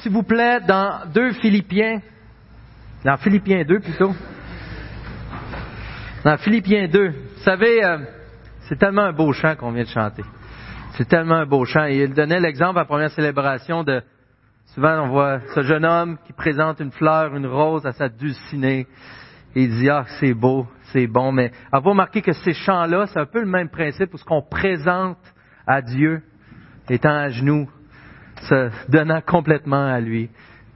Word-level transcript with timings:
s'il 0.00 0.12
vous 0.12 0.22
plaît, 0.22 0.60
dans 0.60 1.06
2 1.12 1.32
Philippiens, 1.32 2.00
dans 3.04 3.16
Philippiens 3.16 3.64
2 3.64 3.80
plutôt. 3.80 4.14
Dans 6.24 6.36
Philippiens 6.38 6.88
2, 6.88 7.08
vous 7.08 7.42
savez, 7.42 7.84
euh, 7.84 7.98
c'est 8.68 8.78
tellement 8.78 9.02
un 9.02 9.12
beau 9.12 9.32
chant 9.32 9.54
qu'on 9.54 9.72
vient 9.72 9.84
de 9.84 9.88
chanter. 9.88 10.22
C'est 10.96 11.08
tellement 11.08 11.36
un 11.36 11.46
beau 11.46 11.64
chant. 11.64 11.84
Et 11.84 12.02
il 12.02 12.14
donnait 12.14 12.40
l'exemple 12.40 12.78
à 12.78 12.82
la 12.82 12.86
première 12.86 13.10
célébration 13.10 13.84
de, 13.84 14.02
souvent 14.74 15.04
on 15.04 15.08
voit 15.08 15.40
ce 15.54 15.62
jeune 15.62 15.84
homme 15.84 16.18
qui 16.26 16.32
présente 16.32 16.80
une 16.80 16.90
fleur, 16.90 17.36
une 17.36 17.46
rose 17.46 17.86
à 17.86 17.92
sa 17.92 18.08
dulcinée. 18.08 18.86
Et 19.54 19.64
il 19.64 19.70
dit, 19.70 19.88
ah, 19.88 20.04
c'est 20.20 20.34
beau, 20.34 20.66
c'est 20.92 21.06
bon. 21.06 21.32
Mais 21.32 21.52
avez-vous 21.70 21.90
remarqué 21.90 22.22
que 22.22 22.32
ces 22.32 22.52
chants-là, 22.52 23.06
c'est 23.06 23.20
un 23.20 23.26
peu 23.26 23.40
le 23.40 23.46
même 23.46 23.68
principe 23.68 24.12
où 24.12 24.18
ce 24.18 24.24
qu'on 24.24 24.42
présente 24.42 25.18
à 25.66 25.80
Dieu, 25.80 26.22
étant 26.88 27.14
à 27.14 27.28
genoux, 27.28 27.68
se 28.42 28.70
donnant 28.90 29.20
complètement 29.20 29.86
à 29.86 30.00
lui, 30.00 30.30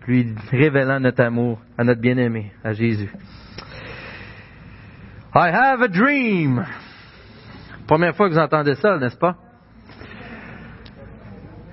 lui 0.07 0.35
révélant 0.51 1.01
notre 1.01 1.23
amour 1.23 1.61
à 1.77 1.85
notre 1.85 2.01
bien-aimé, 2.01 2.53
à 2.65 2.73
Jésus. 2.73 3.11
I 5.35 5.49
have 5.49 5.83
a 5.83 5.89
dream. 5.89 6.65
Première 7.87 8.17
fois 8.17 8.29
que 8.29 8.35
vous 8.35 8.41
entendez 8.41 8.75
ça, 8.77 8.99
n'est-ce 8.99 9.17
pas? 9.17 9.37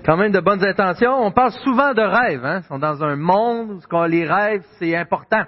Quand 0.05 0.15
même 0.15 0.31
de 0.31 0.39
bonnes 0.39 0.63
intentions. 0.63 1.25
On 1.25 1.31
parle 1.31 1.51
souvent 1.51 1.93
de 1.93 2.01
rêves. 2.01 2.45
Hein? 2.45 2.61
On 2.69 2.77
est 2.77 2.81
dans 2.81 3.03
un 3.03 3.15
monde 3.15 3.81
où 3.91 4.03
les 4.05 4.25
rêves, 4.25 4.63
c'est 4.79 4.95
important. 4.95 5.43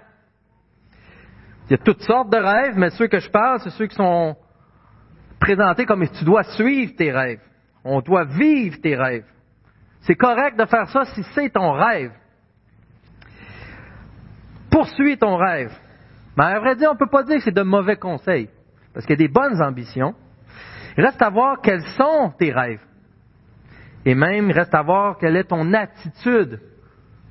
Il 1.68 1.72
y 1.72 1.74
a 1.76 1.78
toutes 1.78 2.02
sortes 2.02 2.30
de 2.30 2.38
rêves, 2.38 2.74
mais 2.76 2.90
ceux 2.90 3.08
que 3.08 3.20
je 3.20 3.30
parle, 3.30 3.60
c'est 3.60 3.70
ceux 3.70 3.86
qui 3.86 3.96
sont 3.96 4.36
présentés 5.40 5.86
comme 5.86 6.06
tu 6.10 6.26
dois 6.26 6.44
suivre 6.44 6.94
tes 6.98 7.12
rêves. 7.12 7.42
On 7.84 8.02
doit 8.02 8.26
vivre 8.26 8.78
tes 8.82 8.96
rêves. 8.96 9.26
C'est 10.02 10.16
correct 10.16 10.58
de 10.58 10.66
faire 10.66 10.90
ça 10.90 11.06
si 11.06 11.24
c'est 11.34 11.50
ton 11.50 11.72
rêve. 11.74 12.12
Poursuis 14.72 15.18
ton 15.18 15.36
rêve. 15.38 15.72
Mais 16.38 16.46
à 16.46 16.60
vrai 16.60 16.76
dire, 16.76 16.90
on 16.90 16.94
ne 16.94 17.00
peut 17.00 17.10
pas 17.10 17.24
dire 17.24 17.38
que 17.38 17.44
c'est 17.44 17.52
de 17.52 17.64
mauvais 17.64 17.98
conseils, 17.98 18.50
parce 18.94 19.06
qu'il 19.06 19.20
y 19.20 19.24
a 19.24 19.28
des 19.28 19.34
bonnes 19.34 19.62
ambitions. 19.62 20.16
Reste 20.98 21.22
à 21.22 21.30
voir 21.30 21.62
quels 21.62 21.84
sont 21.98 22.34
tes 22.38 22.52
rêves. 22.52 22.82
Et 24.06 24.16
même, 24.16 24.52
reste 24.52 24.74
à 24.74 24.82
voir 24.82 25.18
quelle 25.18 25.36
est 25.36 25.46
ton 25.46 25.74
attitude 25.74 26.62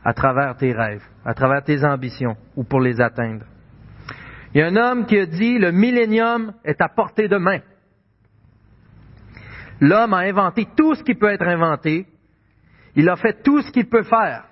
à 0.04 0.12
travers 0.12 0.56
tes 0.56 0.72
rêves, 0.72 1.02
à 1.24 1.34
travers 1.34 1.62
tes 1.62 1.84
ambitions, 1.84 2.36
ou 2.56 2.64
pour 2.64 2.80
les 2.80 3.00
atteindre. 3.00 3.44
Il 4.54 4.60
y 4.60 4.62
a 4.62 4.66
un 4.66 4.76
homme 4.76 5.06
qui 5.06 5.18
a 5.18 5.26
dit, 5.26 5.58
le 5.58 5.72
millénium 5.72 6.52
est 6.64 6.80
à 6.80 6.88
portée 6.88 7.28
de 7.28 7.36
main. 7.36 7.60
L'homme 9.80 10.14
a 10.14 10.18
inventé 10.18 10.66
tout 10.76 10.94
ce 10.94 11.02
qui 11.02 11.14
peut 11.14 11.30
être 11.30 11.46
inventé. 11.46 12.06
Il 12.96 13.08
a 13.08 13.16
fait 13.16 13.42
tout 13.42 13.60
ce 13.62 13.70
qu'il 13.70 13.88
peut 13.88 14.02
faire. 14.02 14.44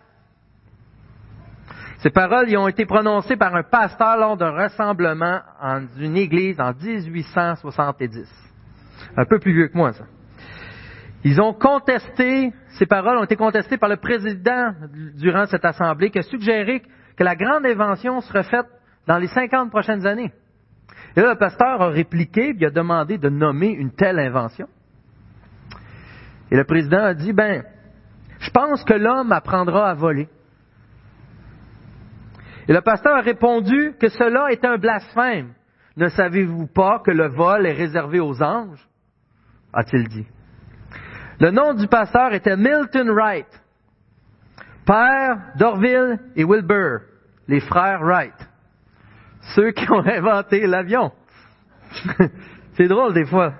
Ces 1.98 2.10
paroles 2.10 2.50
y 2.50 2.56
ont 2.56 2.68
été 2.68 2.84
prononcées 2.84 3.36
par 3.36 3.54
un 3.54 3.62
pasteur 3.62 4.16
lors 4.18 4.36
d'un 4.36 4.50
rassemblement 4.50 5.40
en 5.60 5.82
une 5.98 6.16
église 6.16 6.60
en 6.60 6.72
1870. 6.72 8.28
Un 9.16 9.24
peu 9.24 9.38
plus 9.38 9.52
vieux 9.52 9.68
que 9.68 9.76
moi, 9.76 9.92
ça. 9.92 10.04
Ils 11.24 11.40
ont 11.40 11.54
contesté, 11.54 12.52
ces 12.78 12.86
paroles 12.86 13.18
ont 13.18 13.24
été 13.24 13.36
contestées 13.36 13.78
par 13.78 13.88
le 13.88 13.96
président 13.96 14.72
durant 15.16 15.46
cette 15.46 15.64
assemblée 15.64 16.10
qui 16.10 16.18
a 16.18 16.22
suggéré 16.22 16.82
que 17.16 17.24
la 17.24 17.34
grande 17.34 17.66
invention 17.66 18.20
serait 18.20 18.44
faite 18.44 18.66
dans 19.06 19.18
les 19.18 19.26
50 19.26 19.70
prochaines 19.70 20.06
années. 20.06 20.32
Et 21.16 21.20
là, 21.20 21.30
le 21.30 21.38
pasteur 21.38 21.80
a 21.80 21.88
répliqué, 21.88 22.54
il 22.56 22.64
a 22.64 22.70
demandé 22.70 23.18
de 23.18 23.28
nommer 23.28 23.70
une 23.70 23.90
telle 23.90 24.18
invention. 24.18 24.68
Et 26.50 26.56
le 26.56 26.64
président 26.64 27.02
a 27.02 27.14
dit, 27.14 27.32
ben, 27.32 27.64
je 28.46 28.50
pense 28.52 28.84
que 28.84 28.94
l'homme 28.94 29.32
apprendra 29.32 29.90
à 29.90 29.94
voler. 29.94 30.28
Et 32.68 32.72
le 32.72 32.80
pasteur 32.80 33.16
a 33.16 33.20
répondu 33.20 33.94
que 33.98 34.08
cela 34.08 34.52
est 34.52 34.64
un 34.64 34.76
blasphème. 34.76 35.52
Ne 35.96 36.08
savez-vous 36.08 36.68
pas 36.68 37.00
que 37.00 37.10
le 37.10 37.28
vol 37.28 37.66
est 37.66 37.72
réservé 37.72 38.20
aux 38.20 38.42
anges? 38.42 38.86
a-t-il 39.72 40.08
dit. 40.08 40.26
Le 41.40 41.50
nom 41.50 41.74
du 41.74 41.86
pasteur 41.86 42.32
était 42.32 42.56
Milton 42.56 43.10
Wright, 43.10 43.48
père 44.86 45.36
d'Orville 45.56 46.18
et 46.34 46.44
Wilbur, 46.44 47.00
les 47.48 47.60
frères 47.60 48.00
Wright, 48.00 48.48
ceux 49.54 49.72
qui 49.72 49.90
ont 49.90 50.06
inventé 50.06 50.66
l'avion. 50.66 51.12
C'est 52.74 52.88
drôle 52.88 53.12
des 53.12 53.26
fois. 53.26 53.54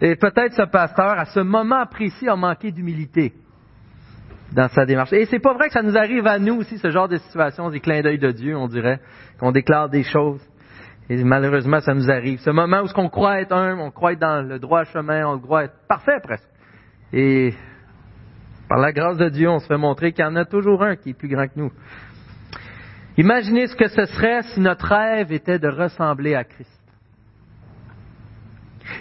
Et 0.00 0.16
peut-être 0.16 0.54
ce 0.54 0.62
pasteur, 0.62 1.18
à 1.18 1.26
ce 1.26 1.40
moment 1.40 1.86
précis, 1.86 2.28
a 2.28 2.34
manqué 2.34 2.72
d'humilité 2.72 3.32
dans 4.54 4.68
sa 4.68 4.84
démarche. 4.84 5.12
Et 5.12 5.26
c'est 5.26 5.38
pas 5.38 5.54
vrai 5.54 5.68
que 5.68 5.72
ça 5.72 5.82
nous 5.82 5.96
arrive 5.96 6.26
à 6.26 6.38
nous 6.38 6.56
aussi, 6.56 6.78
ce 6.78 6.90
genre 6.90 7.08
de 7.08 7.16
situation, 7.16 7.70
des 7.70 7.80
clins 7.80 8.02
d'œil 8.02 8.18
de 8.18 8.30
Dieu, 8.30 8.56
on 8.56 8.68
dirait, 8.68 9.00
qu'on 9.38 9.52
déclare 9.52 9.88
des 9.88 10.02
choses. 10.02 10.40
Et 11.08 11.22
malheureusement, 11.24 11.80
ça 11.80 11.94
nous 11.94 12.10
arrive. 12.10 12.38
Ce 12.40 12.50
moment 12.50 12.82
où 12.82 12.86
ce 12.86 12.94
qu'on 12.94 13.08
croit 13.08 13.40
être 13.40 13.52
un, 13.52 13.78
on 13.78 13.90
croit 13.90 14.12
être 14.12 14.20
dans 14.20 14.46
le 14.46 14.58
droit 14.58 14.84
chemin, 14.84 15.26
on 15.26 15.38
croit 15.38 15.64
être 15.64 15.74
parfait 15.88 16.20
presque. 16.22 16.48
Et 17.12 17.54
par 18.68 18.78
la 18.78 18.92
grâce 18.92 19.18
de 19.18 19.28
Dieu, 19.28 19.48
on 19.48 19.58
se 19.58 19.66
fait 19.66 19.76
montrer 19.76 20.12
qu'il 20.12 20.24
y 20.24 20.28
en 20.28 20.36
a 20.36 20.44
toujours 20.44 20.82
un 20.82 20.96
qui 20.96 21.10
est 21.10 21.14
plus 21.14 21.28
grand 21.28 21.46
que 21.46 21.58
nous. 21.58 21.72
Imaginez 23.18 23.66
ce 23.66 23.76
que 23.76 23.88
ce 23.88 24.06
serait 24.06 24.42
si 24.42 24.60
notre 24.60 24.86
rêve 24.86 25.32
était 25.32 25.58
de 25.58 25.68
ressembler 25.68 26.34
à 26.34 26.44
Christ. 26.44 26.70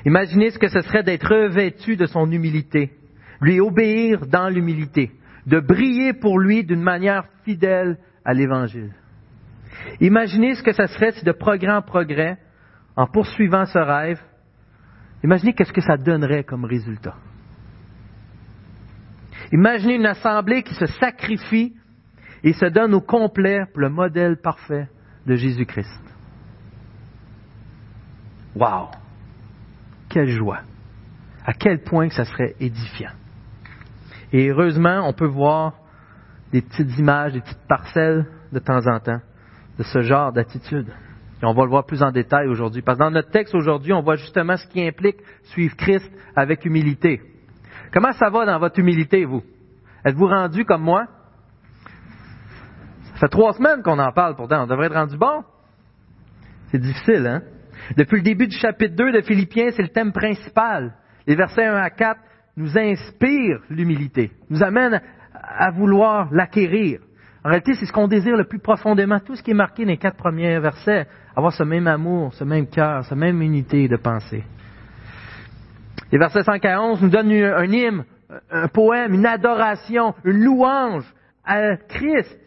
Imaginez 0.05 0.51
ce 0.51 0.59
que 0.59 0.67
ce 0.67 0.81
serait 0.81 1.03
d'être 1.03 1.27
revêtu 1.27 1.95
de 1.95 2.05
son 2.05 2.29
humilité, 2.31 2.91
lui 3.39 3.59
obéir 3.59 4.25
dans 4.27 4.49
l'humilité, 4.49 5.11
de 5.45 5.59
briller 5.59 6.13
pour 6.13 6.39
lui 6.39 6.63
d'une 6.63 6.81
manière 6.81 7.25
fidèle 7.43 7.97
à 8.23 8.33
l'Évangile. 8.33 8.91
Imaginez 9.99 10.55
ce 10.55 10.63
que 10.63 10.73
ce 10.73 10.85
serait 10.87 11.11
si 11.11 11.25
de 11.25 11.31
progrès 11.31 11.71
en 11.71 11.81
progrès, 11.81 12.37
en 12.95 13.07
poursuivant 13.07 13.65
ce 13.65 13.79
rêve, 13.79 14.21
imaginez 15.23 15.53
qu'est-ce 15.53 15.73
que 15.73 15.81
ça 15.81 15.97
donnerait 15.97 16.43
comme 16.43 16.65
résultat. 16.65 17.15
Imaginez 19.51 19.95
une 19.95 20.05
assemblée 20.05 20.63
qui 20.63 20.75
se 20.75 20.85
sacrifie 20.85 21.75
et 22.43 22.53
se 22.53 22.65
donne 22.65 22.93
au 22.93 23.01
complet 23.01 23.65
pour 23.71 23.81
le 23.81 23.89
modèle 23.89 24.37
parfait 24.37 24.87
de 25.25 25.35
Jésus-Christ. 25.35 26.01
Wow! 28.55 28.89
Quelle 30.09 30.29
joie! 30.29 30.61
À 31.45 31.53
quel 31.53 31.81
point 31.83 32.07
que 32.07 32.13
ça 32.13 32.25
serait 32.25 32.55
édifiant. 32.59 33.11
Et 34.33 34.49
heureusement, 34.49 35.07
on 35.07 35.13
peut 35.13 35.27
voir 35.27 35.73
des 36.51 36.61
petites 36.61 36.97
images, 36.97 37.33
des 37.33 37.41
petites 37.41 37.67
parcelles 37.67 38.25
de 38.51 38.59
temps 38.59 38.85
en 38.87 38.99
temps 38.99 39.21
de 39.77 39.83
ce 39.83 40.01
genre 40.01 40.31
d'attitude. 40.31 40.87
Et 41.41 41.45
on 41.45 41.53
va 41.53 41.63
le 41.63 41.69
voir 41.69 41.85
plus 41.85 42.03
en 42.03 42.11
détail 42.11 42.47
aujourd'hui. 42.47 42.81
Parce 42.81 42.97
que 42.97 43.03
dans 43.03 43.11
notre 43.11 43.31
texte 43.31 43.55
aujourd'hui, 43.55 43.93
on 43.93 44.01
voit 44.01 44.15
justement 44.15 44.57
ce 44.57 44.67
qui 44.67 44.85
implique 44.85 45.17
suivre 45.45 45.75
Christ 45.75 46.11
avec 46.35 46.65
humilité. 46.65 47.21
Comment 47.91 48.11
ça 48.13 48.29
va 48.29 48.45
dans 48.45 48.59
votre 48.59 48.79
humilité, 48.79 49.25
vous? 49.25 49.43
Êtes-vous 50.05 50.27
rendu 50.27 50.65
comme 50.65 50.83
moi? 50.83 51.07
Ça 53.13 53.21
fait 53.21 53.29
trois 53.29 53.53
semaines 53.53 53.81
qu'on 53.81 53.99
en 53.99 54.11
parle 54.11 54.35
pourtant. 54.35 54.63
On 54.63 54.67
devrait 54.67 54.87
être 54.87 54.95
rendu 54.95 55.17
bon. 55.17 55.43
C'est 56.69 56.79
difficile, 56.79 57.27
hein? 57.27 57.41
Depuis 57.97 58.17
le 58.17 58.23
début 58.23 58.47
du 58.47 58.55
chapitre 58.57 58.95
2 58.95 59.11
de 59.11 59.21
Philippiens, 59.21 59.71
c'est 59.75 59.81
le 59.81 59.89
thème 59.89 60.11
principal. 60.11 60.93
Les 61.27 61.35
versets 61.35 61.65
1 61.65 61.75
à 61.75 61.89
4 61.89 62.19
nous 62.57 62.77
inspirent 62.77 63.61
l'humilité, 63.69 64.31
nous 64.49 64.63
amènent 64.63 65.01
à 65.33 65.71
vouloir 65.71 66.29
l'acquérir. 66.31 66.99
En 67.43 67.49
réalité, 67.49 67.73
c'est 67.73 67.85
ce 67.85 67.93
qu'on 67.93 68.07
désire 68.07 68.37
le 68.37 68.43
plus 68.43 68.59
profondément. 68.59 69.19
Tout 69.19 69.35
ce 69.35 69.41
qui 69.41 69.51
est 69.51 69.55
marqué 69.55 69.83
dans 69.83 69.89
les 69.89 69.97
quatre 69.97 70.17
premiers 70.17 70.59
versets, 70.59 71.07
avoir 71.35 71.51
ce 71.53 71.63
même 71.63 71.87
amour, 71.87 72.33
ce 72.33 72.43
même 72.43 72.67
cœur, 72.67 73.03
cette 73.05 73.17
même 73.17 73.41
unité 73.41 73.87
de 73.87 73.95
pensée. 73.95 74.43
Les 76.11 76.17
versets 76.17 76.43
141 76.43 77.01
nous 77.01 77.09
donnent 77.09 77.31
un 77.31 77.63
hymne, 77.63 78.03
un 78.51 78.67
poème, 78.67 79.13
une 79.13 79.25
adoration, 79.25 80.13
une 80.23 80.43
louange 80.43 81.05
à 81.43 81.77
Christ, 81.77 82.37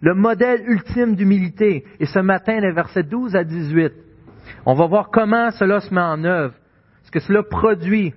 le 0.00 0.14
modèle 0.14 0.62
ultime 0.66 1.14
d'humilité. 1.14 1.84
Et 2.00 2.06
ce 2.06 2.20
matin, 2.20 2.60
les 2.60 2.72
versets 2.72 3.02
12 3.02 3.36
à 3.36 3.44
18, 3.44 3.92
on 4.64 4.74
va 4.74 4.86
voir 4.86 5.10
comment 5.10 5.50
cela 5.50 5.80
se 5.80 5.92
met 5.92 6.00
en 6.00 6.24
œuvre, 6.24 6.54
ce 7.02 7.10
que 7.10 7.20
cela 7.20 7.42
produit, 7.42 8.14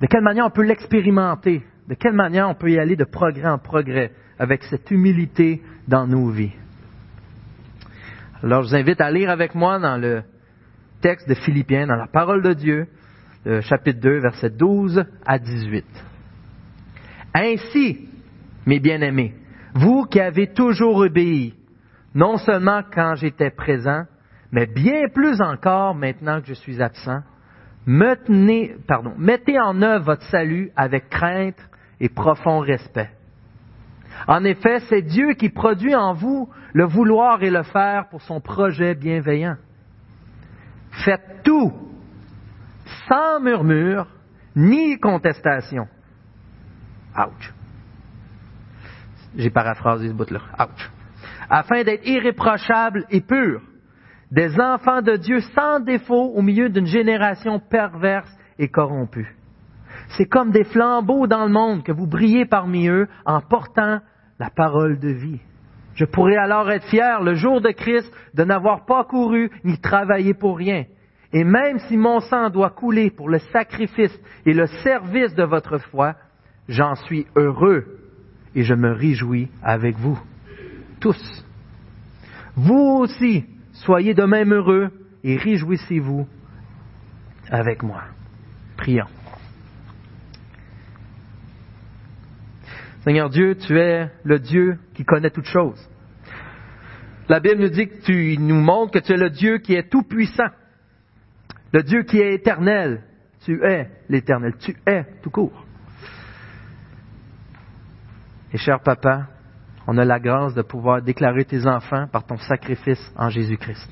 de 0.00 0.06
quelle 0.06 0.22
manière 0.22 0.46
on 0.46 0.50
peut 0.50 0.64
l'expérimenter, 0.64 1.62
de 1.88 1.94
quelle 1.94 2.14
manière 2.14 2.48
on 2.48 2.54
peut 2.54 2.70
y 2.70 2.78
aller 2.78 2.96
de 2.96 3.04
progrès 3.04 3.48
en 3.48 3.58
progrès 3.58 4.12
avec 4.38 4.62
cette 4.64 4.90
humilité 4.90 5.62
dans 5.86 6.06
nos 6.06 6.30
vies? 6.30 6.52
Alors 8.42 8.62
je 8.62 8.68
vous 8.68 8.76
invite 8.76 9.00
à 9.00 9.10
lire 9.10 9.30
avec 9.30 9.54
moi 9.54 9.78
dans 9.78 9.96
le 9.96 10.22
texte 11.00 11.28
de 11.28 11.34
Philippiens, 11.34 11.86
dans 11.86 11.96
la 11.96 12.06
parole 12.06 12.42
de 12.42 12.52
Dieu, 12.52 12.86
chapitre 13.62 14.00
2, 14.00 14.20
versets 14.20 14.50
12 14.50 15.04
à 15.26 15.38
18. 15.38 15.84
Ainsi, 17.34 18.08
mes 18.66 18.80
bien-aimés, 18.80 19.34
vous 19.74 20.04
qui 20.04 20.20
avez 20.20 20.52
toujours 20.52 20.96
obéi, 20.98 21.54
non 22.14 22.36
seulement 22.36 22.82
quand 22.92 23.14
j'étais 23.16 23.50
présent, 23.50 24.04
mais 24.52 24.66
bien 24.66 25.08
plus 25.12 25.40
encore 25.40 25.94
maintenant 25.94 26.40
que 26.40 26.46
je 26.46 26.54
suis 26.54 26.80
absent, 26.80 27.20
mettez, 27.88 29.60
en 29.60 29.82
œuvre 29.82 30.04
votre 30.04 30.22
salut 30.24 30.70
avec 30.76 31.08
crainte 31.08 31.58
et 32.00 32.08
profond 32.08 32.60
respect. 32.60 33.10
En 34.26 34.44
effet, 34.44 34.80
c'est 34.88 35.02
Dieu 35.02 35.32
qui 35.34 35.48
produit 35.48 35.94
en 35.94 36.12
vous 36.12 36.48
le 36.74 36.84
vouloir 36.84 37.42
et 37.42 37.50
le 37.50 37.62
faire 37.62 38.08
pour 38.08 38.20
son 38.22 38.40
projet 38.40 38.94
bienveillant. 38.94 39.56
Faites 41.04 41.42
tout 41.44 41.72
sans 43.08 43.40
murmure 43.40 44.06
ni 44.54 44.98
contestation. 44.98 45.88
Ouch. 47.16 47.54
J'ai 49.36 49.50
paraphrasé 49.50 50.08
ce 50.08 50.12
bout-là. 50.12 50.40
Ouch. 50.58 50.90
Afin 51.48 51.84
d'être 51.84 52.06
irréprochable 52.06 53.06
et 53.10 53.20
pur, 53.20 53.62
des 54.30 54.60
enfants 54.60 55.02
de 55.02 55.16
Dieu 55.16 55.40
sans 55.54 55.80
défaut 55.80 56.32
au 56.34 56.42
milieu 56.42 56.68
d'une 56.68 56.86
génération 56.86 57.60
perverse 57.60 58.30
et 58.58 58.68
corrompue. 58.68 59.34
C'est 60.16 60.26
comme 60.26 60.50
des 60.50 60.64
flambeaux 60.64 61.26
dans 61.26 61.44
le 61.44 61.52
monde 61.52 61.82
que 61.82 61.92
vous 61.92 62.06
brillez 62.06 62.46
parmi 62.46 62.88
eux 62.88 63.08
en 63.24 63.40
portant 63.40 64.00
la 64.38 64.50
parole 64.50 64.98
de 64.98 65.08
vie. 65.08 65.40
Je 65.94 66.04
pourrais 66.04 66.36
alors 66.36 66.70
être 66.70 66.86
fier 66.86 67.22
le 67.22 67.34
jour 67.34 67.60
de 67.60 67.70
Christ 67.70 68.10
de 68.34 68.44
n'avoir 68.44 68.84
pas 68.84 69.04
couru 69.04 69.50
ni 69.64 69.78
travaillé 69.80 70.34
pour 70.34 70.56
rien. 70.56 70.84
Et 71.32 71.44
même 71.44 71.78
si 71.80 71.96
mon 71.96 72.20
sang 72.20 72.48
doit 72.50 72.70
couler 72.70 73.10
pour 73.10 73.28
le 73.28 73.38
sacrifice 73.52 74.16
et 74.46 74.54
le 74.54 74.66
service 74.66 75.34
de 75.34 75.42
votre 75.42 75.78
foi, 75.78 76.14
j'en 76.68 76.94
suis 76.94 77.26
heureux 77.36 77.84
et 78.54 78.62
je 78.62 78.74
me 78.74 78.92
réjouis 78.92 79.50
avec 79.62 79.96
vous. 79.96 80.18
Tous. 81.00 81.44
Vous 82.56 82.98
aussi, 83.00 83.44
soyez 83.84 84.14
de 84.14 84.24
même 84.24 84.52
heureux 84.52 84.90
et 85.24 85.36
réjouissez-vous 85.36 86.26
avec 87.50 87.82
moi. 87.82 88.02
Prions. 88.76 89.06
Seigneur 93.04 93.30
Dieu, 93.30 93.56
tu 93.56 93.78
es 93.78 94.10
le 94.22 94.38
Dieu 94.38 94.78
qui 94.94 95.04
connaît 95.04 95.30
toutes 95.30 95.46
choses. 95.46 95.88
La 97.28 97.40
Bible 97.40 97.60
nous 97.62 97.68
dit 97.68 97.88
que 97.88 98.02
tu 98.02 98.36
nous 98.38 98.60
montres 98.60 98.92
que 98.92 98.98
tu 98.98 99.12
es 99.12 99.16
le 99.16 99.30
Dieu 99.30 99.58
qui 99.58 99.74
est 99.74 99.90
tout 99.90 100.02
puissant, 100.02 100.48
le 101.72 101.82
Dieu 101.82 102.02
qui 102.02 102.18
est 102.18 102.34
éternel. 102.34 103.02
Tu 103.44 103.62
es 103.64 103.88
l'éternel, 104.08 104.54
tu 104.58 104.76
es 104.86 105.04
tout 105.22 105.30
court. 105.30 105.64
Et 108.52 108.58
cher 108.58 108.80
papa, 108.80 109.28
on 109.88 109.98
a 109.98 110.04
la 110.04 110.20
grâce 110.20 110.54
de 110.54 110.62
pouvoir 110.62 111.02
déclarer 111.02 111.44
tes 111.44 111.66
enfants 111.66 112.06
par 112.12 112.24
ton 112.24 112.36
sacrifice 112.36 113.12
en 113.16 113.28
Jésus-Christ. 113.28 113.90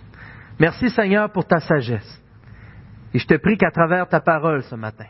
Merci 0.60 0.90
Seigneur 0.90 1.32
pour 1.32 1.44
ta 1.44 1.58
sagesse. 1.58 2.22
Et 3.12 3.19
je 3.19 3.26
te 3.26 3.34
prie 3.34 3.56
qu'à 3.56 3.72
travers 3.72 4.08
ta 4.08 4.20
parole 4.20 4.62
ce 4.62 4.76
matin, 4.76 5.06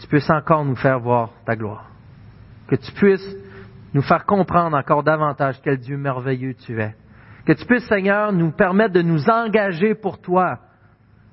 tu 0.00 0.06
puisses 0.06 0.30
encore 0.30 0.64
nous 0.64 0.76
faire 0.76 0.98
voir 0.98 1.30
ta 1.44 1.54
gloire 1.54 1.90
que 2.70 2.76
tu 2.76 2.92
puisses 2.92 3.36
nous 3.92 4.02
faire 4.02 4.24
comprendre 4.24 4.76
encore 4.76 5.02
davantage 5.02 5.60
quel 5.62 5.78
Dieu 5.78 5.96
merveilleux 5.96 6.54
tu 6.54 6.80
es. 6.80 6.94
Que 7.44 7.52
tu 7.52 7.66
puisses, 7.66 7.88
Seigneur, 7.88 8.32
nous 8.32 8.52
permettre 8.52 8.94
de 8.94 9.02
nous 9.02 9.28
engager 9.28 9.96
pour 9.96 10.20
toi 10.20 10.60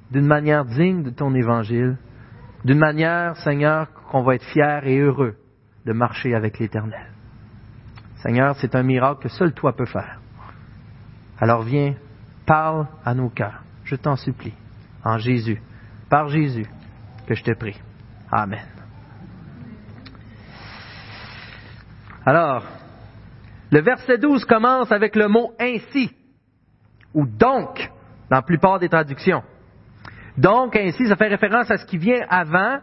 d'une 0.10 0.26
manière 0.26 0.66
digne 0.66 1.04
de 1.04 1.12
ton 1.12 1.36
évangile, 1.36 1.98
d'une 2.66 2.80
manière, 2.80 3.38
Seigneur, 3.38 3.88
qu'on 4.10 4.24
va 4.24 4.36
être 4.36 4.46
fiers 4.46 4.80
et 4.86 4.98
heureux 4.98 5.36
de 5.86 5.94
marcher 5.94 6.34
avec 6.34 6.58
l'Éternel. 6.58 7.17
Seigneur, 8.18 8.56
c'est 8.58 8.76
un 8.76 8.84
miracle 8.84 9.24
que 9.24 9.30
seul 9.30 9.54
toi 9.54 9.76
peux 9.76 9.86
faire. 9.86 10.20
Alors 11.40 11.62
viens, 11.62 11.96
parle 12.46 12.88
à 13.06 13.14
nos 13.14 13.30
cœurs. 13.30 13.64
Je 13.84 13.96
t'en 13.96 14.16
supplie, 14.16 14.54
en 15.04 15.18
Jésus, 15.18 15.62
par 16.10 16.28
Jésus, 16.30 16.66
que 17.28 17.36
je 17.36 17.44
te 17.44 17.52
prie. 17.52 17.80
Amen. 18.32 18.66
Alors, 22.26 22.64
le 23.72 23.82
verset 23.82 24.18
12 24.18 24.44
commence 24.46 24.92
avec 24.92 25.16
le 25.16 25.28
mot 25.28 25.54
ainsi, 25.60 26.12
ou 27.14 27.26
donc, 27.26 27.90
dans 28.30 28.38
la 28.38 28.42
plupart 28.42 28.80
des 28.80 28.90
traductions. 28.90 29.44
Donc, 30.38 30.76
ainsi, 30.76 31.08
ça 31.08 31.16
fait 31.16 31.28
référence 31.28 31.72
à 31.72 31.78
ce 31.78 31.86
qui 31.86 31.98
vient 31.98 32.26
avant, 32.30 32.80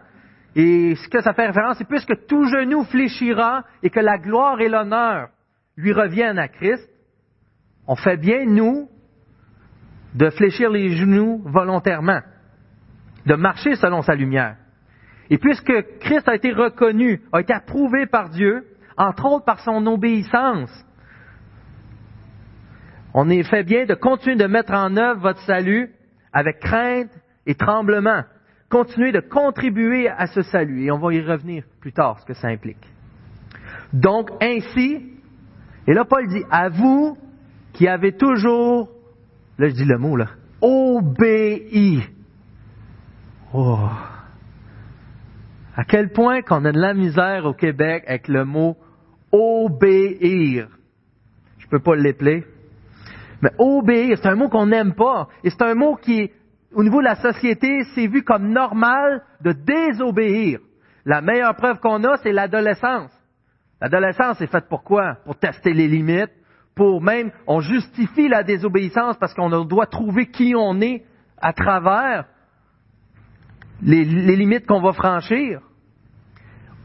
et 0.56 0.94
ce 0.94 1.08
que 1.08 1.20
ça 1.20 1.34
fait 1.34 1.46
référence, 1.46 1.78
c'est 1.78 1.88
puisque 1.88 2.26
tout 2.26 2.44
genou 2.44 2.84
fléchira 2.84 3.64
et 3.82 3.90
que 3.90 4.00
la 4.00 4.18
gloire 4.18 4.60
et 4.60 4.68
l'honneur 4.68 5.28
lui 5.76 5.92
reviennent 5.92 6.38
à 6.38 6.48
Christ, 6.48 6.88
on 7.86 7.96
fait 7.96 8.16
bien, 8.16 8.44
nous, 8.46 8.88
de 10.14 10.30
fléchir 10.30 10.70
les 10.70 10.96
genoux 10.96 11.42
volontairement, 11.44 12.20
de 13.26 13.34
marcher 13.34 13.74
selon 13.74 14.02
sa 14.02 14.14
lumière. 14.14 14.56
Et 15.28 15.38
puisque 15.38 15.72
Christ 16.00 16.28
a 16.28 16.36
été 16.36 16.52
reconnu, 16.52 17.22
a 17.32 17.40
été 17.40 17.52
approuvé 17.52 18.06
par 18.06 18.28
Dieu, 18.28 18.64
entre 18.96 19.26
autres 19.26 19.44
par 19.44 19.60
son 19.60 19.84
obéissance. 19.86 20.70
On 23.12 23.28
est 23.28 23.42
fait 23.42 23.64
bien 23.64 23.86
de 23.86 23.94
continuer 23.94 24.36
de 24.36 24.46
mettre 24.46 24.72
en 24.72 24.96
œuvre 24.96 25.20
votre 25.20 25.40
salut 25.40 25.92
avec 26.32 26.60
crainte 26.60 27.10
et 27.46 27.54
tremblement. 27.54 28.22
Continuez 28.74 29.12
de 29.12 29.20
contribuer 29.20 30.08
à 30.08 30.26
ce 30.26 30.42
salut 30.42 30.82
et 30.82 30.90
on 30.90 30.98
va 30.98 31.14
y 31.14 31.20
revenir 31.20 31.62
plus 31.80 31.92
tard, 31.92 32.18
ce 32.18 32.26
que 32.26 32.34
ça 32.34 32.48
implique. 32.48 32.84
Donc, 33.92 34.30
ainsi, 34.42 35.12
et 35.86 35.94
là, 35.94 36.04
Paul 36.04 36.26
dit, 36.26 36.42
à 36.50 36.70
vous 36.70 37.16
qui 37.72 37.86
avez 37.86 38.16
toujours, 38.16 38.90
là 39.58 39.68
je 39.68 39.74
dis 39.74 39.84
le 39.84 39.96
mot, 39.96 40.16
là, 40.16 40.26
obéi. 40.60 42.02
Oh. 43.52 43.78
À 45.76 45.84
quel 45.84 46.10
point 46.10 46.42
qu'on 46.42 46.64
a 46.64 46.72
de 46.72 46.80
la 46.80 46.94
misère 46.94 47.44
au 47.44 47.52
Québec 47.54 48.02
avec 48.08 48.26
le 48.26 48.44
mot 48.44 48.76
obéir. 49.30 50.66
Je 51.58 51.68
peux 51.68 51.78
pas 51.78 51.94
l'épeler. 51.94 52.42
Mais 53.40 53.50
obéir, 53.56 54.18
c'est 54.20 54.28
un 54.28 54.34
mot 54.34 54.48
qu'on 54.48 54.66
n'aime 54.66 54.94
pas. 54.94 55.28
Et 55.44 55.50
c'est 55.50 55.62
un 55.62 55.76
mot 55.76 55.94
qui, 55.94 56.32
au 56.74 56.82
niveau 56.82 57.00
de 57.00 57.04
la 57.04 57.16
société, 57.16 57.84
c'est 57.94 58.06
vu 58.06 58.22
comme 58.22 58.48
normal 58.48 59.22
de 59.40 59.52
désobéir. 59.52 60.60
La 61.04 61.20
meilleure 61.20 61.54
preuve 61.54 61.78
qu'on 61.80 62.02
a, 62.04 62.16
c'est 62.18 62.32
l'adolescence. 62.32 63.10
L'adolescence 63.80 64.40
est 64.40 64.46
faite 64.46 64.68
pour 64.68 64.82
quoi? 64.82 65.18
Pour 65.24 65.36
tester 65.36 65.72
les 65.72 65.88
limites, 65.88 66.32
pour 66.74 67.02
même, 67.02 67.30
on 67.46 67.60
justifie 67.60 68.28
la 68.28 68.42
désobéissance 68.42 69.16
parce 69.18 69.34
qu'on 69.34 69.64
doit 69.64 69.86
trouver 69.86 70.26
qui 70.26 70.54
on 70.56 70.80
est 70.80 71.04
à 71.40 71.52
travers 71.52 72.24
les, 73.82 74.04
limites 74.04 74.66
qu'on 74.66 74.80
va 74.80 74.92
franchir. 74.92 75.60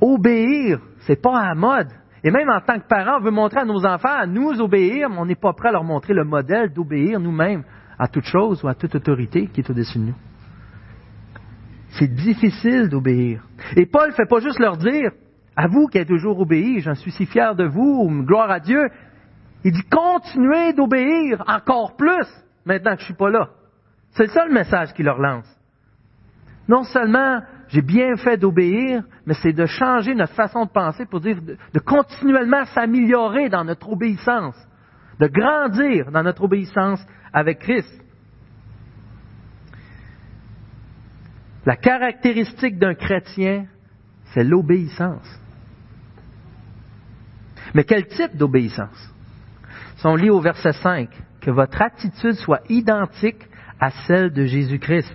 Obéir, 0.02 0.80
c'est 1.02 1.22
pas 1.22 1.40
à 1.40 1.56
mode. 1.56 1.90
Et 2.24 2.32
même 2.32 2.50
en 2.50 2.60
tant 2.60 2.80
que 2.80 2.88
parents, 2.88 3.18
on 3.20 3.24
veut 3.24 3.32
montrer 3.32 3.62
à 3.62 3.66
nos 3.66 3.86
enfants 3.86 4.14
à 4.14 4.28
nous 4.28 4.60
obéir, 4.60 5.10
mais 5.10 5.18
on 5.18 5.26
n'est 5.26 5.36
pas 5.36 5.54
prêt 5.54 5.70
à 5.70 5.74
leur 5.74 5.84
montrer 5.84 6.14
le 6.14 6.26
modèle 6.26 6.74
d'obéir 6.74 7.20
nous-mêmes 7.20 7.64
à 8.00 8.08
toute 8.08 8.26
chose 8.26 8.64
ou 8.64 8.68
à 8.68 8.74
toute 8.74 8.96
autorité 8.96 9.48
qui 9.48 9.60
est 9.62 9.70
au-dessus 9.70 10.00
de 10.00 10.06
nous. 10.06 10.16
C'est 12.00 12.08
difficile 12.08 12.88
d'obéir. 12.90 13.44
Et 13.76 13.86
Paul 13.86 14.10
ne 14.10 14.14
fait 14.14 14.30
pas 14.30 14.40
juste 14.40 14.60
leur 14.60 14.78
dire, 14.78 15.12
à 15.56 15.68
vous 15.68 15.88
qui 15.88 15.98
êtes 15.98 16.08
toujours 16.08 16.40
obéis, 16.40 16.80
j'en 16.80 16.96
suis 16.96 17.12
si 17.12 17.26
fier 17.26 17.56
de 17.56 17.66
vous, 17.66 18.24
gloire 18.26 18.50
à 18.50 18.60
Dieu. 18.60 18.90
Il 19.66 19.74
dit, 19.74 19.84
continuez 19.92 20.74
d'obéir 20.74 21.44
encore 21.48 21.98
plus 21.98 22.26
maintenant 22.66 22.94
que 22.94 23.02
je 23.02 23.06
suis 23.06 23.14
pas 23.14 23.30
là. 23.30 23.50
C'est 24.12 24.24
le 24.24 24.30
seul 24.30 24.52
message 24.52 24.94
qu'il 24.94 25.06
leur 25.06 25.20
lance. 25.20 25.48
Non 26.68 26.84
seulement 26.84 27.42
j'ai 27.70 27.82
bien 27.82 28.16
fait 28.16 28.38
d'obéir, 28.38 29.04
mais 29.26 29.34
c'est 29.36 29.54
de 29.54 29.66
changer 29.66 30.16
notre 30.16 30.34
façon 30.34 30.66
de 30.66 30.72
penser 30.72 31.06
pour 31.06 31.20
dire 31.20 31.38
de, 31.42 31.80
continuellement 31.80 32.66
s'améliorer 32.66 33.50
dans 33.50 33.64
notre 33.64 33.92
obéissance, 33.92 34.56
de 35.20 35.28
grandir 35.28 36.12
dans 36.12 36.24
notre 36.24 36.44
obéissance 36.44 37.06
avec 37.34 37.60
Christ. 37.60 38.02
La 41.66 41.76
caractéristique 41.76 42.80
d'un 42.80 42.96
chrétien, 42.96 43.66
c'est 44.34 44.44
l'obéissance. 44.44 45.28
Mais 47.76 47.84
quel 47.84 48.08
type 48.08 48.36
d'obéissance? 48.36 49.14
Si 49.98 50.08
on 50.08 50.16
lit 50.16 50.30
au 50.30 50.40
verset 50.40 50.74
5, 50.74 51.10
que 51.42 51.52
votre 51.52 51.82
attitude 51.82 52.36
soit 52.36 52.62
identique 52.70 53.46
à 53.80 53.92
celle 54.08 54.32
de 54.32 54.46
Jésus-Christ. 54.46 55.14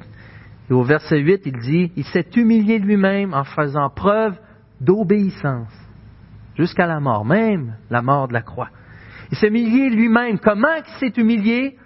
Et 0.71 0.73
au 0.73 0.83
verset 0.83 1.19
8, 1.19 1.43
il 1.47 1.59
dit, 1.59 1.93
il 1.97 2.05
s'est 2.05 2.29
humilié 2.37 2.79
lui-même 2.79 3.35
en 3.35 3.45
faisant 3.45 3.91
preuve 3.91 4.39
d'obéissance 4.81 5.73
jusqu'à 6.57 6.87
la 6.87 7.01
mort, 7.01 7.25
même 7.25 7.77
la 7.91 8.03
mort 8.03 8.29
de 8.29 8.33
la 8.33 8.43
croix. 8.43 8.71
Il 9.31 9.37
s'est 9.37 9.49
humilié 9.49 9.91
lui-même. 9.91 10.39
Comment 10.39 10.77
il 10.77 10.85
s'est 10.99 11.21
humilié? 11.21 11.77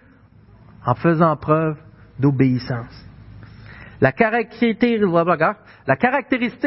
En 0.85 0.95
faisant 0.95 1.37
preuve 1.37 1.77
d'obéissance. 2.19 3.05
La 4.01 4.13
caractéristique, 4.13 5.01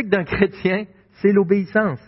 d'un 0.09 0.23
chrétien, 0.23 0.85
c'est 1.21 1.31
l'obéissance. 1.31 1.99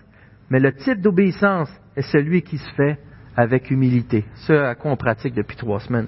Mais 0.50 0.60
le 0.60 0.74
type 0.74 1.02
d'obéissance 1.02 1.70
est 1.96 2.02
celui 2.04 2.42
qui 2.42 2.58
se 2.58 2.74
fait 2.76 3.00
avec 3.36 3.72
humilité. 3.72 4.26
Ce 4.36 4.54
à 4.54 4.76
quoi 4.76 4.92
on 4.92 4.98
pratique 4.98 5.34
depuis 5.34 5.58
trois 5.58 5.80
semaines. 5.80 6.08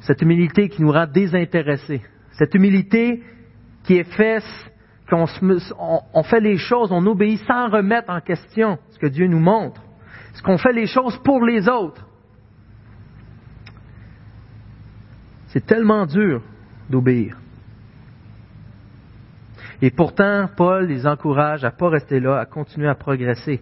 Cette 0.00 0.22
humilité 0.22 0.68
qui 0.68 0.80
nous 0.80 0.92
rend 0.92 1.06
désintéressés 1.06 2.00
cette 2.40 2.54
humilité 2.54 3.22
qui 3.84 3.98
est 3.98 4.16
faite, 4.16 4.44
qu'on 5.10 5.26
on 6.14 6.22
fait 6.22 6.40
les 6.40 6.56
choses, 6.56 6.90
on 6.90 7.04
obéit 7.06 7.38
sans 7.46 7.68
remettre 7.68 8.08
en 8.08 8.20
question 8.20 8.78
ce 8.90 8.98
que 8.98 9.08
Dieu 9.08 9.26
nous 9.26 9.38
montre. 9.38 9.82
Est-ce 10.32 10.42
qu'on 10.42 10.58
fait 10.58 10.72
les 10.72 10.86
choses 10.86 11.16
pour 11.18 11.44
les 11.44 11.68
autres? 11.68 12.06
C'est 15.48 15.66
tellement 15.66 16.06
dur 16.06 16.42
d'obéir. 16.88 17.36
Et 19.82 19.90
pourtant, 19.90 20.48
Paul 20.56 20.86
les 20.86 21.06
encourage 21.06 21.64
à 21.64 21.70
ne 21.70 21.76
pas 21.76 21.88
rester 21.88 22.20
là, 22.20 22.38
à 22.38 22.46
continuer 22.46 22.88
à 22.88 22.94
progresser. 22.94 23.60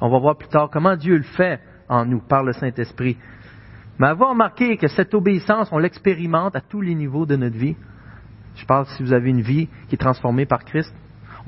On 0.00 0.08
va 0.10 0.18
voir 0.18 0.36
plus 0.36 0.48
tard 0.48 0.68
comment 0.70 0.94
Dieu 0.94 1.16
le 1.16 1.22
fait 1.22 1.60
en 1.88 2.04
nous 2.04 2.20
par 2.20 2.44
le 2.44 2.52
Saint-Esprit. 2.52 3.16
Mais 3.98 4.06
avoir 4.06 4.30
remarqué 4.30 4.76
que 4.76 4.86
cette 4.86 5.14
obéissance, 5.14 5.70
on 5.72 5.78
l'expérimente 5.78 6.54
à 6.54 6.60
tous 6.60 6.80
les 6.80 6.94
niveaux 6.94 7.26
de 7.26 7.34
notre 7.34 7.56
vie. 7.56 7.76
Je 8.54 8.64
parle 8.64 8.86
si 8.86 9.02
vous 9.02 9.12
avez 9.12 9.30
une 9.30 9.40
vie 9.40 9.68
qui 9.88 9.94
est 9.94 9.98
transformée 9.98 10.46
par 10.46 10.64
Christ. 10.64 10.94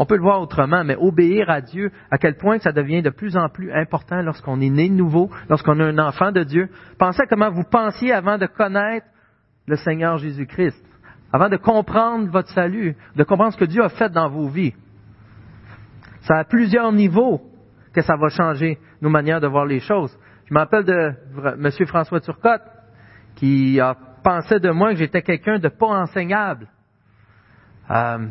On 0.02 0.06
peut 0.06 0.16
le 0.16 0.22
voir 0.22 0.40
autrement, 0.40 0.82
mais 0.82 0.96
obéir 0.96 1.50
à 1.50 1.60
Dieu, 1.60 1.92
à 2.10 2.16
quel 2.16 2.38
point 2.38 2.58
ça 2.58 2.72
devient 2.72 3.02
de 3.02 3.10
plus 3.10 3.36
en 3.36 3.50
plus 3.50 3.70
important 3.70 4.22
lorsqu'on 4.22 4.58
est 4.62 4.70
né 4.70 4.88
de 4.88 4.94
nouveau, 4.94 5.28
lorsqu'on 5.50 5.78
a 5.78 5.84
un 5.84 5.98
enfant 5.98 6.32
de 6.32 6.42
Dieu. 6.42 6.70
Pensez 6.98 7.20
à 7.20 7.26
comment 7.26 7.50
vous 7.50 7.64
pensiez 7.70 8.10
avant 8.10 8.38
de 8.38 8.46
connaître 8.46 9.04
le 9.66 9.76
Seigneur 9.76 10.16
Jésus-Christ, 10.16 10.82
avant 11.34 11.50
de 11.50 11.58
comprendre 11.58 12.30
votre 12.30 12.48
salut, 12.48 12.96
de 13.14 13.24
comprendre 13.24 13.52
ce 13.52 13.58
que 13.58 13.66
Dieu 13.66 13.84
a 13.84 13.90
fait 13.90 14.08
dans 14.08 14.30
vos 14.30 14.48
vies. 14.48 14.72
Ça 16.22 16.38
a 16.38 16.44
plusieurs 16.44 16.92
niveaux 16.92 17.42
que 17.92 18.00
ça 18.00 18.16
va 18.16 18.30
changer 18.30 18.78
nos 19.02 19.10
manières 19.10 19.42
de 19.42 19.48
voir 19.48 19.66
les 19.66 19.80
choses. 19.80 20.18
Je 20.46 20.54
m'appelle 20.54 20.84
de 20.84 21.12
M. 21.62 21.86
François 21.86 22.20
Turcotte, 22.20 22.62
qui 23.34 23.78
a 23.78 23.94
pensé 24.24 24.60
de 24.60 24.70
moi 24.70 24.92
que 24.92 24.96
j'étais 24.96 25.20
quelqu'un 25.20 25.58
de 25.58 25.68
pas 25.68 25.88
enseignable. 25.88 26.68
Euh, 27.90 28.28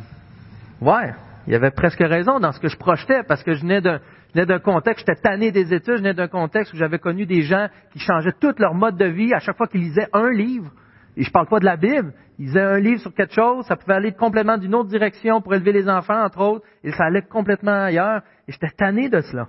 ouais, 0.81 1.13
il 1.49 1.55
avait 1.55 1.71
presque 1.71 1.99
raison 1.99 2.39
dans 2.39 2.51
ce 2.51 2.59
que 2.59 2.67
je 2.67 2.77
projetais, 2.77 3.23
parce 3.27 3.41
que 3.41 3.55
je 3.55 3.61
venais 3.61 3.81
d'un 3.81 4.59
contexte, 4.59 5.03
j'étais 5.07 5.19
tanné 5.19 5.51
des 5.51 5.73
études, 5.73 5.95
je 5.95 6.01
venais 6.01 6.13
d'un 6.13 6.27
contexte 6.27 6.71
où 6.73 6.77
j'avais 6.77 6.99
connu 6.99 7.25
des 7.25 7.41
gens 7.41 7.69
qui 7.91 7.97
changeaient 7.97 8.35
tout 8.39 8.53
leur 8.59 8.75
mode 8.75 8.97
de 8.97 9.05
vie 9.05 9.33
à 9.33 9.39
chaque 9.39 9.57
fois 9.57 9.65
qu'ils 9.65 9.81
lisaient 9.81 10.09
un 10.13 10.29
livre. 10.29 10.71
Et 11.17 11.23
je 11.23 11.31
parle 11.31 11.47
pas 11.47 11.57
de 11.59 11.65
la 11.65 11.75
Bible. 11.75 12.13
Ils 12.37 12.45
lisaient 12.45 12.61
un 12.61 12.77
livre 12.77 13.01
sur 13.01 13.11
quelque 13.15 13.33
chose, 13.33 13.65
ça 13.65 13.75
pouvait 13.75 13.95
aller 13.95 14.11
complètement 14.11 14.59
d'une 14.59 14.75
autre 14.75 14.89
direction 14.89 15.41
pour 15.41 15.55
élever 15.55 15.71
les 15.71 15.89
enfants, 15.89 16.23
entre 16.23 16.39
autres, 16.39 16.65
et 16.83 16.91
ça 16.91 17.05
allait 17.05 17.23
complètement 17.23 17.81
ailleurs. 17.85 18.21
Et 18.47 18.51
j'étais 18.51 18.69
tanné 18.69 19.09
de 19.09 19.19
cela. 19.21 19.47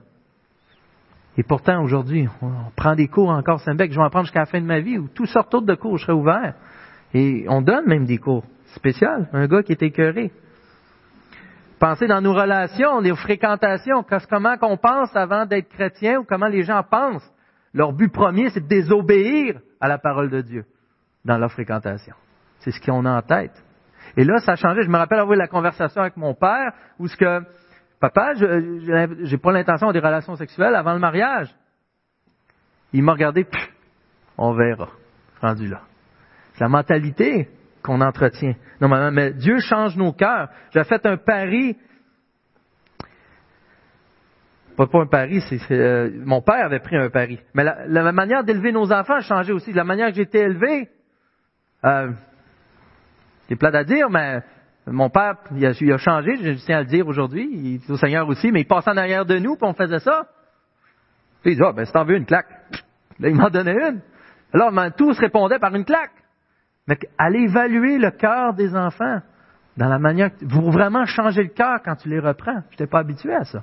Et 1.37 1.43
pourtant, 1.43 1.83
aujourd'hui, 1.83 2.27
on 2.41 2.71
prend 2.77 2.95
des 2.95 3.09
cours 3.09 3.29
encore 3.29 3.61
Saint-Bec, 3.61 3.93
je 3.93 3.99
vais 3.99 4.05
en 4.07 4.09
prendre 4.09 4.25
jusqu'à 4.25 4.41
la 4.41 4.47
fin 4.47 4.61
de 4.63 4.67
ma 4.67 4.81
vie, 4.81 4.97
où 4.97 5.09
tout 5.09 5.27
sort 5.27 5.47
de 5.51 5.75
cours, 5.75 5.99
je 5.99 6.05
serai 6.05 6.15
ouvert. 6.15 6.55
Et 7.13 7.45
on 7.51 7.61
donne 7.61 7.87
même 7.87 8.07
des 8.07 8.17
cours 8.17 8.45
spéciaux. 8.75 9.27
Un 9.35 9.47
gars 9.49 9.63
qui 9.63 9.73
est 9.73 9.83
écœuré. 9.83 10.33
Pensez 11.81 12.07
dans 12.07 12.21
nos 12.21 12.35
relations, 12.35 13.01
les 13.01 13.17
fréquentations, 13.17 14.05
comment 14.29 14.59
qu'on 14.59 14.77
pense 14.77 15.17
avant 15.17 15.47
d'être 15.47 15.71
chrétien 15.71 16.19
ou 16.19 16.25
comment 16.25 16.47
les 16.47 16.63
gens 16.63 16.83
pensent. 16.83 17.27
Leur 17.73 17.95
but 17.95 18.13
premier, 18.13 18.51
c'est 18.51 18.61
de 18.61 18.69
désobéir 18.69 19.59
à 19.81 19.89
la 19.89 19.97
parole 19.97 20.29
de 20.29 20.43
Dieu 20.43 20.67
dans 21.25 21.39
leur 21.39 21.51
fréquentation. 21.51 22.15
C'est 22.59 22.71
ce 22.71 22.81
qu'on 22.83 23.07
a 23.07 23.17
en 23.17 23.23
tête. 23.23 23.55
Et 24.19 24.25
là, 24.25 24.41
ça 24.41 24.53
a 24.53 24.57
changé. 24.57 24.83
Je 24.83 24.91
me 24.91 24.99
rappelle 24.99 25.21
avoir 25.21 25.35
eu 25.35 25.39
la 25.39 25.49
conversation 25.49 26.03
avec 26.03 26.19
mon 26.19 26.35
père 26.35 26.75
où 26.99 27.09
ce 27.09 27.17
que, 27.17 27.41
papa, 27.99 28.35
je 28.35 29.31
n'ai 29.31 29.39
pas 29.39 29.53
l'intention 29.53 29.91
des 29.91 30.01
relations 30.01 30.37
sexuelles 30.37 30.75
avant 30.75 30.93
le 30.93 30.99
mariage. 30.99 31.49
Il 32.93 33.03
m'a 33.03 33.13
regardé, 33.13 33.47
on 34.37 34.53
verra, 34.53 34.89
rendu 35.41 35.67
là. 35.67 35.81
C'est 36.53 36.65
la 36.65 36.69
mentalité 36.69 37.49
qu'on 37.83 38.01
entretient. 38.01 38.55
Normalement, 38.81 39.11
mais 39.11 39.33
Dieu 39.33 39.59
change 39.59 39.97
nos 39.97 40.13
cœurs. 40.13 40.49
J'ai 40.73 40.85
fait 40.85 41.05
un 41.07 41.17
pari. 41.17 41.77
Pas, 44.77 44.87
un 44.95 45.07
pari, 45.07 45.43
c'est, 45.43 45.61
euh, 45.73 46.11
mon 46.25 46.41
père 46.41 46.65
avait 46.65 46.79
pris 46.79 46.97
un 46.97 47.11
pari. 47.11 47.39
Mais 47.53 47.65
la, 47.65 48.13
manière 48.13 48.45
d'élever 48.45 48.73
nos 48.73 48.91
enfants 48.93 49.17
a 49.17 49.21
changé 49.21 49.53
aussi. 49.53 49.73
La 49.75 49.85
manière 49.85 50.09
que 50.09 50.15
j'ai 50.15 50.23
été 50.23 50.39
élevé, 50.39 50.89
euh, 51.85 52.13
c'est 53.47 53.57
plat 53.57 53.71
à 53.75 53.85
dire, 53.85 54.09
mais 54.09 54.41
mon 54.87 55.11
père, 55.11 55.35
il 55.55 55.67
a, 55.67 55.73
il 55.79 55.93
a 55.93 55.99
changé, 55.99 56.37
je 56.37 56.65
tiens 56.65 56.79
à 56.79 56.81
le 56.81 56.87
dire 56.87 57.07
aujourd'hui, 57.07 57.47
il 57.53 57.75
est 57.75 57.91
au 57.91 57.97
Seigneur 57.99 58.27
aussi, 58.27 58.51
mais 58.51 58.63
il 58.63 58.67
passait 58.67 58.91
en 58.91 58.97
arrière 58.97 59.27
de 59.27 59.39
nous, 59.39 59.57
puis 59.57 59.69
on 59.69 59.75
faisait 59.75 59.99
ça. 59.99 60.27
Puis 61.43 61.53
il 61.53 61.57
dit, 61.57 61.63
ah, 61.63 61.73
ben, 61.73 61.85
si 61.85 61.93
t'en 61.93 62.05
veux 62.05 62.17
une 62.17 62.27
claque. 62.27 62.49
Là, 63.21 63.29
il 63.29 63.35
m'en 63.35 63.51
donnait 63.51 63.73
une. 63.73 64.01
Alors, 64.53 64.73
tout 64.97 65.13
se 65.13 65.21
répondait 65.21 65.59
par 65.59 65.75
une 65.75 65.85
claque. 65.85 66.13
Mais 66.91 66.99
allez 67.17 67.43
évaluer 67.43 67.99
le 67.99 68.11
cœur 68.11 68.53
des 68.53 68.75
enfants 68.75 69.21
dans 69.77 69.89
la 69.89 70.01
manière, 70.01 70.33
vous 70.43 70.73
vraiment 70.73 71.07
changer 71.07 71.45
le 71.45 71.51
cœur 71.51 71.81
quand 71.85 71.95
tu 71.95 72.09
les 72.09 72.19
reprends. 72.19 72.63
Je 72.71 72.73
n'étais 72.73 72.89
pas 72.89 72.99
habitué 72.99 73.33
à 73.33 73.45
ça. 73.45 73.63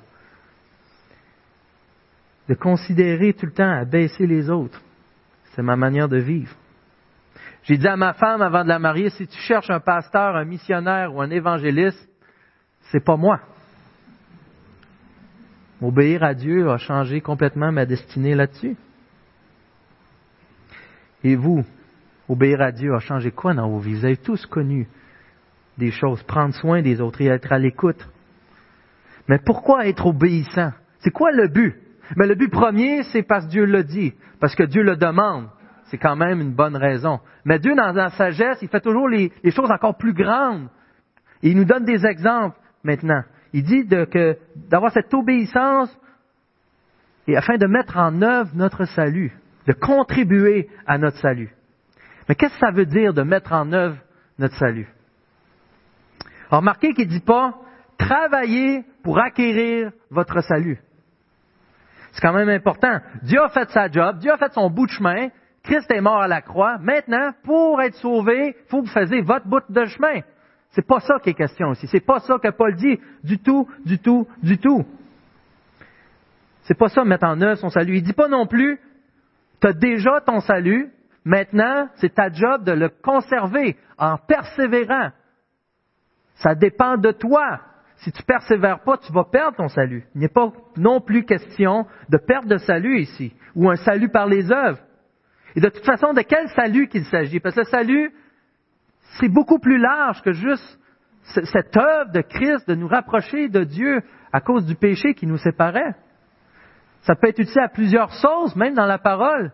De 2.48 2.54
considérer 2.54 3.34
tout 3.34 3.44
le 3.44 3.52
temps 3.52 3.70
à 3.70 3.84
baisser 3.84 4.26
les 4.26 4.48
autres. 4.48 4.80
C'est 5.52 5.60
ma 5.60 5.76
manière 5.76 6.08
de 6.08 6.16
vivre. 6.16 6.56
J'ai 7.64 7.76
dit 7.76 7.86
à 7.86 7.98
ma 7.98 8.14
femme 8.14 8.40
avant 8.40 8.64
de 8.64 8.70
la 8.70 8.78
marier, 8.78 9.10
si 9.10 9.26
tu 9.26 9.38
cherches 9.40 9.68
un 9.68 9.80
pasteur, 9.80 10.34
un 10.34 10.46
missionnaire 10.46 11.14
ou 11.14 11.20
un 11.20 11.28
évangéliste, 11.28 12.08
c'est 12.90 13.04
pas 13.04 13.18
moi. 13.18 13.40
Obéir 15.82 16.22
à 16.22 16.32
Dieu 16.32 16.70
a 16.70 16.78
changé 16.78 17.20
complètement 17.20 17.70
ma 17.72 17.84
destinée 17.84 18.34
là-dessus. 18.34 18.78
Et 21.22 21.36
vous, 21.36 21.62
obéir 22.28 22.60
à 22.60 22.72
Dieu 22.72 22.94
a 22.94 23.00
changé 23.00 23.30
quoi 23.30 23.54
dans 23.54 23.68
vos 23.68 23.78
vies? 23.78 23.94
Vous 23.94 24.04
avez 24.04 24.16
tous 24.16 24.44
connu 24.46 24.88
des 25.76 25.90
choses, 25.90 26.22
prendre 26.24 26.54
soin 26.54 26.82
des 26.82 27.00
autres 27.00 27.20
et 27.20 27.26
être 27.26 27.52
à 27.52 27.58
l'écoute. 27.58 28.08
Mais 29.28 29.38
pourquoi 29.38 29.86
être 29.86 30.06
obéissant? 30.06 30.72
C'est 31.00 31.10
quoi 31.10 31.30
le 31.32 31.48
but? 31.48 31.76
Mais 32.16 32.26
le 32.26 32.34
but 32.34 32.50
premier, 32.50 33.02
c'est 33.04 33.22
parce 33.22 33.44
que 33.46 33.50
Dieu 33.50 33.64
l'a 33.64 33.82
dit, 33.82 34.14
parce 34.40 34.54
que 34.54 34.64
Dieu 34.64 34.82
le 34.82 34.96
demande 34.96 35.48
c'est 35.88 35.98
quand 35.98 36.16
même 36.16 36.40
une 36.40 36.54
bonne 36.54 36.76
raison. 36.76 37.20
Mais 37.44 37.58
Dieu, 37.58 37.74
dans 37.74 37.94
sa 37.94 38.10
sagesse, 38.10 38.58
il 38.62 38.68
fait 38.68 38.80
toujours 38.80 39.08
les, 39.08 39.32
choses 39.50 39.70
encore 39.70 39.96
plus 39.96 40.12
grandes. 40.12 40.68
Il 41.42 41.56
nous 41.56 41.64
donne 41.64 41.84
des 41.84 42.06
exemples 42.06 42.56
maintenant. 42.82 43.22
Il 43.52 43.64
dit 43.64 43.84
d'avoir 43.86 44.92
cette 44.92 45.12
obéissance 45.14 45.96
afin 47.34 47.56
de 47.56 47.66
mettre 47.66 47.96
en 47.96 48.22
œuvre 48.22 48.50
notre 48.54 48.84
salut, 48.86 49.32
de 49.66 49.72
contribuer 49.72 50.68
à 50.86 50.98
notre 50.98 51.18
salut. 51.18 51.50
Mais 52.28 52.34
qu'est-ce 52.34 52.54
que 52.54 52.60
ça 52.60 52.70
veut 52.70 52.86
dire 52.86 53.14
de 53.14 53.22
mettre 53.22 53.52
en 53.52 53.72
œuvre 53.72 53.96
notre 54.38 54.54
salut? 54.56 54.88
remarquez 56.50 56.94
qu'il 56.94 57.06
ne 57.06 57.12
dit 57.12 57.20
pas 57.20 57.54
travailler 57.98 58.84
pour 59.02 59.18
acquérir 59.18 59.90
votre 60.10 60.40
salut. 60.42 60.78
C'est 62.12 62.22
quand 62.22 62.32
même 62.32 62.48
important. 62.48 63.00
Dieu 63.22 63.40
a 63.40 63.48
fait 63.48 63.68
sa 63.70 63.90
job, 63.90 64.18
Dieu 64.18 64.32
a 64.32 64.38
fait 64.38 64.52
son 64.52 64.70
bout 64.70 64.86
de 64.86 64.92
chemin, 64.92 65.28
Christ 65.62 65.90
est 65.90 66.00
mort 66.00 66.22
à 66.22 66.28
la 66.28 66.40
croix. 66.40 66.78
Maintenant, 66.78 67.32
pour 67.44 67.82
être 67.82 67.96
sauvé, 67.96 68.56
il 68.58 68.68
faut 68.70 68.80
que 68.80 68.86
vous 68.86 68.92
fassiez 68.92 69.20
votre 69.20 69.46
bout 69.46 69.62
de 69.68 69.84
chemin. 69.86 70.20
C'est 70.70 70.86
pas 70.86 71.00
ça 71.00 71.18
qui 71.22 71.30
est 71.30 71.34
question 71.34 71.72
ici. 71.72 71.86
C'est 71.86 72.04
pas 72.04 72.20
ça 72.20 72.38
que 72.38 72.48
Paul 72.48 72.74
dit 72.74 72.98
du 73.24 73.38
tout, 73.38 73.68
du 73.84 73.98
tout, 73.98 74.26
du 74.42 74.58
tout. 74.58 74.86
C'est 76.62 76.76
pas 76.76 76.88
ça 76.88 77.04
mettre 77.04 77.26
en 77.26 77.40
œuvre 77.40 77.58
son 77.58 77.70
salut. 77.70 77.96
Il 77.96 78.02
dit 78.02 78.12
pas 78.12 78.28
non 78.28 78.46
plus, 78.46 78.78
tu 79.60 79.66
as 79.66 79.72
déjà 79.72 80.20
ton 80.20 80.40
salut, 80.40 80.90
maintenant, 81.28 81.88
c'est 81.96 82.14
ta 82.14 82.30
job 82.30 82.64
de 82.64 82.72
le 82.72 82.88
conserver 82.88 83.76
en 83.98 84.16
persévérant. 84.16 85.10
Ça 86.36 86.54
dépend 86.54 86.96
de 86.96 87.10
toi. 87.12 87.60
Si 87.96 88.12
tu 88.12 88.22
persévères 88.22 88.80
pas, 88.80 88.96
tu 88.96 89.12
vas 89.12 89.24
perdre 89.24 89.56
ton 89.56 89.68
salut. 89.68 90.04
Il 90.14 90.20
n'est 90.20 90.28
pas 90.28 90.52
non 90.76 91.00
plus 91.00 91.24
question 91.24 91.86
de 92.08 92.16
perte 92.16 92.46
de 92.46 92.56
salut 92.58 93.00
ici, 93.00 93.34
ou 93.54 93.68
un 93.68 93.76
salut 93.76 94.08
par 94.08 94.26
les 94.26 94.50
œuvres. 94.50 94.78
Et 95.54 95.60
de 95.60 95.68
toute 95.68 95.84
façon, 95.84 96.12
de 96.12 96.22
quel 96.22 96.48
salut 96.50 96.88
qu'il 96.88 97.04
s'agit? 97.04 97.40
Parce 97.40 97.56
que 97.56 97.60
le 97.60 97.66
salut, 97.66 98.12
c'est 99.18 99.28
beaucoup 99.28 99.58
plus 99.58 99.78
large 99.78 100.22
que 100.22 100.32
juste 100.32 100.78
cette 101.24 101.76
œuvre 101.76 102.12
de 102.12 102.20
Christ 102.20 102.68
de 102.68 102.74
nous 102.74 102.88
rapprocher 102.88 103.48
de 103.48 103.64
Dieu 103.64 104.02
à 104.32 104.40
cause 104.40 104.64
du 104.64 104.76
péché 104.76 105.14
qui 105.14 105.26
nous 105.26 105.36
séparait. 105.36 105.94
Ça 107.02 107.14
peut 107.14 107.28
être 107.28 107.38
utilisé 107.38 107.60
à 107.60 107.68
plusieurs 107.68 108.12
sauces, 108.12 108.56
même 108.56 108.74
dans 108.74 108.86
la 108.86 108.98
parole. 108.98 109.52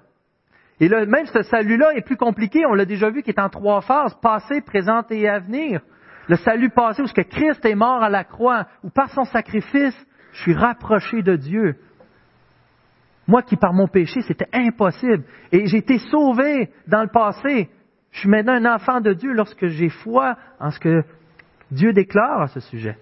Et 0.80 0.88
là, 0.88 1.06
même 1.06 1.26
ce 1.26 1.42
salut-là 1.42 1.94
est 1.94 2.04
plus 2.04 2.16
compliqué, 2.16 2.66
on 2.66 2.74
l'a 2.74 2.84
déjà 2.84 3.10
vu, 3.10 3.22
qui 3.22 3.30
est 3.30 3.40
en 3.40 3.48
trois 3.48 3.80
phases, 3.80 4.14
passé, 4.20 4.60
présent 4.60 5.02
et 5.10 5.28
à 5.28 5.38
venir. 5.38 5.80
Le 6.28 6.36
salut 6.36 6.70
passé, 6.70 7.02
où 7.02 7.06
ce 7.06 7.14
que 7.14 7.22
Christ 7.22 7.64
est 7.64 7.74
mort 7.74 8.02
à 8.02 8.08
la 8.08 8.24
croix, 8.24 8.66
où 8.82 8.90
par 8.90 9.10
son 9.10 9.24
sacrifice, 9.24 9.94
je 10.32 10.40
suis 10.40 10.54
rapproché 10.54 11.22
de 11.22 11.36
Dieu. 11.36 11.76
Moi 13.26 13.42
qui 13.42 13.56
par 13.56 13.72
mon 13.72 13.86
péché, 13.86 14.20
c'était 14.22 14.48
impossible. 14.52 15.24
Et 15.52 15.66
j'ai 15.66 15.78
été 15.78 15.98
sauvé 15.98 16.70
dans 16.88 17.02
le 17.02 17.08
passé. 17.08 17.70
Je 18.10 18.20
suis 18.20 18.28
maintenant 18.28 18.52
un 18.52 18.74
enfant 18.74 19.00
de 19.00 19.12
Dieu 19.12 19.32
lorsque 19.32 19.66
j'ai 19.66 19.88
foi 19.88 20.36
en 20.60 20.70
ce 20.70 20.80
que 20.80 21.02
Dieu 21.70 21.92
déclare 21.92 22.42
à 22.42 22.46
ce 22.48 22.60
sujet. 22.60 22.96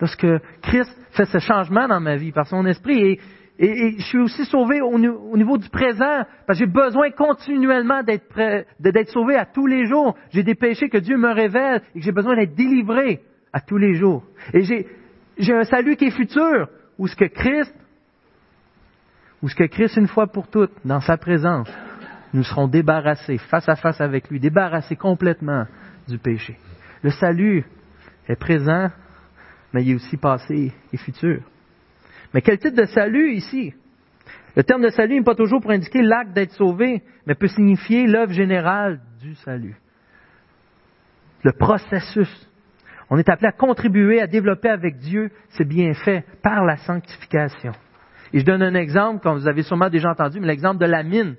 Lorsque 0.00 0.26
Christ 0.62 0.94
fait 1.12 1.24
ce 1.26 1.38
changement 1.38 1.88
dans 1.88 2.00
ma 2.00 2.16
vie 2.16 2.32
par 2.32 2.46
son 2.46 2.66
esprit. 2.66 3.00
Et, 3.00 3.20
je 3.62 4.02
suis 4.02 4.18
aussi 4.18 4.44
sauvé 4.44 4.80
au, 4.80 4.98
niveau 4.98 5.56
du 5.56 5.68
présent, 5.68 6.24
parce 6.46 6.58
que 6.58 6.64
j'ai 6.64 6.70
besoin 6.70 7.10
continuellement 7.10 8.02
d'être, 8.02 9.10
sauvé 9.10 9.36
à 9.36 9.46
tous 9.46 9.66
les 9.66 9.86
jours. 9.86 10.16
J'ai 10.30 10.42
des 10.42 10.56
péchés 10.56 10.88
que 10.88 10.98
Dieu 10.98 11.16
me 11.16 11.32
révèle 11.32 11.82
et 11.94 12.00
que 12.00 12.04
j'ai 12.04 12.12
besoin 12.12 12.34
d'être 12.34 12.56
délivré 12.56 13.20
à 13.52 13.60
tous 13.60 13.78
les 13.78 13.94
jours. 13.94 14.24
Et 14.52 14.62
j'ai 14.62 15.54
un 15.54 15.62
salut 15.62 15.94
qui 15.94 16.06
est 16.06 16.10
futur, 16.10 16.68
où 16.98 17.06
ce 17.06 17.14
que 17.14 17.26
Christ, 17.26 17.72
où 19.42 19.48
ce 19.48 19.54
que 19.54 19.64
Christ, 19.64 19.96
une 19.96 20.08
fois 20.08 20.26
pour 20.26 20.48
toutes, 20.48 20.72
dans 20.84 21.00
sa 21.00 21.16
présence, 21.16 21.70
nous 22.34 22.42
serons 22.42 22.66
débarrassés 22.66 23.38
face 23.38 23.68
à 23.68 23.76
face 23.76 24.00
avec 24.00 24.28
lui, 24.28 24.40
débarrassés 24.40 24.96
complètement 24.96 25.66
du 26.08 26.18
péché. 26.18 26.58
Le 27.02 27.10
salut 27.10 27.64
est 28.26 28.36
présent, 28.36 28.90
mais 29.72 29.84
il 29.84 29.92
est 29.92 29.94
aussi 29.94 30.16
passé 30.16 30.72
et 30.92 30.96
futur. 30.96 31.42
Mais 32.34 32.40
quel 32.40 32.58
type 32.58 32.74
de 32.74 32.84
salut 32.86 33.32
ici? 33.32 33.74
Le 34.56 34.62
terme 34.62 34.82
de 34.82 34.90
salut 34.90 35.16
n'est 35.16 35.24
pas 35.24 35.34
toujours 35.34 35.60
pour 35.60 35.70
indiquer 35.70 36.02
l'acte 36.02 36.32
d'être 36.32 36.52
sauvé, 36.52 37.02
mais 37.26 37.34
peut 37.34 37.48
signifier 37.48 38.06
l'œuvre 38.06 38.32
générale 38.32 39.00
du 39.20 39.34
salut. 39.36 39.76
Le 41.42 41.52
processus. 41.52 42.48
On 43.10 43.18
est 43.18 43.28
appelé 43.28 43.48
à 43.48 43.52
contribuer 43.52 44.20
à 44.20 44.26
développer 44.26 44.68
avec 44.68 44.98
Dieu 44.98 45.30
ses 45.50 45.64
bienfaits 45.64 46.24
par 46.42 46.64
la 46.64 46.76
sanctification. 46.78 47.72
Et 48.32 48.40
je 48.40 48.44
donne 48.44 48.62
un 48.62 48.74
exemple, 48.74 49.22
comme 49.22 49.38
vous 49.38 49.48
avez 49.48 49.62
sûrement 49.62 49.90
déjà 49.90 50.10
entendu, 50.10 50.40
mais 50.40 50.46
l'exemple 50.46 50.78
de 50.78 50.86
la 50.86 51.02
mine. 51.02 51.36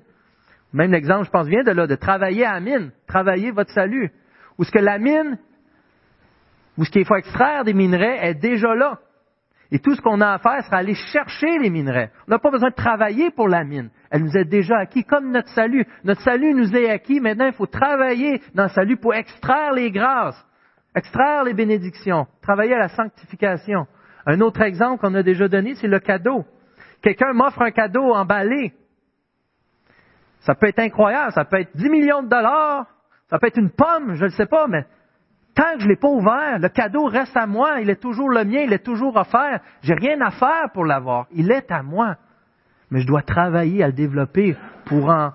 Même 0.74 0.92
l'exemple, 0.92 1.26
je 1.26 1.32
pense, 1.32 1.48
vient 1.48 1.64
de 1.64 1.72
là, 1.72 1.88
de 1.88 1.96
travailler 1.96 2.46
à 2.46 2.54
la 2.54 2.60
mine, 2.60 2.92
travailler 3.08 3.52
votre 3.52 3.72
salut. 3.72 4.12
Ou 4.58 4.64
ce 4.64 4.72
que 4.72 4.80
la 4.80 5.00
mine, 5.00 5.38
ou 6.78 6.86
ce 6.86 6.92
qu'il 6.92 7.06
faut 7.06 7.16
extraire 7.16 7.64
des 7.64 7.74
minerais 7.74 8.28
est 8.28 8.36
déjà 8.36 8.76
là. 8.76 9.00
Et 9.74 9.80
tout 9.80 9.96
ce 9.96 10.01
qu'on 10.01 10.22
a 10.22 10.34
à 10.34 10.38
faire 10.38 10.63
sera 10.63 10.77
aller 10.77 10.94
chercher 10.94 11.58
les 11.58 11.72
minerais. 11.72 12.12
On 12.27 12.32
n'a 12.32 12.38
pas 12.38 12.51
besoin 12.51 12.70
de 12.70 12.75
travailler 12.75 13.32
pour 13.32 13.48
la 13.48 13.63
mine. 13.63 13.89
Elle 14.12 14.22
nous 14.22 14.38
est 14.38 14.46
déjà 14.46 14.77
acquis, 14.77 15.03
comme 15.03 15.32
notre 15.32 15.50
salut. 15.50 15.84
Notre 16.03 16.22
salut 16.22 16.53
nous 16.53 16.75
est 16.75 16.92
acquis. 16.92 17.20
Maintenant, 17.20 17.48
il 17.48 17.53
faut 17.53 17.65
travailler 17.65 18.39
dans 18.53 18.65
le 18.65 18.70
salut 18.70 18.98
pour 18.98 19.15
extraire 19.15 19.74
les 19.74 19.89
grâces, 19.89 20.39
extraire 20.96 21.44
les 21.44 21.56
bénédictions, 21.56 22.27
travailler 22.44 22.75
à 22.75 22.82
la 22.82 22.89
sanctification. 22.89 23.88
Un 24.27 24.42
autre 24.42 24.62
exemple 24.62 25.01
qu'on 25.01 25.15
a 25.15 25.24
déjà 25.24 25.48
donné, 25.48 25.74
c'est 25.74 25.88
le 25.88 26.00
cadeau. 26.00 26.46
Quelqu'un 27.01 27.34
m'offre 27.34 27.63
un 27.63 27.72
cadeau 27.72 28.13
emballé. 28.13 28.74
Ça 30.42 30.53
peut 30.53 30.68
être 30.68 30.80
incroyable, 30.80 31.32
ça 31.32 31.46
peut 31.46 31.60
être 31.60 31.75
10 31.75 31.89
millions 31.89 32.22
de 32.22 32.30
dollars, 32.30 32.86
ça 33.27 33.39
peut 33.39 33.48
être 33.48 33.58
une 33.58 33.72
pomme, 33.72 34.13
je 34.13 34.25
ne 34.25 34.30
sais 34.30 34.46
pas, 34.46 34.68
mais 34.68 34.86
tant 35.53 35.74
que 35.75 35.79
je 35.79 35.86
ne 35.86 35.89
l'ai 35.89 35.95
pas 35.95 36.10
ouvert, 36.10 36.60
le 36.60 36.69
cadeau 36.69 37.05
reste 37.05 37.36
à 37.36 37.45
moi, 37.45 37.79
il 37.81 37.89
est 37.89 38.01
toujours 38.01 38.29
le 38.29 38.43
mien, 38.43 38.62
il 38.65 38.74
est 38.74 38.83
toujours 38.83 39.15
offert. 39.15 39.62
J'ai 39.81 39.93
rien 39.93 40.19
à 40.22 40.31
faire 40.31 40.72
pour 40.74 40.86
l'avoir, 40.86 41.27
il 41.31 41.51
est 41.51 41.72
à 41.72 41.83
moi. 41.83 42.15
Mais 42.91 43.01
je 43.01 43.07
dois 43.07 43.22
travailler 43.22 43.83
à 43.83 43.88
le 43.88 43.93
développer 43.93 44.55
pour 44.86 45.10
en 45.10 45.31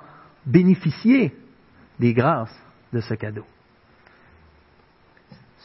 bénéficier 0.46 1.34
des 1.98 2.14
grâces 2.14 2.56
de 2.92 3.00
ce 3.00 3.14
cadeau. 3.14 3.44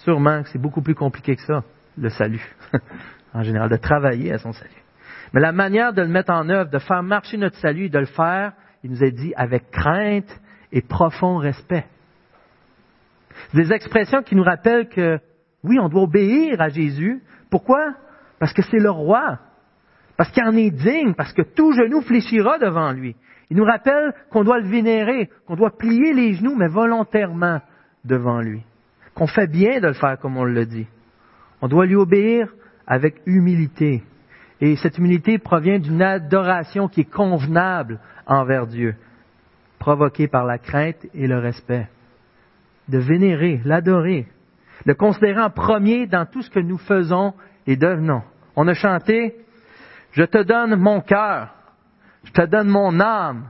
Sûrement 0.03 0.43
que 0.43 0.49
c'est 0.49 0.59
beaucoup 0.59 0.81
plus 0.81 0.95
compliqué 0.95 1.35
que 1.35 1.43
ça, 1.43 1.63
le 1.97 2.09
salut, 2.09 2.43
en 3.33 3.43
général, 3.43 3.69
de 3.69 3.77
travailler 3.77 4.33
à 4.33 4.37
son 4.37 4.51
salut. 4.51 4.71
Mais 5.33 5.41
la 5.41 5.51
manière 5.51 5.93
de 5.93 6.01
le 6.01 6.07
mettre 6.07 6.31
en 6.31 6.47
œuvre, 6.49 6.69
de 6.69 6.79
faire 6.79 7.03
marcher 7.03 7.37
notre 7.37 7.57
salut, 7.57 7.89
de 7.89 7.99
le 7.99 8.05
faire, 8.05 8.53
il 8.83 8.91
nous 8.91 9.03
a 9.03 9.09
dit 9.09 9.33
avec 9.35 9.71
crainte 9.71 10.29
et 10.71 10.81
profond 10.81 11.37
respect. 11.37 11.85
Des 13.53 13.71
expressions 13.71 14.23
qui 14.23 14.35
nous 14.35 14.43
rappellent 14.43 14.89
que, 14.89 15.19
oui, 15.63 15.79
on 15.79 15.89
doit 15.89 16.03
obéir 16.03 16.61
à 16.61 16.69
Jésus. 16.69 17.21
Pourquoi? 17.49 17.93
Parce 18.39 18.53
que 18.53 18.61
c'est 18.61 18.79
le 18.79 18.89
roi. 18.89 19.39
Parce 20.17 20.31
qu'il 20.31 20.43
en 20.43 20.55
est 20.55 20.71
digne. 20.71 21.13
Parce 21.13 21.33
que 21.33 21.41
tout 21.41 21.73
genou 21.73 22.01
fléchira 22.01 22.59
devant 22.59 22.91
lui. 22.91 23.15
Il 23.49 23.57
nous 23.57 23.65
rappelle 23.65 24.13
qu'on 24.31 24.43
doit 24.43 24.59
le 24.59 24.67
vénérer, 24.67 25.29
qu'on 25.45 25.55
doit 25.55 25.77
plier 25.77 26.13
les 26.13 26.33
genoux, 26.33 26.55
mais 26.55 26.67
volontairement 26.67 27.61
devant 28.03 28.41
lui. 28.41 28.63
Qu'on 29.13 29.27
fait 29.27 29.47
bien 29.47 29.79
de 29.79 29.87
le 29.87 29.93
faire 29.93 30.17
comme 30.19 30.37
on 30.37 30.43
le 30.43 30.65
dit. 30.65 30.87
On 31.61 31.67
doit 31.67 31.85
lui 31.85 31.95
obéir 31.95 32.53
avec 32.87 33.21
humilité. 33.25 34.03
Et 34.59 34.75
cette 34.75 34.97
humilité 34.97 35.37
provient 35.37 35.79
d'une 35.79 36.01
adoration 36.01 36.87
qui 36.87 37.01
est 37.01 37.11
convenable 37.11 37.99
envers 38.25 38.67
Dieu, 38.67 38.95
provoquée 39.77 40.27
par 40.27 40.45
la 40.45 40.57
crainte 40.57 41.05
et 41.13 41.27
le 41.27 41.37
respect. 41.37 41.87
De 42.87 42.97
vénérer, 42.97 43.61
l'adorer, 43.63 44.27
de 44.85 44.93
considérer 44.93 45.41
en 45.41 45.49
premier 45.49 46.07
dans 46.07 46.25
tout 46.25 46.41
ce 46.41 46.49
que 46.49 46.59
nous 46.59 46.77
faisons 46.77 47.33
et 47.65 47.77
devenons. 47.77 48.21
On 48.55 48.67
a 48.67 48.73
chanté, 48.73 49.35
je 50.11 50.23
te 50.23 50.43
donne 50.43 50.75
mon 50.75 51.01
cœur, 51.01 51.53
je 52.25 52.31
te 52.31 52.45
donne 52.45 52.67
mon 52.67 52.99
âme, 52.99 53.49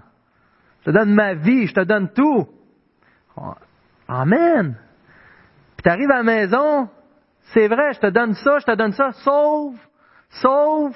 je 0.81 0.91
te 0.91 0.97
donne 0.97 1.13
ma 1.13 1.33
vie, 1.33 1.67
je 1.67 1.73
te 1.73 1.83
donne 1.83 2.09
tout. 2.09 2.47
Amen. 4.07 4.75
Puis 5.75 5.83
tu 5.83 5.89
arrives 5.89 6.11
à 6.11 6.17
la 6.17 6.23
maison, 6.23 6.89
c'est 7.53 7.67
vrai, 7.67 7.93
je 7.93 7.99
te 7.99 8.07
donne 8.07 8.33
ça, 8.35 8.59
je 8.59 8.65
te 8.65 8.75
donne 8.75 8.93
ça, 8.93 9.11
sauve, 9.23 9.77
sauve, 10.29 10.95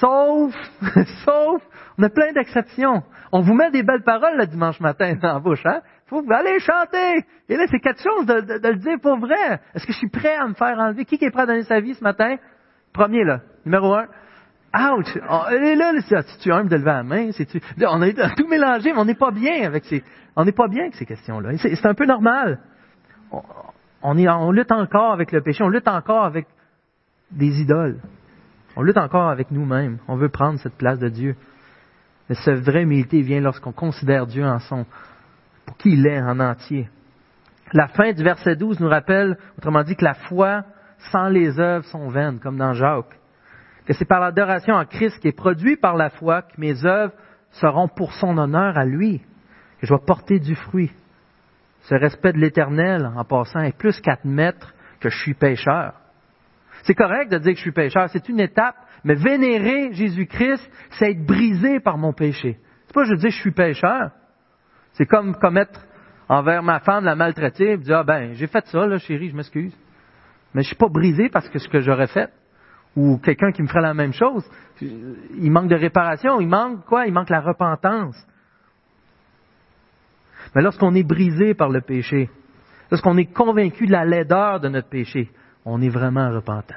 sauve, 0.00 0.54
sauve. 1.24 1.62
On 1.98 2.02
a 2.02 2.10
plein 2.10 2.32
d'exceptions. 2.32 3.02
On 3.32 3.40
vous 3.40 3.54
met 3.54 3.70
des 3.70 3.82
belles 3.82 4.04
paroles 4.04 4.36
le 4.36 4.46
dimanche 4.46 4.80
matin 4.80 5.14
dans 5.14 5.34
la 5.34 5.40
bouche, 5.40 5.64
hein? 5.64 5.80
Faut 6.08 6.24
aller 6.30 6.58
chanter. 6.60 7.24
Et 7.48 7.56
là, 7.56 7.64
c'est 7.68 7.80
quelque 7.80 8.02
chose 8.02 8.26
de, 8.26 8.68
le 8.68 8.76
dire 8.76 8.98
pour 9.02 9.18
vrai. 9.18 9.60
Est-ce 9.74 9.86
que 9.86 9.92
je 9.92 9.98
suis 9.98 10.08
prêt 10.08 10.36
à 10.36 10.46
me 10.46 10.54
faire 10.54 10.78
enlever? 10.78 11.04
Qui, 11.04 11.16
est 11.16 11.30
prêt 11.30 11.42
à 11.42 11.46
donner 11.46 11.64
sa 11.64 11.80
vie 11.80 11.94
ce 11.94 12.04
matin? 12.04 12.36
Premier, 12.92 13.24
là. 13.24 13.40
Numéro 13.64 13.94
un. 13.94 14.06
Ouch! 14.74 15.16
Et 15.16 15.74
là, 15.74 15.92
là 15.92 16.22
tu 16.40 16.52
humble 16.52 16.68
de 16.68 16.76
lever 16.76 16.90
la 16.90 17.02
main? 17.02 17.30
-tu... 17.30 17.60
On 17.88 18.02
a 18.02 18.30
tout 18.36 18.46
mélangé, 18.46 18.92
mais 18.92 18.98
on 18.98 19.04
n'est 19.04 19.14
pas 19.14 19.30
bien 19.30 19.66
avec 19.66 19.84
ces, 19.84 20.04
on 20.36 20.44
n'est 20.44 20.52
pas 20.52 20.68
bien 20.68 20.82
avec 20.82 20.94
ces 20.94 21.06
questions-là. 21.06 21.56
C'est 21.56 21.86
un 21.86 21.94
peu 21.94 22.04
normal. 22.04 22.60
On, 24.02 24.18
est, 24.18 24.28
on 24.28 24.52
lutte 24.52 24.70
encore 24.70 25.12
avec 25.12 25.32
le 25.32 25.40
péché, 25.40 25.64
on 25.64 25.68
lutte 25.68 25.88
encore 25.88 26.24
avec 26.24 26.46
des 27.30 27.60
idoles. 27.60 28.00
On 28.76 28.82
lutte 28.82 28.98
encore 28.98 29.30
avec 29.30 29.50
nous-mêmes. 29.50 29.98
On 30.06 30.16
veut 30.16 30.28
prendre 30.28 30.60
cette 30.60 30.76
place 30.76 30.98
de 30.98 31.08
Dieu. 31.08 31.34
Mais 32.28 32.34
cette 32.44 32.60
vraie 32.60 32.82
humilité 32.82 33.22
vient 33.22 33.40
lorsqu'on 33.40 33.72
considère 33.72 34.26
Dieu 34.26 34.44
en 34.44 34.58
son, 34.58 34.84
pour 35.66 35.76
qui 35.76 35.90
il 35.90 36.06
est 36.06 36.20
en 36.20 36.40
entier. 36.40 36.88
La 37.72 37.88
fin 37.88 38.12
du 38.12 38.22
verset 38.22 38.56
12 38.56 38.80
nous 38.80 38.88
rappelle, 38.88 39.36
autrement 39.58 39.82
dit, 39.82 39.96
que 39.96 40.04
la 40.04 40.14
foi 40.14 40.62
sans 41.10 41.28
les 41.28 41.58
œuvres 41.58 41.84
sont 41.86 42.08
vaines, 42.08 42.38
comme 42.38 42.56
dans 42.56 42.72
Jacques. 42.72 43.18
Que 43.86 43.92
c'est 43.92 44.04
par 44.04 44.20
l'adoration 44.20 44.74
en 44.74 44.84
Christ 44.84 45.18
qui 45.20 45.28
est 45.28 45.36
produit 45.36 45.76
par 45.76 45.96
la 45.96 46.10
foi 46.10 46.42
que 46.42 46.60
mes 46.60 46.84
œuvres 46.84 47.12
seront 47.50 47.88
pour 47.88 48.12
son 48.14 48.38
honneur 48.38 48.76
à 48.76 48.84
lui, 48.84 49.20
que 49.80 49.86
je 49.86 49.94
vais 49.94 50.00
porter 50.04 50.38
du 50.38 50.54
fruit. 50.54 50.92
Ce 51.82 51.94
respect 51.94 52.32
de 52.32 52.38
l'éternel, 52.38 53.10
en 53.16 53.24
passant, 53.24 53.60
est 53.60 53.76
plus 53.76 54.00
qu'admettre 54.00 54.74
que 55.00 55.08
je 55.08 55.18
suis 55.18 55.34
pécheur. 55.34 55.94
C'est 56.82 56.94
correct 56.94 57.30
de 57.30 57.38
dire 57.38 57.52
que 57.52 57.58
je 57.58 57.62
suis 57.62 57.72
pécheur, 57.72 58.08
c'est 58.10 58.28
une 58.28 58.40
étape, 58.40 58.76
mais 59.04 59.14
vénérer 59.14 59.92
Jésus-Christ, 59.92 60.68
c'est 60.90 61.12
être 61.12 61.24
brisé 61.24 61.80
par 61.80 61.98
mon 61.98 62.12
péché. 62.12 62.58
C'est 62.86 62.94
pas 62.94 63.04
je 63.04 63.14
dis 63.14 63.30
je 63.30 63.40
suis 63.40 63.52
pécheur. 63.52 64.10
C'est 64.96 65.06
comme 65.06 65.36
commettre 65.36 65.80
envers 66.28 66.62
ma 66.62 66.80
femme 66.80 67.04
la 67.04 67.14
maltraiter 67.14 67.72
et 67.72 67.76
dire 67.76 67.98
ah 67.98 68.04
ben 68.04 68.32
j'ai 68.32 68.46
fait 68.46 68.66
ça 68.66 68.86
là 68.86 68.98
chérie, 68.98 69.28
je 69.28 69.36
m'excuse. 69.36 69.76
Mais 70.54 70.62
je 70.62 70.68
suis 70.68 70.76
pas 70.76 70.88
brisé 70.88 71.28
parce 71.28 71.48
que 71.48 71.58
ce 71.58 71.68
que 71.68 71.80
j'aurais 71.80 72.06
fait 72.06 72.30
ou 72.96 73.18
quelqu'un 73.18 73.52
qui 73.52 73.62
me 73.62 73.68
ferait 73.68 73.82
la 73.82 73.92
même 73.92 74.14
chose. 74.14 74.42
Il 74.80 75.50
manque 75.50 75.68
de 75.68 75.76
réparation, 75.76 76.40
il 76.40 76.48
manque 76.48 76.86
quoi? 76.86 77.06
Il 77.06 77.12
manque 77.12 77.28
la 77.28 77.40
repentance. 77.40 78.16
Mais 80.54 80.62
lorsqu'on 80.62 80.94
est 80.94 81.02
brisé 81.02 81.52
par 81.52 81.68
le 81.68 81.82
péché, 81.82 82.30
lorsqu'on 82.90 83.18
est 83.18 83.30
convaincu 83.32 83.86
de 83.86 83.92
la 83.92 84.06
laideur 84.06 84.60
de 84.60 84.68
notre 84.68 84.88
péché, 84.88 85.30
on 85.66 85.82
est 85.82 85.90
vraiment 85.90 86.30
repentant. 86.30 86.76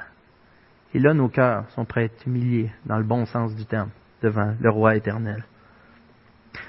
Et 0.92 0.98
là, 0.98 1.14
nos 1.14 1.28
cœurs 1.28 1.70
sont 1.70 1.86
prêts 1.86 2.02
à 2.02 2.04
être 2.04 2.26
humiliés, 2.26 2.70
dans 2.84 2.98
le 2.98 3.04
bon 3.04 3.24
sens 3.24 3.54
du 3.54 3.64
terme, 3.64 3.90
devant 4.22 4.54
le 4.60 4.70
roi 4.70 4.96
éternel. 4.96 5.44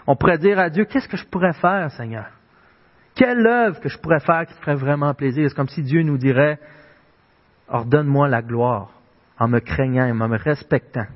On 0.08 0.16
pourrait 0.16 0.38
dire 0.38 0.60
à 0.60 0.70
Dieu, 0.70 0.86
qu'est-ce 0.86 1.08
que 1.08 1.18
je 1.18 1.26
pourrais 1.26 1.54
faire, 1.54 1.92
Seigneur? 1.92 2.28
Quelle 3.16 3.46
œuvre 3.46 3.80
que 3.80 3.90
je 3.90 3.98
pourrais 3.98 4.20
faire 4.20 4.46
qui 4.46 4.54
ferait 4.56 4.76
vraiment 4.76 5.14
plaisir? 5.14 5.50
C'est 5.50 5.56
comme 5.56 5.68
si 5.68 5.84
Dieu 5.84 6.02
nous 6.04 6.18
dirait, 6.18 6.60
ordonne-moi 7.68 8.28
la 8.28 8.42
gloire 8.42 8.92
en 9.38 9.48
me 9.48 9.60
craignant 9.60 10.06
et 10.06 10.12
en 10.12 10.28
me 10.28 10.38
respectant 10.38 11.08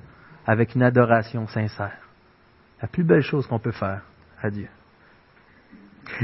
avec 0.46 0.76
une 0.76 0.84
adoration 0.84 1.48
sincère. 1.48 1.98
La 2.82 2.88
plus 2.88 3.04
belle 3.04 3.22
chose 3.22 3.48
qu'on 3.48 3.60
peut 3.60 3.72
faire 3.72 4.02
à 4.42 4.50
Dieu. 4.50 4.68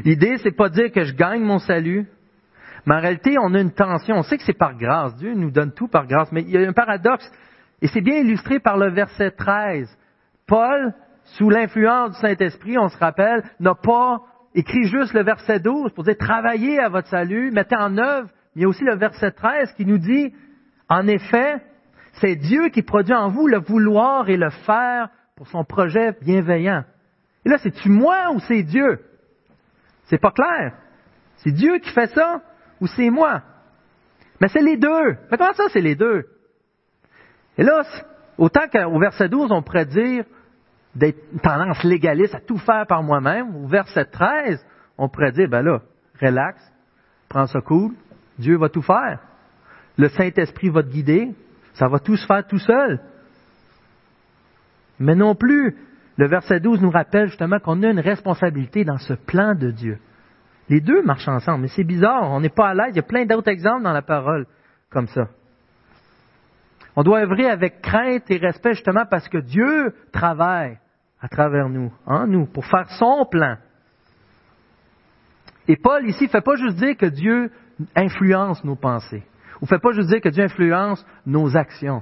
L'idée, 0.03 0.37
c'est 0.37 0.55
pas 0.55 0.69
dire 0.69 0.91
que 0.91 1.03
je 1.03 1.13
gagne 1.13 1.41
mon 1.41 1.59
salut, 1.59 2.07
mais 2.85 2.95
en 2.95 2.99
réalité, 2.99 3.37
on 3.39 3.53
a 3.53 3.59
une 3.59 3.73
tension. 3.73 4.15
On 4.15 4.23
sait 4.23 4.37
que 4.37 4.43
c'est 4.43 4.57
par 4.57 4.75
grâce. 4.75 5.15
Dieu 5.15 5.33
nous 5.33 5.51
donne 5.51 5.71
tout 5.71 5.87
par 5.87 6.07
grâce. 6.07 6.31
Mais 6.31 6.41
il 6.41 6.49
y 6.49 6.57
a 6.57 6.67
un 6.67 6.73
paradoxe. 6.73 7.29
Et 7.81 7.87
c'est 7.87 8.01
bien 8.01 8.17
illustré 8.17 8.59
par 8.59 8.77
le 8.77 8.91
verset 8.91 9.31
13. 9.31 9.87
Paul, 10.47 10.93
sous 11.37 11.49
l'influence 11.49 12.11
du 12.11 12.19
Saint-Esprit, 12.19 12.77
on 12.77 12.89
se 12.89 12.97
rappelle, 12.97 13.43
n'a 13.59 13.75
pas 13.75 14.21
écrit 14.53 14.83
juste 14.85 15.13
le 15.13 15.23
verset 15.23 15.59
12 15.59 15.93
pour 15.93 16.03
dire 16.03 16.17
travaillez 16.17 16.79
à 16.79 16.89
votre 16.89 17.07
salut, 17.07 17.51
mettez 17.51 17.75
en 17.75 17.97
œuvre. 17.97 18.29
Il 18.55 18.61
y 18.61 18.65
a 18.65 18.67
aussi 18.67 18.83
le 18.83 18.95
verset 18.95 19.31
13 19.31 19.73
qui 19.73 19.85
nous 19.85 19.97
dit, 19.97 20.33
en 20.89 21.07
effet, 21.07 21.61
c'est 22.19 22.35
Dieu 22.35 22.69
qui 22.69 22.81
produit 22.81 23.13
en 23.13 23.29
vous 23.29 23.47
le 23.47 23.59
vouloir 23.59 24.29
et 24.29 24.35
le 24.35 24.49
faire 24.49 25.09
pour 25.37 25.47
son 25.47 25.63
projet 25.63 26.13
bienveillant. 26.21 26.83
Et 27.45 27.49
là, 27.49 27.57
c'est-tu 27.57 27.89
moi 27.89 28.31
ou 28.33 28.39
c'est 28.41 28.63
Dieu? 28.63 28.99
C'est 30.05 30.19
pas 30.19 30.31
clair. 30.31 30.73
C'est 31.37 31.51
Dieu 31.51 31.79
qui 31.79 31.89
fait 31.91 32.07
ça 32.13 32.41
ou 32.81 32.87
c'est 32.87 33.09
moi? 33.09 33.41
Mais 34.41 34.49
c'est 34.49 34.61
les 34.61 34.75
deux. 34.75 35.15
Mais 35.31 35.37
comment 35.37 35.53
ça, 35.53 35.65
c'est 35.71 35.81
les 35.81 35.95
deux? 35.95 36.25
Et 37.57 37.63
là, 37.63 37.83
autant 38.37 38.67
qu'au 38.67 38.99
verset 38.99 39.29
12, 39.29 39.51
on 39.51 39.61
pourrait 39.61 39.85
dire 39.85 40.25
d'être 40.95 41.19
une 41.31 41.39
tendance 41.39 41.83
légaliste 41.83 42.35
à 42.35 42.39
tout 42.39 42.57
faire 42.57 42.85
par 42.87 43.03
moi-même, 43.03 43.55
au 43.55 43.67
verset 43.67 44.05
13, 44.05 44.65
on 44.97 45.09
pourrait 45.09 45.31
dire, 45.31 45.47
ben 45.49 45.61
là, 45.61 45.81
relax, 46.21 46.61
prends 47.29 47.47
ça 47.47 47.61
cool, 47.61 47.93
Dieu 48.37 48.57
va 48.57 48.69
tout 48.69 48.81
faire. 48.81 49.19
Le 49.97 50.09
Saint-Esprit 50.09 50.69
va 50.69 50.83
te 50.83 50.89
guider, 50.89 51.33
ça 51.73 51.87
va 51.87 51.99
tout 51.99 52.15
se 52.15 52.25
faire 52.25 52.45
tout 52.45 52.59
seul. 52.59 52.99
Mais 54.99 55.15
non 55.15 55.35
plus, 55.35 55.75
le 56.17 56.27
verset 56.27 56.59
12 56.59 56.81
nous 56.81 56.91
rappelle 56.91 57.27
justement 57.27 57.59
qu'on 57.59 57.81
a 57.83 57.89
une 57.89 57.99
responsabilité 57.99 58.83
dans 58.83 58.97
ce 58.97 59.13
plan 59.13 59.55
de 59.55 59.71
Dieu. 59.71 59.97
Les 60.69 60.81
deux 60.81 61.01
marchent 61.03 61.27
ensemble, 61.27 61.63
mais 61.63 61.67
c'est 61.69 61.83
bizarre, 61.83 62.29
on 62.31 62.39
n'est 62.39 62.49
pas 62.49 62.69
à 62.69 62.73
l'aise. 62.73 62.91
Il 62.91 62.97
y 62.97 62.99
a 62.99 63.03
plein 63.03 63.25
d'autres 63.25 63.49
exemples 63.49 63.83
dans 63.83 63.93
la 63.93 64.01
parole 64.01 64.45
comme 64.89 65.07
ça. 65.07 65.27
On 66.95 67.03
doit 67.03 67.21
œuvrer 67.21 67.49
avec 67.49 67.81
crainte 67.81 68.29
et 68.29 68.37
respect 68.37 68.73
justement 68.73 69.05
parce 69.09 69.27
que 69.29 69.37
Dieu 69.37 69.93
travaille 70.11 70.77
à 71.21 71.27
travers 71.27 71.69
nous, 71.69 71.91
en 72.05 72.25
nous, 72.25 72.45
pour 72.45 72.65
faire 72.65 72.89
son 72.91 73.25
plan. 73.29 73.57
Et 75.67 75.77
Paul 75.77 76.05
ici 76.07 76.23
ne 76.23 76.29
fait 76.29 76.41
pas 76.41 76.55
juste 76.55 76.77
dire 76.77 76.97
que 76.97 77.05
Dieu 77.05 77.51
influence 77.95 78.63
nos 78.63 78.75
pensées, 78.75 79.23
ou 79.61 79.65
ne 79.65 79.67
fait 79.67 79.79
pas 79.79 79.91
juste 79.91 80.09
dire 80.09 80.21
que 80.21 80.29
Dieu 80.29 80.43
influence 80.43 81.05
nos 81.25 81.55
actions. 81.55 82.01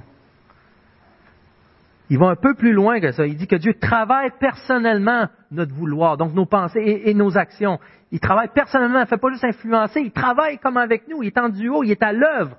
Il 2.08 2.18
va 2.18 2.26
un 2.26 2.36
peu 2.36 2.54
plus 2.54 2.72
loin 2.72 2.98
que 2.98 3.12
ça. 3.12 3.24
Il 3.24 3.36
dit 3.36 3.46
que 3.46 3.54
Dieu 3.54 3.74
travaille 3.74 4.30
personnellement 4.40 5.28
notre 5.52 5.72
vouloir, 5.72 6.16
donc 6.16 6.34
nos 6.34 6.46
pensées 6.46 7.02
et, 7.04 7.14
nos 7.14 7.38
actions. 7.38 7.78
Il 8.10 8.18
travaille 8.18 8.48
personnellement, 8.52 8.98
il 8.98 9.02
ne 9.02 9.06
fait 9.06 9.16
pas 9.16 9.30
juste 9.30 9.44
influencer, 9.44 10.00
il 10.00 10.10
travaille 10.10 10.58
comme 10.58 10.76
avec 10.76 11.06
nous, 11.06 11.22
il 11.22 11.28
est 11.28 11.38
en 11.38 11.48
duo, 11.48 11.84
il 11.84 11.92
est 11.92 12.02
à 12.02 12.12
l'œuvre. 12.12 12.56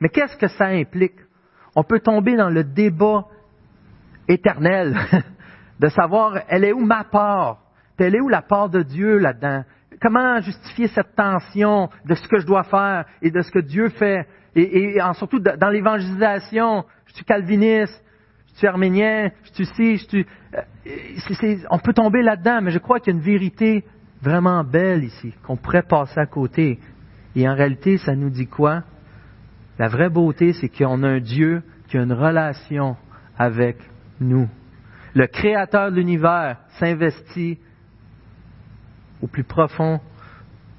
Mais 0.00 0.10
qu'est-ce 0.10 0.36
que 0.36 0.46
ça 0.46 0.66
implique? 0.66 1.16
On 1.74 1.82
peut 1.82 1.98
tomber 1.98 2.36
dans 2.36 2.50
le 2.50 2.62
débat 2.62 3.24
éternel 4.28 4.96
de 5.84 5.90
savoir, 5.90 6.38
elle 6.48 6.64
est 6.64 6.72
où 6.72 6.80
ma 6.80 7.04
part? 7.04 7.58
elle 7.98 8.14
est 8.14 8.20
où 8.20 8.28
la 8.28 8.40
part 8.40 8.70
de 8.70 8.82
Dieu 8.82 9.18
là-dedans? 9.18 9.64
Comment 10.00 10.40
justifier 10.40 10.88
cette 10.88 11.14
tension 11.14 11.90
de 12.06 12.14
ce 12.14 12.26
que 12.26 12.38
je 12.38 12.46
dois 12.46 12.64
faire 12.64 13.04
et 13.20 13.30
de 13.30 13.42
ce 13.42 13.50
que 13.50 13.58
Dieu 13.58 13.90
fait? 13.90 14.26
Et, 14.56 14.98
surtout 15.12 15.40
dans 15.40 15.68
l'évangélisation, 15.68 16.84
je 17.06 17.14
suis 17.14 17.24
calviniste, 17.24 18.02
je 18.52 18.58
suis 18.58 18.66
arménien, 18.66 19.30
je 19.42 19.52
suis 19.52 19.66
ci, 19.66 19.96
je 19.98 20.04
suis... 20.08 20.26
Euh, 20.56 21.56
on 21.70 21.78
peut 21.78 21.92
tomber 21.92 22.22
là-dedans, 22.22 22.60
mais 22.62 22.70
je 22.70 22.78
crois 22.78 22.98
qu'il 22.98 23.12
y 23.12 23.16
a 23.16 23.18
une 23.18 23.24
vérité 23.24 23.84
vraiment 24.22 24.64
belle 24.64 25.04
ici, 25.04 25.34
qu'on 25.46 25.56
pourrait 25.56 25.82
passer 25.82 26.18
à 26.18 26.26
côté. 26.26 26.78
Et 27.36 27.46
en 27.46 27.54
réalité, 27.54 27.98
ça 27.98 28.16
nous 28.16 28.30
dit 28.30 28.46
quoi? 28.46 28.84
La 29.78 29.88
vraie 29.88 30.08
beauté, 30.08 30.54
c'est 30.54 30.70
qu'on 30.70 31.02
a 31.02 31.08
un 31.08 31.20
Dieu 31.20 31.62
qui 31.88 31.98
a 31.98 32.02
une 32.02 32.12
relation 32.12 32.96
avec 33.36 33.76
nous. 34.18 34.48
Le 35.14 35.26
Créateur 35.26 35.90
de 35.90 35.96
l'univers 35.96 36.58
s'investit 36.78 37.58
au 39.22 39.28
plus 39.28 39.44
profond 39.44 40.00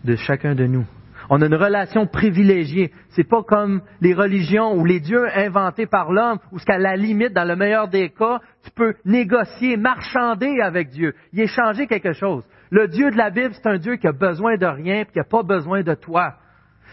de 0.03 0.15
chacun 0.15 0.55
de 0.55 0.65
nous. 0.65 0.85
On 1.29 1.41
a 1.41 1.45
une 1.45 1.55
relation 1.55 2.05
privilégiée. 2.05 2.91
C'est 3.09 3.23
pas 3.23 3.43
comme 3.43 3.81
les 4.01 4.13
religions 4.13 4.73
ou 4.75 4.85
les 4.85 4.99
dieux 4.99 5.25
inventés 5.35 5.87
par 5.87 6.11
l'homme, 6.11 6.37
où 6.51 6.59
ce 6.59 6.65
qu'à 6.65 6.77
la 6.77 6.95
limite, 6.95 7.33
dans 7.33 7.47
le 7.47 7.55
meilleur 7.55 7.87
des 7.87 8.09
cas, 8.09 8.39
tu 8.63 8.71
peux 8.71 8.93
négocier, 9.05 9.77
marchander 9.77 10.59
avec 10.61 10.89
Dieu, 10.89 11.15
y 11.33 11.41
échanger 11.41 11.87
quelque 11.87 12.13
chose. 12.13 12.45
Le 12.69 12.87
Dieu 12.87 13.09
de 13.09 13.17
la 13.17 13.31
Bible, 13.31 13.53
c'est 13.53 13.67
un 13.67 13.77
Dieu 13.77 13.95
qui 13.95 14.07
a 14.07 14.11
besoin 14.11 14.57
de 14.57 14.65
rien, 14.65 15.01
et 15.01 15.05
qui 15.05 15.17
n'a 15.17 15.23
pas 15.23 15.43
besoin 15.43 15.81
de 15.81 15.95
toi. 15.95 16.35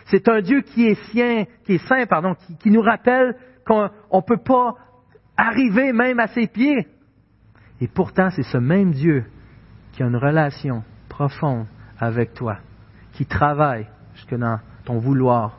C'est 0.06 0.28
un 0.28 0.40
Dieu 0.40 0.62
qui 0.62 0.86
est 0.86 1.02
sien, 1.10 1.44
qui 1.64 1.74
est 1.74 1.86
saint, 1.86 2.06
pardon, 2.06 2.34
qui, 2.34 2.56
qui 2.56 2.70
nous 2.70 2.82
rappelle 2.82 3.36
qu'on 3.66 3.82
ne 3.82 4.20
peut 4.26 4.42
pas 4.42 4.76
arriver 5.36 5.92
même 5.92 6.20
à 6.20 6.28
ses 6.28 6.46
pieds. 6.46 6.86
Et 7.82 7.88
pourtant, 7.88 8.30
c'est 8.30 8.44
ce 8.44 8.58
même 8.58 8.92
Dieu 8.92 9.24
qui 9.90 10.04
a 10.04 10.06
une 10.06 10.14
relation 10.14 10.84
profonde 11.08 11.66
avec 11.98 12.32
toi, 12.32 12.58
qui 13.12 13.26
travaille 13.26 13.88
jusque 14.14 14.36
dans 14.36 14.60
ton 14.84 14.98
vouloir 14.98 15.58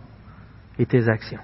et 0.80 0.86
tes 0.86 1.10
actions. 1.10 1.42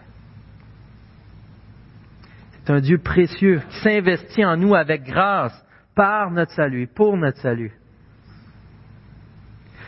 C'est 2.51 2.71
un 2.71 2.79
Dieu 2.79 2.97
précieux 2.97 3.61
qui 3.69 3.79
s'investit 3.81 4.45
en 4.45 4.55
nous 4.55 4.73
avec 4.73 5.03
grâce 5.03 5.53
par 5.95 6.31
notre 6.31 6.53
salut, 6.53 6.87
pour 6.87 7.17
notre 7.17 7.39
salut. 7.39 7.73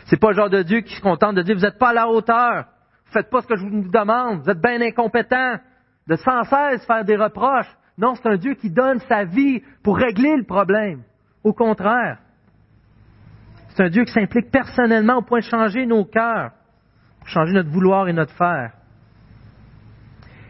C'est 0.04 0.20
pas 0.20 0.32
le 0.32 0.36
genre 0.36 0.50
de 0.50 0.62
Dieu 0.62 0.82
qui 0.82 0.94
se 0.94 1.00
contente 1.00 1.36
de 1.36 1.42
dire 1.42 1.54
vous 1.54 1.62
n'êtes 1.62 1.78
pas 1.78 1.88
à 1.88 1.94
la 1.94 2.08
hauteur, 2.08 2.66
vous 3.06 3.12
faites 3.12 3.30
pas 3.30 3.40
ce 3.40 3.46
que 3.46 3.56
je 3.56 3.64
vous 3.64 3.88
demande, 3.88 4.42
vous 4.42 4.50
êtes 4.50 4.60
bien 4.60 4.82
incompétent, 4.82 5.56
de 6.06 6.16
sans 6.16 6.44
cesse 6.44 6.84
faire 6.84 7.02
des 7.02 7.16
reproches. 7.16 7.74
Non, 7.98 8.14
c'est 8.14 8.28
un 8.28 8.36
Dieu 8.36 8.54
qui 8.54 8.70
donne 8.70 9.00
sa 9.00 9.24
vie 9.24 9.62
pour 9.82 9.96
régler 9.96 10.36
le 10.36 10.44
problème. 10.44 11.02
Au 11.44 11.52
contraire, 11.52 12.18
c'est 13.68 13.84
un 13.84 13.88
Dieu 13.88 14.04
qui 14.04 14.12
s'implique 14.12 14.50
personnellement 14.50 15.18
au 15.18 15.22
point 15.22 15.40
de 15.40 15.44
changer 15.44 15.86
nos 15.86 16.04
cœurs 16.04 16.52
changer 17.26 17.52
notre 17.52 17.70
vouloir 17.70 18.08
et 18.08 18.12
notre 18.12 18.34
faire. 18.34 18.72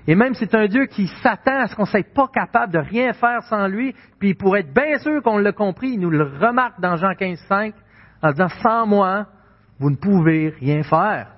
Et 0.07 0.17
même 0.17 0.35
c'est 0.35 0.55
un 0.55 0.67
Dieu 0.67 0.87
qui 0.87 1.07
s'attend 1.23 1.61
à 1.61 1.67
ce 1.69 1.77
qu'on 1.77 1.83
ne 1.83 1.87
soit 1.87 2.13
pas 2.13 2.27
capable 2.29 2.73
de 2.73 2.79
rien 2.79 3.13
faire 3.13 3.43
sans 3.45 3.69
lui, 3.69 3.95
puis 4.19 4.35
pour 4.35 4.57
être 4.57 4.73
bien 4.75 4.99
sûr 4.99 5.23
qu'on 5.23 5.39
l'a 5.39 5.53
compris, 5.53 5.91
il 5.93 6.01
nous 6.01 6.11
le 6.11 6.25
remarque 6.25 6.81
dans 6.81 6.97
Jean 6.97 7.15
15, 7.15 7.39
5, 7.49 7.75
en 8.23 8.31
disant, 8.31 8.49
sans 8.63 8.87
moi, 8.87 9.27
vous 9.79 9.91
ne 9.91 9.97
pouvez 9.97 10.55
rien 10.61 10.83
faire. 10.83 11.29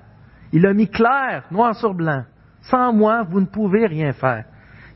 Il 0.52 0.62
l'a 0.62 0.72
mis 0.72 0.88
clair, 0.88 1.44
noir 1.50 1.74
sur 1.74 1.94
blanc. 1.94 2.24
Sans 2.62 2.92
moi, 2.92 3.22
vous 3.24 3.40
ne 3.40 3.46
pouvez 3.46 3.86
rien 3.86 4.12
faire. 4.12 4.44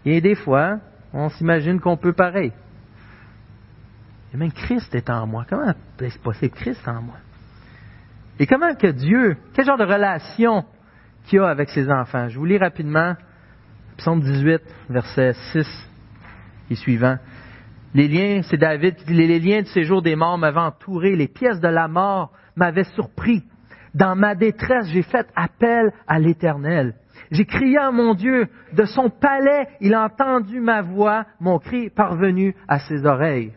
Et 0.04 0.20
des 0.20 0.34
fois, 0.34 0.78
on 1.12 1.28
s'imagine 1.30 1.80
qu'on 1.80 1.96
peut 1.96 2.12
pareil. 2.12 2.52
Et 4.32 4.36
même 4.36 4.52
Christ 4.52 4.94
est 4.94 5.08
en 5.10 5.26
moi. 5.26 5.44
Comment 5.48 5.72
est-ce 6.00 6.18
possible? 6.18 6.54
Christ 6.54 6.86
en 6.86 7.02
moi? 7.02 7.16
Et 8.38 8.46
comment 8.46 8.74
que 8.74 8.88
Dieu, 8.88 9.36
quel 9.54 9.64
genre 9.64 9.78
de 9.78 9.84
relation 9.84 10.64
qu'il 11.24 11.40
a 11.40 11.48
avec 11.48 11.70
ses 11.70 11.90
enfants? 11.90 12.28
Je 12.28 12.38
vous 12.38 12.44
lis 12.44 12.58
rapidement, 12.58 13.14
psaume 13.96 14.20
18, 14.20 14.60
verset 14.90 15.32
6 15.52 15.66
et 16.70 16.74
suivant. 16.74 17.16
Les 17.94 18.06
liens, 18.06 18.42
c'est 18.42 18.58
David 18.58 18.96
les 19.08 19.40
liens 19.40 19.62
du 19.62 19.68
séjour 19.68 20.02
des 20.02 20.14
morts 20.14 20.38
m'avaient 20.38 20.60
entouré, 20.60 21.16
les 21.16 21.28
pièces 21.28 21.60
de 21.60 21.68
la 21.68 21.88
mort 21.88 22.32
m'avaient 22.54 22.84
surpris. 22.84 23.42
Dans 23.94 24.14
ma 24.14 24.34
détresse, 24.34 24.88
j'ai 24.88 25.02
fait 25.02 25.26
appel 25.34 25.90
à 26.06 26.18
l'Éternel. 26.18 26.94
J'ai 27.30 27.44
crié 27.44 27.78
à 27.78 27.90
mon 27.90 28.14
Dieu, 28.14 28.48
de 28.72 28.84
son 28.84 29.10
palais, 29.10 29.68
il 29.80 29.94
a 29.94 30.04
entendu 30.04 30.60
ma 30.60 30.82
voix, 30.82 31.26
mon 31.40 31.58
cri 31.58 31.90
parvenu 31.90 32.54
à 32.66 32.78
ses 32.78 33.04
oreilles. 33.04 33.52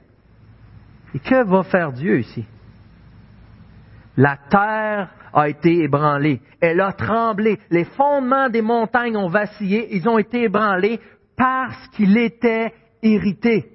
Et 1.14 1.20
que 1.20 1.44
va 1.44 1.64
faire 1.64 1.92
Dieu 1.92 2.20
ici? 2.20 2.46
La 4.18 4.38
terre 4.50 5.10
a 5.34 5.50
été 5.50 5.84
ébranlée. 5.84 6.42
Elle 6.60 6.82
a 6.82 6.92
tremblé. 6.94 7.60
Les 7.70 7.86
fondements 7.86 8.50
des 8.50 8.62
montagnes 8.62 9.18
ont 9.18 9.30
vacillé. 9.30 9.96
Ils 9.96 10.08
ont 10.08 10.18
été 10.18 10.44
ébranlés 10.44 11.00
parce 11.38 11.88
qu'il 11.90 12.18
était 12.18 12.74
irrité. 13.02 13.72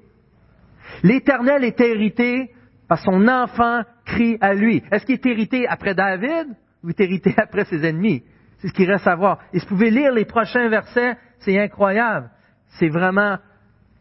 L'Éternel 1.03 1.65
est 1.65 1.81
irrité 1.81 2.51
parce 2.89 3.03
son 3.03 3.27
enfant 3.27 3.83
crie 4.05 4.39
à 4.41 4.55
lui. 4.55 4.83
Est-ce 4.91 5.05
qu'il 5.05 5.17
est 5.17 5.27
irrité 5.27 5.67
après 5.67 5.95
David 5.95 6.49
ou 6.85 6.91
est 6.91 7.01
irrité 7.01 7.35
après 7.37 7.65
ses 7.65 7.85
ennemis? 7.85 8.23
C'est 8.59 8.69
ce 8.69 8.73
qu'il 8.73 8.91
reste 8.91 9.07
à 9.07 9.15
voir. 9.15 9.39
Et 9.53 9.59
si 9.59 9.67
vous 9.67 9.75
pouvez 9.75 9.91
lire 9.91 10.13
les 10.13 10.25
prochains 10.25 10.69
versets, 10.69 11.17
c'est 11.41 11.59
incroyable. 11.59 12.31
C'est 12.79 12.89
vraiment 12.89 13.39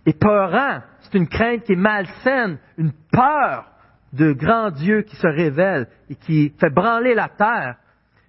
épeurant. 0.05 0.79
C'est 1.01 1.17
une 1.17 1.27
crainte 1.27 1.63
qui 1.63 1.73
est 1.73 1.77
malsaine, 1.77 2.57
une 2.77 2.93
peur 3.11 3.71
de 4.13 4.31
grand 4.31 4.71
Dieu 4.71 5.01
qui 5.01 5.15
se 5.15 5.27
révèle 5.27 5.87
et 6.09 6.15
qui 6.15 6.53
fait 6.59 6.69
branler 6.69 7.13
la 7.13 7.27
terre. 7.29 7.75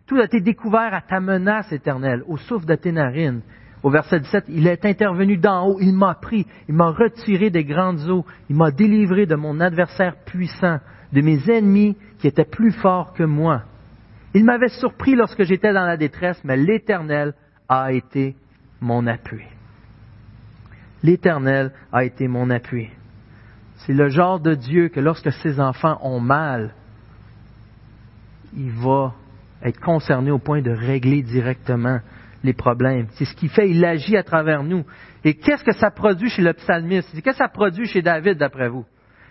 Tout 0.06 0.16
a 0.16 0.24
été 0.24 0.40
découvert 0.40 0.94
à 0.94 1.00
ta 1.00 1.20
menace 1.20 1.72
éternelle, 1.72 2.22
au 2.26 2.36
souffle 2.36 2.66
de 2.66 2.74
tes 2.74 2.92
narines. 2.92 3.42
Au 3.82 3.90
verset 3.90 4.20
17, 4.20 4.44
il 4.48 4.66
est 4.66 4.84
intervenu 4.84 5.36
d'en 5.36 5.66
haut, 5.68 5.78
il 5.80 5.92
m'a 5.92 6.14
pris, 6.14 6.46
il 6.68 6.74
m'a 6.74 6.90
retiré 6.90 7.50
des 7.50 7.64
grandes 7.64 8.08
eaux, 8.08 8.24
il 8.48 8.56
m'a 8.56 8.70
délivré 8.70 9.26
de 9.26 9.36
mon 9.36 9.60
adversaire 9.60 10.16
puissant, 10.24 10.78
de 11.12 11.20
mes 11.20 11.38
ennemis 11.50 11.96
qui 12.18 12.26
étaient 12.26 12.44
plus 12.44 12.72
forts 12.72 13.12
que 13.12 13.22
moi. 13.22 13.62
Il 14.36 14.44
m'avait 14.44 14.68
surpris 14.68 15.14
lorsque 15.14 15.44
j'étais 15.44 15.72
dans 15.72 15.86
la 15.86 15.96
détresse, 15.96 16.38
mais 16.44 16.58
l'Éternel 16.58 17.32
a 17.70 17.90
été 17.90 18.36
mon 18.82 19.06
appui. 19.06 19.46
L'Éternel 21.02 21.72
a 21.90 22.04
été 22.04 22.28
mon 22.28 22.50
appui. 22.50 22.90
C'est 23.76 23.94
le 23.94 24.10
genre 24.10 24.38
de 24.38 24.52
Dieu 24.52 24.90
que 24.90 25.00
lorsque 25.00 25.32
ses 25.32 25.58
enfants 25.58 25.98
ont 26.02 26.20
mal, 26.20 26.74
il 28.54 28.72
va 28.72 29.14
être 29.62 29.80
concerné 29.80 30.30
au 30.30 30.38
point 30.38 30.60
de 30.60 30.70
régler 30.70 31.22
directement 31.22 32.00
les 32.44 32.52
problèmes. 32.52 33.06
C'est 33.12 33.24
ce 33.24 33.34
qu'il 33.34 33.48
fait, 33.48 33.70
il 33.70 33.82
agit 33.86 34.18
à 34.18 34.22
travers 34.22 34.62
nous. 34.62 34.84
Et 35.24 35.32
qu'est-ce 35.32 35.64
que 35.64 35.72
ça 35.72 35.90
produit 35.90 36.28
chez 36.28 36.42
le 36.42 36.52
psalmiste? 36.52 37.08
Qu'est-ce 37.10 37.22
que 37.22 37.32
ça 37.32 37.48
produit 37.48 37.86
chez 37.86 38.02
David, 38.02 38.36
d'après 38.36 38.68
vous? 38.68 38.84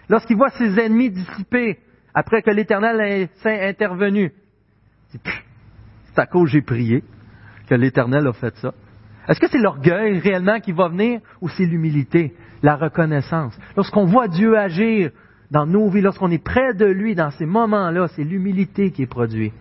Lorsqu'il 0.10 0.36
voit 0.36 0.50
ses 0.50 0.80
ennemis 0.80 1.12
dissipés, 1.12 1.78
après 2.16 2.42
que 2.42 2.50
l'Éternel 2.50 3.00
est 3.02 3.46
intervenu, 3.46 4.34
c'est 5.10 6.20
à 6.20 6.26
cause 6.26 6.50
j'ai 6.50 6.62
prié. 6.62 7.04
que 7.68 7.76
l'Éternel 7.76 8.28
a 8.28 8.34
fait 8.34 8.56
ça? 8.58 8.74
Est-ce 9.28 9.40
que 9.40 9.48
c'est 9.48 9.60
l'orgueil 9.60 10.20
réellement 10.20 10.60
qui 10.60 10.72
va 10.72 10.88
venir 10.88 11.20
ou 11.42 11.50
c'est 11.50 11.66
l'humilité, 11.66 12.36
la 12.62 12.76
reconnaissance? 12.76 13.58
Lorsqu'on 13.76 14.06
voit 14.06 14.28
Dieu 14.28 14.58
agir 14.58 15.12
dans 15.50 15.66
nos 15.66 15.90
vies, 15.90 16.02
lorsqu'on 16.02 16.30
est 16.32 16.44
près 16.44 16.74
de 16.74 16.86
lui 16.86 17.16
dans 17.16 17.32
ces 17.32 17.46
moments-là, 17.46 18.08
c'est 18.10 18.24
l'humilité 18.24 18.92
qui 18.92 19.04
est 19.04 19.08
produite. 19.08 19.54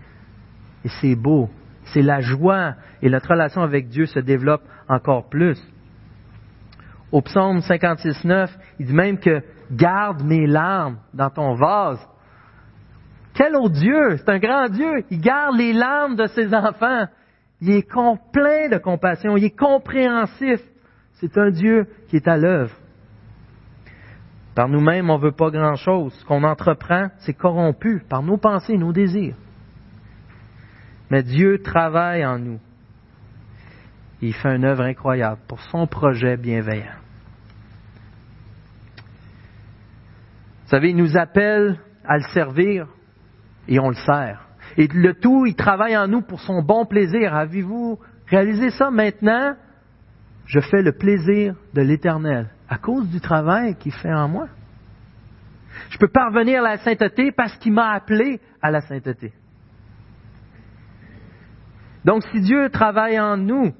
Et 0.85 0.88
c'est 1.00 1.16
beau. 1.16 1.48
C'est 1.85 2.02
la 2.02 2.20
joie 2.20 2.74
et 3.02 3.11
notre 3.11 3.30
relation 3.30 3.62
avec 3.62 3.88
Dieu 3.88 4.07
se 4.07 4.18
développe 4.18 4.62
encore 4.88 5.28
plus. 5.28 5.62
Au 7.12 7.22
psaume 7.22 7.59
56.9, 7.59 8.48
il 8.80 8.87
dit 8.87 8.92
même 8.92 9.18
que 9.18 9.42
garde 9.70 10.22
mes 10.22 10.46
larmes 10.46 10.98
dans 11.12 11.30
ton 11.30 11.54
vase. 11.54 12.00
Quel 13.35 13.53
Dieu! 13.70 14.16
C'est 14.16 14.29
un 14.29 14.38
grand 14.38 14.68
Dieu. 14.68 15.05
Il 15.11 15.20
garde 15.20 15.57
les 15.57 15.73
larmes 15.73 16.16
de 16.16 16.27
ses 16.29 16.55
enfants. 16.55 17.07
Il 17.61 17.70
est 17.70 17.88
plein 18.33 18.68
de 18.68 18.79
compassion. 18.79 19.37
Il 19.37 19.44
est 19.44 19.59
compréhensif. 19.59 20.61
C'est 21.14 21.37
un 21.37 21.51
Dieu 21.51 21.87
qui 22.09 22.16
est 22.16 22.29
à 22.29 22.37
l'œuvre. 22.37 22.75
Par 24.55 24.68
nous-mêmes, 24.68 25.11
on 25.11 25.18
ne 25.18 25.23
veut 25.23 25.33
pas 25.33 25.51
grand-chose. 25.51 26.14
Ce 26.14 26.25
qu'on 26.25 26.44
entreprend, 26.44 27.09
c'est 27.18 27.35
corrompu 27.35 28.03
par 28.09 28.23
nos 28.23 28.37
pensées, 28.37 28.77
nos 28.77 28.92
désirs. 28.92 29.35
Mais 31.11 31.25
Dieu 31.25 31.61
travaille 31.61 32.25
en 32.25 32.38
nous. 32.38 32.61
Il 34.20 34.33
fait 34.33 34.55
une 34.55 34.64
œuvre 34.64 34.85
incroyable 34.85 35.40
pour 35.49 35.61
son 35.61 35.87
projet 35.88 36.37
bienveillant. 36.37 36.94
Vous 40.62 40.70
savez, 40.70 40.90
il 40.90 40.97
nous 40.97 41.16
appelle 41.16 41.81
à 42.05 42.16
le 42.16 42.25
servir 42.33 42.87
et 43.68 43.79
on 43.79 43.88
le 43.88 43.94
sert. 43.94 44.46
Et 44.77 44.88
le 44.88 45.14
tout, 45.14 45.46
il 45.46 45.55
travaille 45.55 45.96
en 45.96 46.09
nous 46.09 46.22
pour 46.22 46.40
son 46.40 46.62
bon 46.62 46.87
plaisir. 46.87 47.35
Avez-vous 47.35 47.98
réalisé 48.27 48.70
ça 48.70 48.90
maintenant? 48.90 49.55
Je 50.46 50.61
fais 50.61 50.83
le 50.83 50.92
plaisir 50.92 51.55
de 51.72 51.83
l'Éternel 51.83 52.48
à 52.68 52.79
cause 52.79 53.09
du 53.09 53.20
travail 53.20 53.77
qu'il 53.77 53.92
fait 53.92 54.12
en 54.12 54.29
moi. 54.29 54.48
Je 55.90 55.98
peux 55.98 56.09
parvenir 56.09 56.61
à 56.61 56.70
la 56.70 56.79
sainteté 56.79 57.33
parce 57.33 57.57
qu'il 57.57 57.72
m'a 57.72 57.92
appelé 57.92 58.40
à 58.61 58.70
la 58.70 58.81
sainteté. 58.81 59.33
Donc 62.05 62.22
si 62.24 62.40
Dieu 62.40 62.68
travaille 62.70 63.18
en 63.18 63.37
nous, 63.37 63.72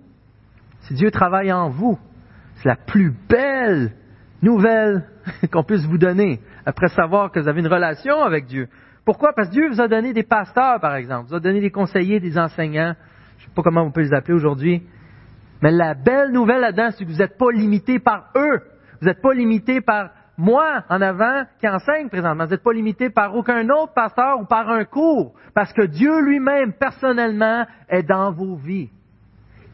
si 0.81 0.95
Dieu 0.95 1.11
travaille 1.11 1.53
en 1.53 1.69
vous, 1.69 1.99
c'est 2.57 2.69
la 2.69 2.77
plus 2.77 3.13
belle 3.29 3.93
nouvelle 4.43 5.05
qu'on 5.53 5.65
puisse 5.65 5.85
vous 5.85 5.99
donner 5.99 6.41
après 6.67 6.89
savoir 6.89 7.31
que 7.31 7.41
vous 7.41 7.49
avez 7.49 7.61
une 7.61 7.69
relation 7.69 8.23
avec 8.23 8.47
Dieu. 8.47 8.69
Pourquoi? 9.05 9.33
Parce 9.35 9.49
que 9.49 9.53
Dieu 9.53 9.69
vous 9.69 9.81
a 9.81 9.89
donné 9.89 10.13
des 10.13 10.23
pasteurs, 10.23 10.81
par 10.81 10.95
exemple, 10.95 11.29
vous 11.29 11.35
a 11.35 11.41
donné 11.41 11.61
des 11.61 11.71
conseillers, 11.71 12.21
des 12.21 12.39
enseignants. 12.39 12.95
Je 13.39 13.45
ne 13.45 13.49
sais 13.49 13.55
pas 13.55 13.63
comment 13.63 13.83
on 13.83 13.91
peut 13.91 14.01
les 14.01 14.15
appeler 14.15 14.35
aujourd'hui. 14.35 14.83
Mais 15.63 15.71
la 15.71 15.95
belle 15.95 16.31
nouvelle 16.33 16.61
là-dedans, 16.61 16.91
c'est 16.91 17.05
que 17.05 17.11
vous 17.11 17.19
n'êtes 17.19 17.37
pas 17.37 17.51
limité 17.53 17.99
par 17.99 18.31
eux. 18.37 18.61
Vous 19.01 19.07
n'êtes 19.07 19.21
pas 19.21 19.35
limité 19.35 19.81
par 19.81 20.11
moi 20.37 20.85
en 20.89 21.01
avant 21.01 21.45
qui 21.61 21.69
enseigne 21.69 22.09
présentement. 22.09 22.45
Vous 22.45 22.51
n'êtes 22.51 22.63
pas 22.63 22.73
limité 22.73 23.11
par 23.11 23.35
aucun 23.35 23.69
autre 23.69 23.93
pasteur 23.93 24.41
ou 24.41 24.47
par 24.47 24.71
un 24.71 24.85
cours. 24.85 25.35
Parce 25.55 25.73
que 25.73 25.83
Dieu 25.83 26.21
lui-même, 26.23 26.73
personnellement, 26.73 27.67
est 27.89 28.03
dans 28.03 28.33
vos 28.33 28.57
vies. 28.57 28.91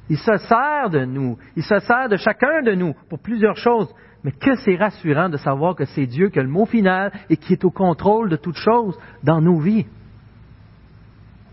Il 0.09 0.19
se 0.19 0.37
sert 0.39 0.91
de 0.91 1.05
nous. 1.05 1.39
Il 1.55 1.63
se 1.63 1.79
sert 1.79 2.09
de 2.09 2.17
chacun 2.17 2.63
de 2.63 2.73
nous 2.73 2.95
pour 3.09 3.21
plusieurs 3.21 3.57
choses. 3.57 3.95
Mais 4.23 4.33
que 4.33 4.55
c'est 4.57 4.77
rassurant 4.77 5.29
de 5.29 5.37
savoir 5.39 5.75
que 5.75 5.87
c'est 5.87 6.07
Dieu 6.07 6.29
qui 6.29 6.39
a 6.39 6.43
le 6.43 6.49
mot 6.49 6.67
final 6.67 7.11
et 7.31 7.37
qui 7.37 7.55
est 7.55 7.65
au 7.65 7.71
contrôle 7.71 8.29
de 8.29 8.37
toutes 8.37 8.57
choses 8.57 8.99
dans 9.23 9.41
nos 9.41 9.59
vies. 9.59 9.87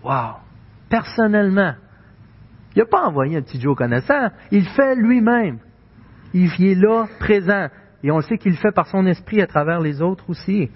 Wow! 0.03 0.35
Personnellement. 0.89 1.75
Il 2.75 2.79
n'a 2.79 2.85
pas 2.85 3.07
envoyé 3.07 3.37
un 3.37 3.41
petit 3.41 3.59
Joe 3.59 3.75
connaissant. 3.75 4.29
Il 4.51 4.65
fait 4.65 4.95
lui-même. 4.95 5.59
Il 6.33 6.51
est 6.63 6.75
là, 6.75 7.07
présent. 7.19 7.67
Et 8.03 8.11
on 8.11 8.21
sait 8.21 8.37
qu'il 8.37 8.51
le 8.51 8.57
fait 8.57 8.73
par 8.73 8.87
son 8.87 9.05
esprit 9.05 9.41
à 9.41 9.47
travers 9.47 9.79
les 9.79 10.01
autres 10.01 10.29
aussi. 10.29 10.69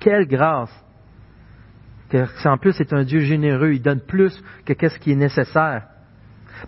Quelle 0.00 0.26
grâce! 0.26 0.72
En 2.44 2.58
plus, 2.58 2.72
c'est 2.72 2.92
un 2.92 3.02
Dieu 3.02 3.20
généreux. 3.20 3.72
Il 3.72 3.82
donne 3.82 4.00
plus 4.00 4.40
que 4.64 4.72
qu'est-ce 4.72 4.98
qui 4.98 5.12
est 5.12 5.16
nécessaire. 5.16 5.86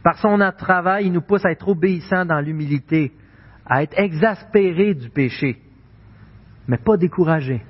Par 0.02 0.18
son 0.18 0.38
travail, 0.56 1.06
il 1.06 1.12
nous 1.12 1.20
pousse 1.20 1.44
à 1.44 1.50
être 1.50 1.68
obéissants 1.68 2.24
dans 2.24 2.40
l'humilité 2.40 3.12
à 3.66 3.82
être 3.82 3.98
exaspéré 3.98 4.94
du 4.94 5.10
péché, 5.10 5.58
mais 6.68 6.78
pas 6.78 6.96
découragé. 6.96 7.62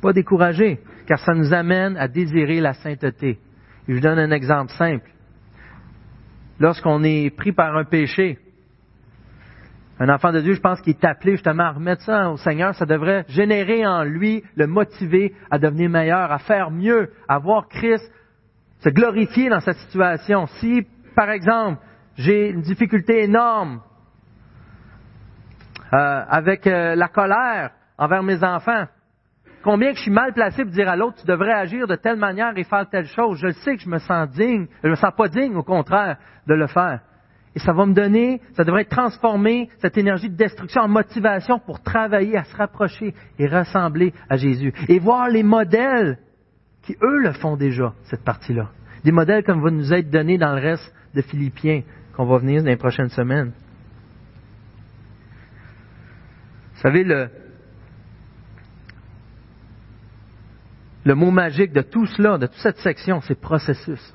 Pas 0.00 0.12
découragé, 0.12 0.80
car 1.06 1.18
ça 1.18 1.34
nous 1.34 1.52
amène 1.52 1.96
à 1.96 2.08
désirer 2.08 2.60
la 2.60 2.72
sainteté. 2.74 3.38
je 3.86 3.94
vous 3.94 4.00
donne 4.00 4.18
un 4.18 4.30
exemple 4.30 4.72
simple. 4.72 5.08
Lorsqu'on 6.58 7.02
est 7.02 7.30
pris 7.30 7.52
par 7.52 7.76
un 7.76 7.84
péché, 7.84 8.38
un 9.98 10.08
enfant 10.08 10.32
de 10.32 10.40
Dieu, 10.40 10.54
je 10.54 10.60
pense 10.60 10.80
qu'il 10.80 10.94
est 10.94 11.04
appelé 11.04 11.32
justement 11.32 11.64
à 11.64 11.72
remettre 11.72 12.02
ça 12.02 12.30
au 12.30 12.36
Seigneur. 12.36 12.74
Ça 12.74 12.86
devrait 12.86 13.24
générer 13.28 13.86
en 13.86 14.02
lui, 14.02 14.42
le 14.56 14.66
motiver 14.66 15.34
à 15.50 15.58
devenir 15.58 15.90
meilleur, 15.90 16.32
à 16.32 16.38
faire 16.38 16.70
mieux, 16.70 17.10
à 17.28 17.38
voir 17.38 17.68
Christ 17.68 18.10
se 18.80 18.88
glorifier 18.88 19.48
dans 19.48 19.60
cette 19.60 19.76
situation. 19.76 20.46
Si, 20.58 20.86
par 21.14 21.30
exemple, 21.30 21.80
j'ai 22.16 22.50
une 22.50 22.62
difficulté 22.62 23.22
énorme 23.22 23.80
euh, 25.94 26.24
avec 26.28 26.66
euh, 26.66 26.94
la 26.94 27.08
colère 27.08 27.70
envers 27.98 28.22
mes 28.22 28.42
enfants. 28.42 28.86
Combien 29.62 29.90
que 29.90 29.96
je 29.96 30.02
suis 30.02 30.10
mal 30.10 30.32
placé 30.32 30.64
pour 30.64 30.72
dire 30.72 30.88
à 30.88 30.96
l'autre, 30.96 31.18
tu 31.20 31.26
devrais 31.26 31.52
agir 31.52 31.86
de 31.86 31.94
telle 31.94 32.16
manière 32.16 32.52
et 32.56 32.64
faire 32.64 32.88
telle 32.88 33.06
chose. 33.06 33.38
Je 33.38 33.52
sais 33.52 33.76
que 33.76 33.82
je 33.82 33.88
me 33.88 33.98
sens 33.98 34.28
digne, 34.30 34.66
je 34.82 34.88
me 34.88 34.96
sens 34.96 35.12
pas 35.16 35.28
digne, 35.28 35.54
au 35.54 35.62
contraire, 35.62 36.16
de 36.48 36.54
le 36.54 36.66
faire. 36.66 37.00
Et 37.54 37.58
ça 37.58 37.72
va 37.72 37.84
me 37.84 37.92
donner, 37.92 38.40
ça 38.54 38.64
devrait 38.64 38.86
transformer 38.86 39.68
cette 39.78 39.98
énergie 39.98 40.30
de 40.30 40.36
destruction 40.36 40.82
en 40.82 40.88
motivation 40.88 41.58
pour 41.58 41.82
travailler 41.82 42.36
à 42.36 42.44
se 42.44 42.56
rapprocher 42.56 43.14
et 43.38 43.46
ressembler 43.46 44.14
à 44.28 44.36
Jésus. 44.36 44.72
Et 44.88 44.98
voir 44.98 45.28
les 45.28 45.42
modèles 45.42 46.18
qui, 46.82 46.96
eux, 47.02 47.18
le 47.18 47.32
font 47.32 47.56
déjà, 47.56 47.92
cette 48.04 48.24
partie-là. 48.24 48.70
Des 49.04 49.12
modèles 49.12 49.44
comme 49.44 49.62
va 49.62 49.70
nous 49.70 49.92
être 49.92 50.10
donnés 50.10 50.38
dans 50.38 50.54
le 50.54 50.60
reste 50.60 50.94
de 51.14 51.20
Philippiens, 51.22 51.82
qu'on 52.16 52.24
va 52.24 52.38
venir 52.38 52.62
dans 52.62 52.68
les 52.68 52.76
prochaines 52.76 53.10
semaines. 53.10 53.52
Vous 56.71 56.71
savez, 56.82 57.04
le, 57.04 57.28
le 61.04 61.14
mot 61.14 61.30
magique 61.30 61.72
de 61.72 61.82
tout 61.82 62.06
cela, 62.06 62.38
de 62.38 62.46
toute 62.46 62.56
cette 62.56 62.78
section, 62.78 63.20
c'est 63.22 63.40
processus. 63.40 64.14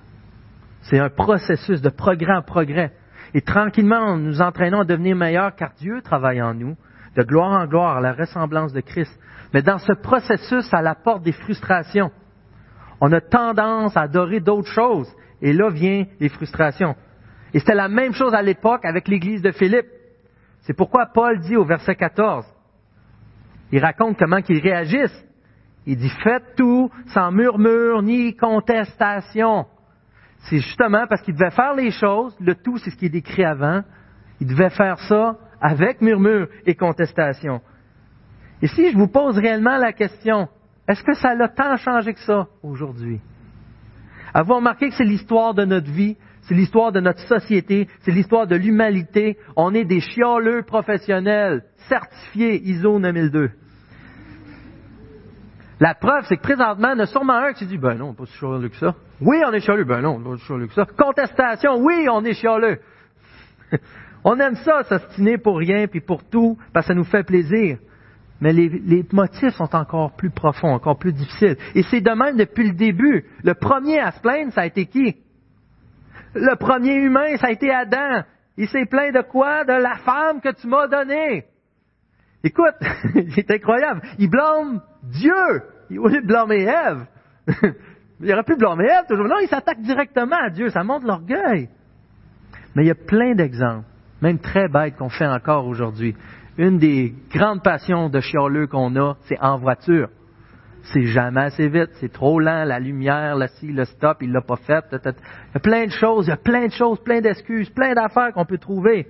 C'est 0.82 1.00
un 1.00 1.10
processus 1.10 1.82
de 1.82 1.90
progrès 1.90 2.36
en 2.36 2.42
progrès. 2.42 2.94
Et 3.34 3.42
tranquillement, 3.42 4.16
nous 4.18 4.42
entraînons 4.42 4.82
à 4.82 4.86
devenir 4.86 5.16
meilleurs 5.16 5.56
car 5.56 5.72
Dieu 5.78 6.02
travaille 6.02 6.42
en 6.42 6.54
nous, 6.54 6.78
de 7.16 7.24
gloire 7.24 7.62
en 7.62 7.68
gloire, 7.68 7.98
à 7.98 8.02
la 8.02 8.14
ressemblance 8.14 8.74
de 8.74 8.82
Christ. 8.82 9.18
Mais 9.54 9.62
dans 9.62 9.80
ce 9.80 9.94
processus, 9.94 10.66
ça 10.70 10.78
apporte 10.78 11.24
des 11.24 11.34
frustrations. 11.34 12.12
On 13.02 13.12
a 13.12 13.22
tendance 13.22 13.96
à 13.98 14.02
adorer 14.02 14.40
d'autres 14.40 14.72
choses. 14.72 15.14
Et 15.42 15.54
là 15.54 15.70
vient 15.70 16.06
les 16.20 16.30
frustrations. 16.30 16.96
Et 17.54 17.60
c'était 17.60 17.76
la 17.76 17.90
même 17.90 18.14
chose 18.14 18.34
à 18.34 18.42
l'époque 18.42 18.86
avec 18.86 19.08
l'église 19.08 19.42
de 19.42 19.52
Philippe. 19.52 19.88
C'est 20.62 20.74
pourquoi 20.74 21.08
Paul 21.14 21.40
dit 21.40 21.56
au 21.56 21.66
verset 21.66 21.96
14, 21.96 22.46
il 23.72 23.84
raconte 23.84 24.18
comment 24.18 24.42
qu'ils 24.42 24.62
réagissent. 24.62 25.26
Il 25.86 25.98
dit 25.98 26.12
faites 26.24 26.56
tout 26.56 26.90
sans 27.08 27.32
murmure 27.32 28.02
ni 28.02 28.36
contestation. 28.36 29.66
C'est 30.40 30.58
justement 30.58 31.08
parce 31.08 31.22
qu'il 31.22 31.34
devait 31.34 31.52
faire 31.52 31.74
les 31.74 31.92
choses, 31.92 32.36
le 32.40 32.56
tout 32.56 32.78
c'est 32.78 32.90
ce 32.90 32.96
qui 32.96 33.06
est 33.06 33.10
décrit 33.10 33.44
avant, 33.44 33.82
il 34.40 34.48
devait 34.48 34.70
faire 34.70 35.00
ça 35.00 35.38
avec 35.62 36.02
murmure 36.02 36.48
et 36.66 36.76
contestation. 36.76 37.62
Et 38.62 38.68
si 38.68 38.92
je 38.92 38.98
vous 38.98 39.08
pose 39.08 39.38
réellement 39.38 39.78
la 39.78 39.94
question, 39.94 40.48
est-ce 40.88 41.04
que 41.04 41.14
ça 41.14 41.30
a 41.30 41.48
tant 41.48 41.78
changé 41.78 42.14
que 42.14 42.20
ça 42.20 42.48
aujourd'hui? 42.64 43.20
Avez-vous 44.34 44.56
remarqué 44.56 44.90
que 44.90 44.96
c'est 44.96 45.04
l'histoire 45.04 45.54
de 45.54 45.66
notre 45.66 45.90
vie, 45.90 46.18
c'est 46.48 46.56
l'histoire 46.56 46.94
de 46.94 47.02
notre 47.02 47.20
société, 47.28 47.90
c'est 48.02 48.12
l'histoire 48.12 48.48
de 48.48 48.56
l'humanité. 48.56 49.38
On 49.58 49.74
est 49.74 49.84
des 49.84 50.00
chialeux 50.00 50.64
professionnels, 50.64 51.64
certifiés 51.90 52.62
ISO 52.64 53.00
9002. 53.00 53.52
La 55.80 55.94
preuve, 55.94 56.24
c'est 56.28 56.38
que 56.38 56.42
présentement, 56.42 56.94
il 56.94 56.98
y 56.98 57.02
en 57.02 57.04
a 57.04 57.06
sûrement 57.06 57.34
un 57.34 57.54
qui 57.54 57.66
dit, 57.66 57.78
ben 57.78 57.96
non, 57.96 58.14
pas 58.14 58.26
si 58.26 58.38
chialeux 58.38 58.70
que 58.70 58.78
ça. 58.78 58.96
Oui, 59.20 59.38
on 59.46 59.52
est 59.52 59.60
chialeux. 59.60 59.84
Ben 59.84 60.02
non, 60.02 60.20
pas 60.20 60.38
si 60.38 60.46
chialeux 60.46 60.68
que 60.68 60.74
ça. 60.74 60.86
Contestation, 60.98 61.76
oui, 61.80 62.08
on 62.10 62.24
est 62.24 62.34
chialeux. 62.34 62.80
on 64.24 64.40
aime 64.40 64.56
ça, 64.56 64.84
s'astiner 64.84 65.38
pour 65.38 65.58
rien 65.58 65.88
puis 65.88 66.00
pour 66.00 66.24
tout, 66.24 66.58
parce 66.74 66.88
que 66.88 66.94
ça 66.94 66.98
nous 66.98 67.04
fait 67.04 67.24
plaisir. 67.24 67.78
Mais 68.40 68.54
les, 68.54 68.70
les, 68.70 69.06
motifs 69.12 69.54
sont 69.56 69.76
encore 69.76 70.16
plus 70.16 70.30
profonds, 70.30 70.74
encore 70.74 70.98
plus 70.98 71.12
difficiles. 71.12 71.58
Et 71.76 71.84
c'est 71.84 72.02
de 72.02 72.12
même 72.12 72.38
depuis 72.38 72.70
le 72.70 72.74
début. 72.74 73.26
Le 73.44 73.54
premier 73.54 74.00
à 74.00 74.12
se 74.12 74.22
plaindre, 74.22 74.54
ça 74.54 74.62
a 74.62 74.66
été 74.66 74.86
qui? 74.86 75.18
Le 76.40 76.56
premier 76.56 76.96
humain, 76.96 77.36
ça 77.38 77.48
a 77.48 77.52
été 77.52 77.72
Adam. 77.72 78.24
Il 78.58 78.68
s'est 78.68 78.86
plaint 78.86 79.14
de 79.14 79.22
quoi? 79.22 79.64
De 79.64 79.74
la 79.74 79.96
femme 79.98 80.42
que 80.42 80.54
tu 80.54 80.68
m'as 80.68 80.88
donnée. 80.88 81.46
Écoute, 82.44 82.76
c'est 83.36 83.50
incroyable. 83.52 84.02
Il 84.20 84.30
blâme 84.30 84.82
Dieu. 85.04 85.62
Il 85.90 86.00
voulait 86.00 86.22
blâmer 86.22 86.64
Ève. 86.64 87.06
Il 88.20 88.32
aurait 88.32 88.44
pu 88.44 88.56
blâmer 88.56 88.86
Ève 88.86 89.06
toujours. 89.08 89.28
Non, 89.28 89.38
il 89.42 89.48
s'attaque 89.48 89.80
directement 89.82 90.38
à 90.38 90.50
Dieu. 90.50 90.70
Ça 90.70 90.84
montre 90.84 91.06
l'orgueil. 91.06 91.70
Mais 92.76 92.84
il 92.84 92.88
y 92.88 92.92
a 92.92 92.96
plein 92.96 93.36
d'exemples, 93.36 93.86
même 94.22 94.40
très 94.40 94.68
bêtes, 94.68 94.96
qu'on 94.98 95.10
fait 95.10 95.28
encore 95.28 95.68
aujourd'hui. 95.68 96.16
Une 96.58 96.80
des 96.80 97.14
grandes 97.32 97.64
passions 97.64 98.10
de 98.10 98.20
chialeux 98.20 98.68
qu'on 98.68 98.96
a, 98.96 99.16
c'est 99.24 99.40
en 99.40 99.58
voiture. 99.58 100.10
C'est 100.94 101.04
jamais 101.04 101.42
assez 101.42 101.68
vite, 101.68 101.90
c'est 102.00 102.12
trop 102.12 102.40
lent, 102.40 102.64
la 102.64 102.80
lumière, 102.80 103.36
la 103.36 103.48
ci, 103.48 103.68
le 103.68 103.84
stop, 103.86 104.18
il 104.22 104.32
l'a 104.32 104.42
pas 104.42 104.56
fait. 104.56 104.86
Il 104.92 105.00
y 105.04 105.58
a 105.58 105.60
plein 105.60 105.86
de 105.86 105.92
choses, 105.92 106.28
il 106.28 106.30
y 106.30 106.34
a 106.34 106.38
plein 106.38 106.68
de 106.68 106.72
choses, 106.72 107.04
plein 107.04 107.20
d'excuses, 107.20 107.70
plein 107.70 107.94
d'affaires 107.94 108.32
qu'on 108.34 108.46
peut 108.46 108.58
trouver. 108.58 109.08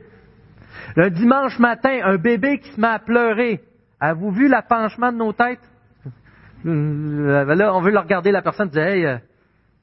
Le 0.95 1.11
dimanche 1.11 1.59
matin, 1.59 1.99
un 2.03 2.17
bébé 2.17 2.59
qui 2.59 2.71
se 2.71 2.81
met 2.81 2.87
à 2.87 2.99
pleurer. 2.99 3.61
Avez-vous 3.99 4.31
vu 4.31 4.47
l'appenchement 4.47 5.11
de 5.11 5.17
nos 5.17 5.33
têtes? 5.33 5.59
Euh, 6.65 7.55
là, 7.55 7.75
on 7.75 7.81
veut 7.81 7.91
le 7.91 7.99
regarder, 7.99 8.31
la 8.31 8.41
personne 8.41 8.69
dit, 8.69 8.79
hey, 8.79 9.05
euh, 9.05 9.17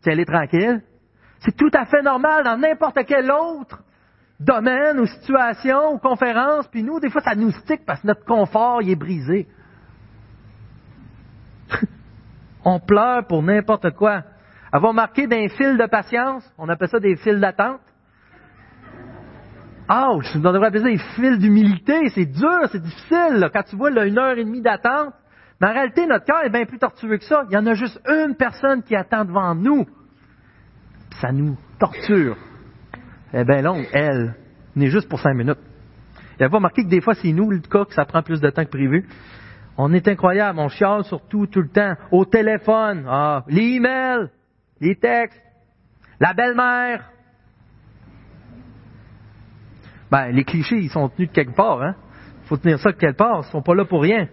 tiens, 0.03 0.19
est 0.19 0.25
tranquille. 0.25 0.83
C'est 1.41 1.57
tout 1.57 1.71
à 1.75 1.85
fait 1.85 2.03
normal 2.03 2.45
dans 2.45 2.57
n'importe 2.57 2.99
quel 3.07 3.31
autre 3.31 3.83
domaine 4.41 4.99
ou 4.99 5.07
situation 5.07 5.95
ou 5.95 5.99
conférence, 5.99 6.67
puis 6.69 6.83
nous, 6.83 6.99
des 6.99 7.11
fois, 7.11 7.21
ça 7.21 7.37
nous 7.37 7.53
stick 7.53 7.85
parce 7.87 8.01
que 8.01 8.09
notre 8.09 8.25
confort, 8.25 8.83
il 8.83 8.91
est 8.91 8.97
brisé. 8.97 9.47
On 12.65 12.81
pleure 12.81 13.27
pour 13.27 13.43
n'importe 13.43 13.91
quoi. 13.93 14.23
Avoir 14.73 14.93
marqué 14.93 15.27
d'un 15.27 15.49
fil 15.49 15.77
de 15.77 15.87
patience, 15.87 16.51
on 16.59 16.69
appelle 16.69 16.89
ça 16.89 16.99
des 16.99 17.17
fils 17.17 17.39
d'attente. 17.39 17.81
Ah, 19.89 20.09
on 20.11 20.39
devrait 20.39 20.69
appeler 20.69 20.83
ça 20.83 20.89
des 20.89 20.99
fils 21.15 21.39
d'humilité. 21.39 22.09
C'est 22.09 22.27
dur, 22.27 22.69
c'est 22.73 22.83
difficile. 22.83 23.49
Quand 23.53 23.63
tu 23.63 23.77
vois 23.77 23.91
là, 23.91 24.07
une 24.07 24.19
heure 24.19 24.37
et 24.39 24.45
demie 24.45 24.63
d'attente, 24.63 25.13
mais 25.61 25.69
en 25.69 25.73
réalité, 25.73 26.07
notre 26.07 26.25
cœur 26.25 26.43
est 26.45 26.51
bien 26.51 26.65
plus 26.65 26.79
tortueux 26.79 27.19
que 27.19 27.25
ça. 27.25 27.45
Il 27.51 27.55
y 27.55 27.57
en 27.57 27.67
a 27.67 27.75
juste 27.75 28.01
une 28.09 28.35
personne 28.35 28.83
qui 28.83 28.97
attend 28.97 29.25
devant 29.25 29.55
nous. 29.55 29.87
ça 31.21 31.31
nous 31.33 31.57
torture. 31.79 32.37
Elle 33.33 33.43
est 33.43 33.45
bien 33.45 33.63
longue, 33.63 33.87
elle. 33.93 34.35
On 34.77 34.81
est 34.81 34.91
juste 34.91 35.09
pour 35.09 35.21
cinq 35.21 35.35
minutes. 35.35 35.59
Il 36.41 36.47
n'y 36.47 36.57
a 36.57 36.71
que 36.71 36.89
des 36.89 37.01
fois, 37.01 37.15
c'est 37.15 37.33
nous, 37.33 37.51
le 37.51 37.61
cas, 37.61 37.85
que 37.85 37.95
ça 37.95 38.05
prend 38.05 38.23
plus 38.23 38.41
de 38.41 38.51
temps 38.51 38.65
que 38.65 38.71
prévu. 38.71 39.07
On 39.77 39.93
est 39.93 40.07
incroyable, 40.07 40.59
on 40.61 40.69
chiale 40.69 41.05
sur 41.05 41.27
tout, 41.27 41.47
tout 41.47 41.61
le 41.61 41.69
temps. 41.69 41.95
Au 42.13 42.25
téléphone, 42.25 43.07
ah, 43.09 43.45
les 43.49 43.77
emails, 43.77 44.29
les 44.81 44.97
textes, 44.97 45.43
la 46.21 46.33
belle-mère. 46.33 47.11
Ben, 50.11 50.29
les 50.29 50.45
clichés, 50.45 50.77
ils 50.77 50.91
sont 50.91 51.09
tenus 51.09 51.29
de 51.29 51.35
quelque 51.35 51.57
part, 51.57 51.83
hein. 51.83 51.97
Faut 52.45 52.57
tenir 52.57 52.79
ça 52.79 52.93
de 52.93 52.97
quelque 52.97 53.17
part, 53.17 53.43
ils 53.45 53.51
sont 53.51 53.63
pas 53.63 53.75
là 53.75 53.85
pour 53.85 54.03
rien. 54.03 54.29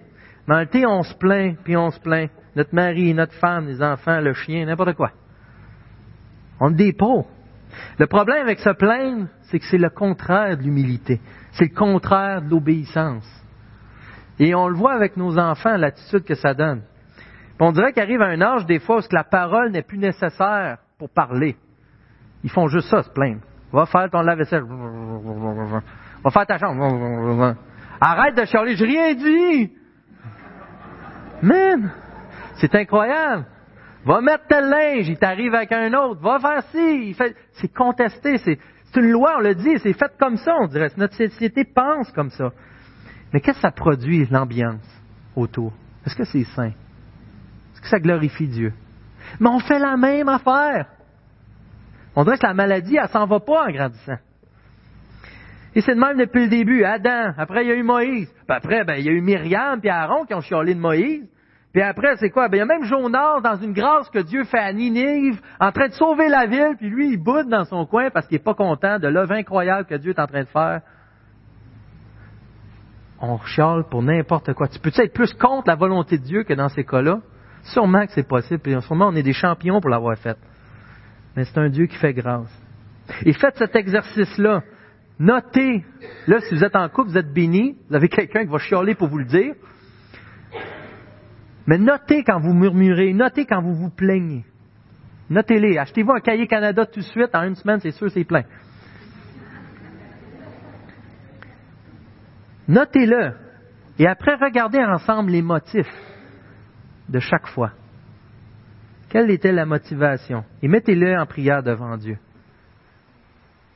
Mais 0.47 0.53
en 0.53 0.57
réalité, 0.57 0.85
on 0.85 1.01
se 1.01 1.15
plaint, 1.15 1.57
puis 1.63 1.75
on 1.77 1.89
se 1.91 1.99
plaint. 1.99 2.29
Notre 2.55 2.75
mari, 2.75 3.13
notre 3.13 3.33
femme, 3.33 3.67
les 3.67 3.81
enfants, 3.81 4.19
le 4.19 4.33
chien, 4.33 4.65
n'importe 4.65 4.93
quoi. 4.93 5.11
On 6.59 6.69
des 6.69 6.93
pauvres. 6.93 7.29
Le 7.97 8.05
problème 8.05 8.43
avec 8.43 8.59
se 8.59 8.69
plaindre, 8.69 9.27
c'est 9.43 9.59
que 9.59 9.65
c'est 9.65 9.77
le 9.77 9.89
contraire 9.89 10.57
de 10.57 10.63
l'humilité. 10.63 11.21
C'est 11.53 11.69
le 11.71 11.75
contraire 11.75 12.41
de 12.41 12.49
l'obéissance. 12.49 13.40
Et 14.41 14.55
on 14.55 14.67
le 14.67 14.73
voit 14.73 14.93
avec 14.93 15.17
nos 15.17 15.37
enfants, 15.37 15.77
l'attitude 15.77 16.23
que 16.23 16.33
ça 16.33 16.55
donne. 16.55 16.81
on 17.59 17.71
dirait 17.71 17.93
qu'arrive 17.93 18.23
un 18.23 18.41
âge, 18.41 18.65
des 18.65 18.79
fois, 18.79 18.97
où 18.97 19.01
la 19.11 19.23
parole 19.23 19.69
n'est 19.69 19.83
plus 19.83 19.99
nécessaire 19.99 20.79
pour 20.97 21.11
parler. 21.11 21.55
Ils 22.43 22.49
font 22.49 22.67
juste 22.67 22.89
ça, 22.89 23.03
se 23.03 23.09
plaindre. 23.11 23.41
Va 23.71 23.85
faire 23.85 24.09
ton 24.09 24.23
lave-vaisselle. 24.23 24.63
Va 24.63 26.31
faire 26.31 26.47
ta 26.47 26.57
chambre. 26.57 27.55
Arrête 28.01 28.35
de 28.35 28.45
chialer, 28.45 28.75
j'ai 28.75 28.85
rien 28.85 29.13
dit. 29.13 29.71
Man, 31.43 31.91
c'est 32.55 32.73
incroyable. 32.73 33.45
Va 34.05 34.21
mettre 34.21 34.47
tel 34.47 34.67
linge, 34.67 35.07
il 35.07 35.19
t'arrive 35.19 35.53
avec 35.53 35.71
un 35.71 35.93
autre. 35.93 36.19
Va 36.19 36.39
faire 36.39 36.63
ci. 36.71 37.15
C'est 37.51 37.71
contesté. 37.71 38.39
C'est... 38.39 38.57
une 38.95 39.11
loi, 39.11 39.35
on 39.37 39.41
le 39.41 39.53
dit. 39.53 39.77
C'est 39.77 39.93
fait 39.93 40.11
comme 40.19 40.37
ça, 40.37 40.55
on 40.59 40.65
dirait. 40.65 40.89
Notre 40.97 41.13
société 41.13 41.63
pense 41.63 42.11
comme 42.11 42.31
ça. 42.31 42.49
Mais 43.33 43.39
qu'est-ce 43.39 43.57
que 43.57 43.61
ça 43.61 43.71
produit, 43.71 44.25
l'ambiance 44.29 44.85
autour? 45.35 45.73
Est-ce 46.05 46.15
que 46.15 46.23
c'est 46.23 46.43
sain? 46.55 46.71
Est-ce 47.73 47.81
que 47.81 47.87
ça 47.87 47.99
glorifie 47.99 48.47
Dieu? 48.47 48.73
Mais 49.39 49.49
on 49.49 49.59
fait 49.59 49.79
la 49.79 49.97
même 49.97 50.29
affaire. 50.29 50.87
On 52.15 52.23
dirait 52.23 52.37
que 52.37 52.45
la 52.45 52.53
maladie, 52.53 52.97
elle 52.97 53.07
s'en 53.09 53.25
va 53.25 53.39
pas 53.39 53.67
en 53.67 53.71
grandissant. 53.71 54.17
Et 55.73 55.81
c'est 55.81 55.95
de 55.95 55.99
même 55.99 56.17
depuis 56.17 56.43
le 56.43 56.49
début. 56.49 56.83
Adam, 56.83 57.31
après 57.37 57.63
il 57.63 57.69
y 57.69 57.71
a 57.71 57.75
eu 57.75 57.83
Moïse. 57.83 58.29
Puis 58.29 58.45
après, 58.57 58.83
ben, 58.83 58.95
il 58.95 59.05
y 59.05 59.09
a 59.09 59.13
eu 59.13 59.21
Myriam 59.21 59.79
et 59.81 59.89
Aaron 59.89 60.25
qui 60.25 60.33
ont 60.33 60.41
chialé 60.41 60.75
de 60.75 60.79
Moïse. 60.79 61.25
Puis 61.71 61.81
après, 61.81 62.17
c'est 62.17 62.29
quoi? 62.29 62.49
Ben, 62.49 62.57
il 62.57 62.59
y 62.59 62.63
a 62.63 62.65
même 62.65 62.83
Jonas 62.83 63.39
dans 63.41 63.55
une 63.55 63.71
grâce 63.71 64.09
que 64.09 64.19
Dieu 64.19 64.43
fait 64.43 64.59
à 64.59 64.73
Ninive, 64.73 65.39
en 65.61 65.71
train 65.71 65.87
de 65.87 65.93
sauver 65.93 66.27
la 66.27 66.45
ville, 66.45 66.75
puis 66.77 66.89
lui, 66.89 67.13
il 67.13 67.17
boude 67.17 67.47
dans 67.47 67.63
son 67.63 67.85
coin 67.85 68.09
parce 68.09 68.27
qu'il 68.27 68.35
n'est 68.35 68.43
pas 68.43 68.53
content 68.53 68.99
de 68.99 69.07
l'œuvre 69.07 69.31
incroyable 69.31 69.87
que 69.87 69.95
Dieu 69.95 70.11
est 70.11 70.19
en 70.19 70.27
train 70.27 70.41
de 70.41 70.49
faire. 70.49 70.81
On 73.21 73.37
chiale 73.39 73.83
pour 73.89 74.01
n'importe 74.01 74.53
quoi. 74.53 74.67
Tu 74.67 74.79
peux 74.79 74.91
être 74.95 75.13
plus 75.13 75.33
contre 75.33 75.67
la 75.67 75.75
volonté 75.75 76.17
de 76.17 76.23
Dieu 76.23 76.43
que 76.43 76.53
dans 76.53 76.69
ces 76.69 76.83
cas-là? 76.83 77.21
Sûrement 77.63 78.05
que 78.07 78.11
c'est 78.13 78.27
possible, 78.27 78.59
puis 78.59 78.81
sûrement 78.81 79.09
on 79.09 79.15
est 79.15 79.21
des 79.21 79.33
champions 79.33 79.79
pour 79.79 79.91
l'avoir 79.91 80.17
fait. 80.17 80.37
Mais 81.35 81.45
c'est 81.45 81.59
un 81.59 81.69
Dieu 81.69 81.85
qui 81.85 81.95
fait 81.97 82.13
grâce. 82.13 82.51
Et 83.23 83.33
faites 83.33 83.57
cet 83.57 83.75
exercice-là. 83.75 84.63
Notez, 85.19 85.85
là, 86.25 86.39
si 86.39 86.55
vous 86.55 86.63
êtes 86.63 86.75
en 86.75 86.89
couple, 86.89 87.11
vous 87.11 87.17
êtes 87.17 87.31
béni, 87.31 87.77
vous 87.87 87.95
avez 87.95 88.09
quelqu'un 88.09 88.41
qui 88.41 88.49
va 88.49 88.57
chialer 88.57 88.95
pour 88.95 89.07
vous 89.07 89.19
le 89.19 89.25
dire. 89.25 89.53
Mais 91.67 91.77
notez 91.77 92.23
quand 92.23 92.39
vous 92.39 92.53
murmurez, 92.53 93.13
notez 93.13 93.45
quand 93.45 93.61
vous 93.61 93.75
vous 93.75 93.91
plaignez. 93.91 94.43
Notez-les. 95.29 95.77
Achetez-vous 95.77 96.11
un 96.11 96.19
cahier 96.19 96.47
Canada 96.47 96.85
tout 96.87 96.99
de 96.99 97.05
suite, 97.05 97.35
en 97.35 97.43
une 97.43 97.55
semaine, 97.55 97.79
c'est 97.79 97.91
sûr, 97.91 98.09
c'est 98.09 98.23
plein. 98.23 98.43
Notez-le. 102.67 103.33
Et 103.99 104.07
après, 104.07 104.35
regardez 104.35 104.79
ensemble 104.79 105.31
les 105.31 105.41
motifs 105.41 105.91
de 107.09 107.19
chaque 107.19 107.47
fois. 107.47 107.71
Quelle 109.09 109.29
était 109.29 109.51
la 109.51 109.65
motivation? 109.65 110.45
Et 110.61 110.67
mettez-le 110.67 111.19
en 111.19 111.25
prière 111.25 111.61
devant 111.61 111.97
Dieu. 111.97 112.17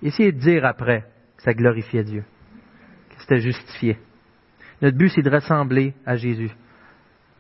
Essayez 0.02 0.32
de 0.32 0.40
dire 0.40 0.66
après, 0.66 1.06
ça 1.38 1.54
glorifiait 1.54 2.04
Dieu, 2.04 2.24
que 3.10 3.22
c'était 3.22 3.40
justifié. 3.40 3.98
Notre 4.82 4.98
but, 4.98 5.10
c'est 5.10 5.22
de 5.22 5.30
ressembler 5.30 5.94
à 6.06 6.16
Jésus. 6.16 6.52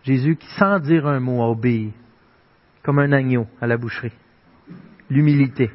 Jésus 0.03 0.35
qui, 0.35 0.47
sans 0.57 0.79
dire 0.79 1.07
un 1.07 1.19
mot, 1.19 1.41
a 1.41 1.49
obéi, 1.49 1.93
comme 2.83 2.99
un 2.99 3.11
agneau 3.11 3.47
à 3.61 3.67
la 3.67 3.77
boucherie. 3.77 4.13
L'humilité. 5.09 5.71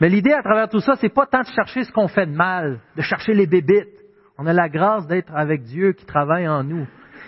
Mais 0.00 0.08
l'idée 0.08 0.32
à 0.32 0.42
travers 0.42 0.68
tout 0.68 0.80
ça, 0.80 0.94
c'est 0.96 1.08
pas 1.12 1.26
tant 1.26 1.40
de 1.40 1.46
chercher 1.46 1.84
ce 1.84 1.92
qu'on 1.92 2.08
fait 2.08 2.26
de 2.26 2.34
mal, 2.34 2.80
de 2.96 3.02
chercher 3.02 3.34
les 3.34 3.46
bébites. 3.46 3.97
On 4.38 4.46
a 4.46 4.52
la 4.52 4.68
grâce 4.68 5.06
d'être 5.06 5.34
avec 5.34 5.64
Dieu 5.64 5.92
qui 5.92 6.06
travaille 6.06 6.48
en 6.48 6.62
nous. 6.62 6.86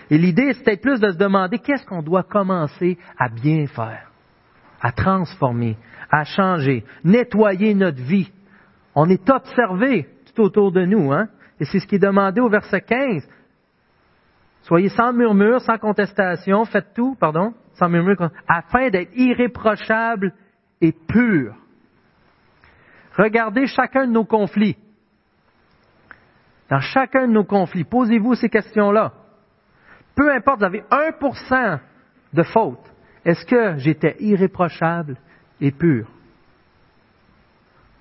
Et 0.09 0.17
l'idée, 0.17 0.53
c'est 0.53 0.63
peut-être 0.63 0.81
plus 0.81 0.99
de 0.99 1.11
se 1.11 1.17
demander 1.17 1.59
qu'est-ce 1.59 1.85
qu'on 1.85 2.01
doit 2.01 2.23
commencer 2.23 2.97
à 3.17 3.29
bien 3.29 3.67
faire, 3.67 4.09
à 4.81 4.91
transformer, 4.91 5.77
à 6.09 6.23
changer, 6.23 6.83
nettoyer 7.03 7.73
notre 7.73 8.01
vie, 8.01 8.31
on 8.95 9.09
est 9.09 9.29
observé 9.29 10.07
tout 10.25 10.41
autour 10.41 10.71
de 10.71 10.85
nous, 10.85 11.11
hein? 11.11 11.27
Et 11.59 11.65
c'est 11.65 11.79
ce 11.79 11.87
qui 11.87 11.95
est 11.95 11.99
demandé 11.99 12.41
au 12.41 12.49
verset 12.49 12.81
15. 12.81 13.27
Soyez 14.63 14.89
sans 14.89 15.13
murmure, 15.13 15.61
sans 15.61 15.77
contestation, 15.77 16.65
faites 16.65 16.93
tout, 16.93 17.15
pardon, 17.19 17.53
sans 17.73 17.89
murmure, 17.89 18.29
afin 18.47 18.89
d'être 18.89 19.11
irréprochables 19.15 20.33
et 20.81 20.91
purs. 20.91 21.55
Regardez 23.17 23.67
chacun 23.67 24.07
de 24.07 24.11
nos 24.11 24.25
conflits. 24.25 24.77
Dans 26.71 26.79
chacun 26.79 27.27
de 27.27 27.33
nos 27.33 27.43
conflits, 27.43 27.83
posez-vous 27.83 28.35
ces 28.35 28.47
questions-là. 28.47 29.11
Peu 30.15 30.33
importe, 30.33 30.59
vous 30.59 30.65
avez 30.65 30.83
1% 30.89 31.79
de 32.33 32.43
faute. 32.43 32.79
Est-ce 33.25 33.45
que 33.45 33.77
j'étais 33.77 34.15
irréprochable 34.21 35.17
et 35.59 35.71
pur? 35.71 36.07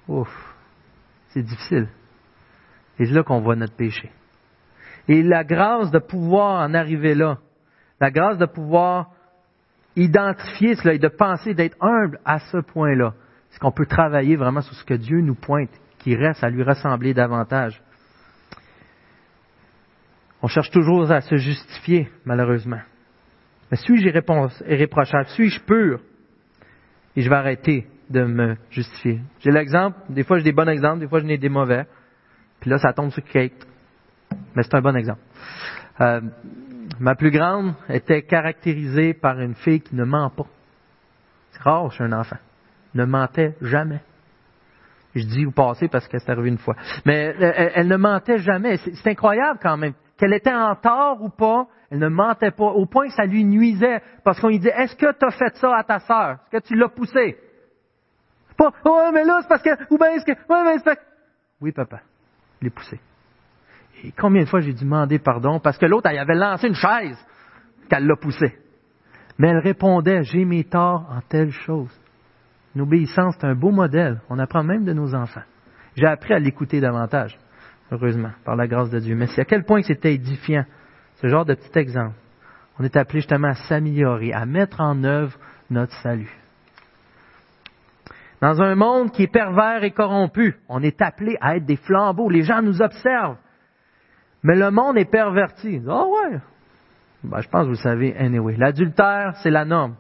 Ouf. 0.07 0.29
C'est 1.31 1.43
difficile. 1.43 1.89
C'est 2.97 3.07
là 3.07 3.25
qu'on 3.25 3.41
voit 3.41 3.57
notre 3.57 3.75
péché. 3.75 4.12
Et 5.09 5.25
la 5.25 5.43
grâce 5.43 5.91
de 5.91 5.99
pouvoir 5.99 6.62
en 6.62 6.73
arriver 6.73 7.16
là, 7.16 7.39
la 8.01 8.12
grâce 8.12 8.39
de 8.39 8.47
pouvoir 8.47 9.11
identifier 9.97 10.77
cela 10.77 10.95
et 10.95 10.99
de 11.01 11.09
penser 11.09 11.55
d'être 11.55 11.77
humble 11.81 12.21
à 12.25 12.39
ce 12.39 12.59
point-là, 12.59 13.14
c'est 13.49 13.59
qu'on 13.59 13.73
peut 13.73 13.87
travailler 13.87 14.37
vraiment 14.37 14.61
sur 14.61 14.75
ce 14.75 14.85
que 14.85 14.95
Dieu 14.95 15.23
nous 15.23 15.35
pointe, 15.35 15.71
qui 15.99 16.14
reste 16.14 16.45
à 16.45 16.51
lui 16.51 16.62
ressembler 16.62 17.14
davantage. 17.14 17.83
On 20.43 20.49
cherche 20.49 20.70
toujours 20.70 21.11
à 21.11 21.20
se 21.20 21.36
justifier, 21.36 22.09
malheureusement. 22.24 22.80
Mais 23.70 23.76
suis-je 23.76 24.09
irréprochable? 24.09 25.28
Suis-je 25.28 25.61
pur? 25.61 26.01
Et 27.16 27.22
je 27.22 27.28
vais 27.28 27.36
arrêter 27.36 27.86
de 28.09 28.24
me 28.24 28.57
justifier. 28.70 29.20
J'ai 29.41 29.51
l'exemple, 29.51 29.99
des 30.09 30.24
fois 30.24 30.38
j'ai 30.38 30.45
des 30.45 30.53
bons 30.53 30.68
exemples, 30.68 31.01
des 31.01 31.09
fois 31.09 31.20
j'en 31.20 31.28
ai 31.28 31.38
des 31.38 31.49
mauvais. 31.49 31.86
Puis 32.61 32.70
là, 32.70 32.78
ça 32.78 32.93
tombe 32.93 33.11
sur 33.11 33.22
Kate. 33.24 33.66
Mais 34.55 34.62
c'est 34.62 34.74
un 34.74 34.82
bon 34.82 34.97
exemple. 34.97 35.20
Euh, 36.01 36.20
ma 36.99 37.14
plus 37.14 37.30
grande 37.30 37.74
était 37.88 38.22
caractérisée 38.22 39.14
par 39.14 39.41
une 39.41 39.55
fille 39.55 39.80
qui 39.80 39.95
ne 39.95 40.05
ment 40.05 40.30
pas. 40.30 40.47
C'est 41.53 41.62
rare 41.62 41.91
chez 41.93 42.05
un 42.05 42.12
enfant. 42.12 42.36
Ne 42.95 43.05
mentait 43.05 43.55
jamais. 43.61 44.01
Je 45.14 45.24
dis 45.24 45.47
au 45.47 45.51
passé 45.51 45.88
parce 45.88 46.07
que 46.07 46.18
c'est 46.18 46.30
arrivé 46.30 46.49
une 46.49 46.59
fois. 46.59 46.76
Mais 47.05 47.34
elle, 47.38 47.72
elle 47.74 47.88
ne 47.88 47.97
mentait 47.97 48.38
jamais. 48.38 48.76
C'est 48.76 49.11
incroyable 49.11 49.59
quand 49.62 49.76
même. 49.76 49.95
Qu'elle 50.21 50.35
était 50.35 50.53
en 50.53 50.77
tort 50.77 51.23
ou 51.23 51.31
pas, 51.31 51.66
elle 51.91 51.99
ne 51.99 52.09
mentait 52.09 52.51
pas, 52.51 52.66
au 52.66 52.85
point 52.85 53.07
que 53.07 53.14
ça 53.14 53.25
lui 53.25 53.43
nuisait, 53.43 54.03
parce 54.23 54.39
qu'on 54.39 54.49
lui 54.49 54.59
dit, 54.59 54.68
est-ce 54.68 54.95
que 54.95 55.11
tu 55.18 55.25
as 55.25 55.31
fait 55.31 55.57
ça 55.57 55.75
à 55.75 55.83
ta 55.83 55.99
sœur? 55.99 56.33
Est-ce 56.33 56.61
que 56.61 56.66
tu 56.68 56.75
l'as 56.77 56.91
poussé? 56.91 57.39
Pas, 58.55 58.71
oh, 58.85 59.09
mais 59.14 59.25
là, 59.25 59.39
c'est 59.41 59.49
parce 59.49 59.62
que, 59.62 59.71
ou 59.89 59.97
bien 59.97 60.09
est-ce 60.09 60.27
que, 60.27 60.33
ouais, 60.33 60.62
mais 60.62 60.79
c'est 60.85 60.99
Oui, 61.62 61.73
papa, 61.73 62.01
je 62.61 62.66
l'ai 62.66 62.71
poussé. 62.71 63.01
Et 64.05 64.12
combien 64.12 64.43
de 64.43 64.49
fois 64.49 64.61
j'ai 64.61 64.75
dû 64.75 64.85
demander 64.85 65.18
pardon, 65.18 65.59
parce 65.59 65.79
que 65.79 65.87
l'autre, 65.87 66.11
elle 66.11 66.18
avait 66.18 66.35
lancé 66.35 66.68
une 66.68 66.75
chaise, 66.75 67.16
qu'elle 67.89 68.07
l'a 68.07 68.16
poussé. 68.16 68.59
Mais 69.39 69.49
elle 69.49 69.61
répondait, 69.61 70.23
j'ai 70.25 70.45
mes 70.45 70.64
torts 70.64 71.07
en 71.11 71.23
telle 71.23 71.51
chose. 71.51 71.99
L'obéissance, 72.77 73.37
c'est 73.41 73.47
un 73.47 73.55
beau 73.55 73.71
modèle. 73.71 74.21
On 74.29 74.39
apprend 74.39 74.62
même 74.62 74.85
de 74.85 74.93
nos 74.93 75.14
enfants. 75.14 75.45
J'ai 75.97 76.07
appris 76.07 76.35
à 76.35 76.39
l'écouter 76.39 76.79
davantage, 76.79 77.39
heureusement, 77.91 78.30
par 78.45 78.57
la 78.57 78.66
grâce 78.66 78.91
de 78.91 78.99
Dieu. 78.99 79.14
Mais 79.14 79.26
c'est 79.28 79.43
à 79.43 79.45
quel 79.45 79.64
point 79.64 79.82
c'était 79.82 80.14
édifiant 80.14 80.64
ce 81.16 81.26
genre 81.28 81.45
de 81.45 81.55
petit 81.55 81.78
exemple. 81.78 82.14
On 82.78 82.84
est 82.84 82.97
appelé 82.97 83.20
justement 83.20 83.49
à 83.49 83.55
s'améliorer, 83.55 84.32
à 84.32 84.47
mettre 84.47 84.80
en 84.80 85.05
œuvre 85.05 85.36
notre 85.70 85.93
salut. 86.03 86.30
Dans 88.41 88.61
un 88.62 88.74
monde 88.74 89.12
qui 89.12 89.24
est 89.24 89.32
pervers 89.32 89.84
et 89.84 89.91
corrompu, 89.91 90.57
on 90.68 90.82
est 90.82 91.03
appelé 91.03 91.36
à 91.41 91.57
être 91.57 91.66
des 91.66 91.76
flambeaux. 91.76 92.30
Les 92.30 92.43
gens 92.43 92.62
nous 92.62 92.80
observent. 92.80 93.36
Mais 94.43 94.57
le 94.57 94.70
monde 94.70 94.97
est 94.97 95.11
perverti. 95.11 95.82
Oh 95.86 96.16
ouais. 96.16 96.38
Ben, 97.22 97.43
je 97.43 97.49
pense 97.51 97.62
que 97.62 97.66
vous 97.66 97.72
le 97.72 97.76
savez 97.76 98.16
anyway. 98.16 98.57
L'adultère, 98.57 99.34
c'est 99.43 99.51
la 99.51 99.66
norme. 99.66 99.97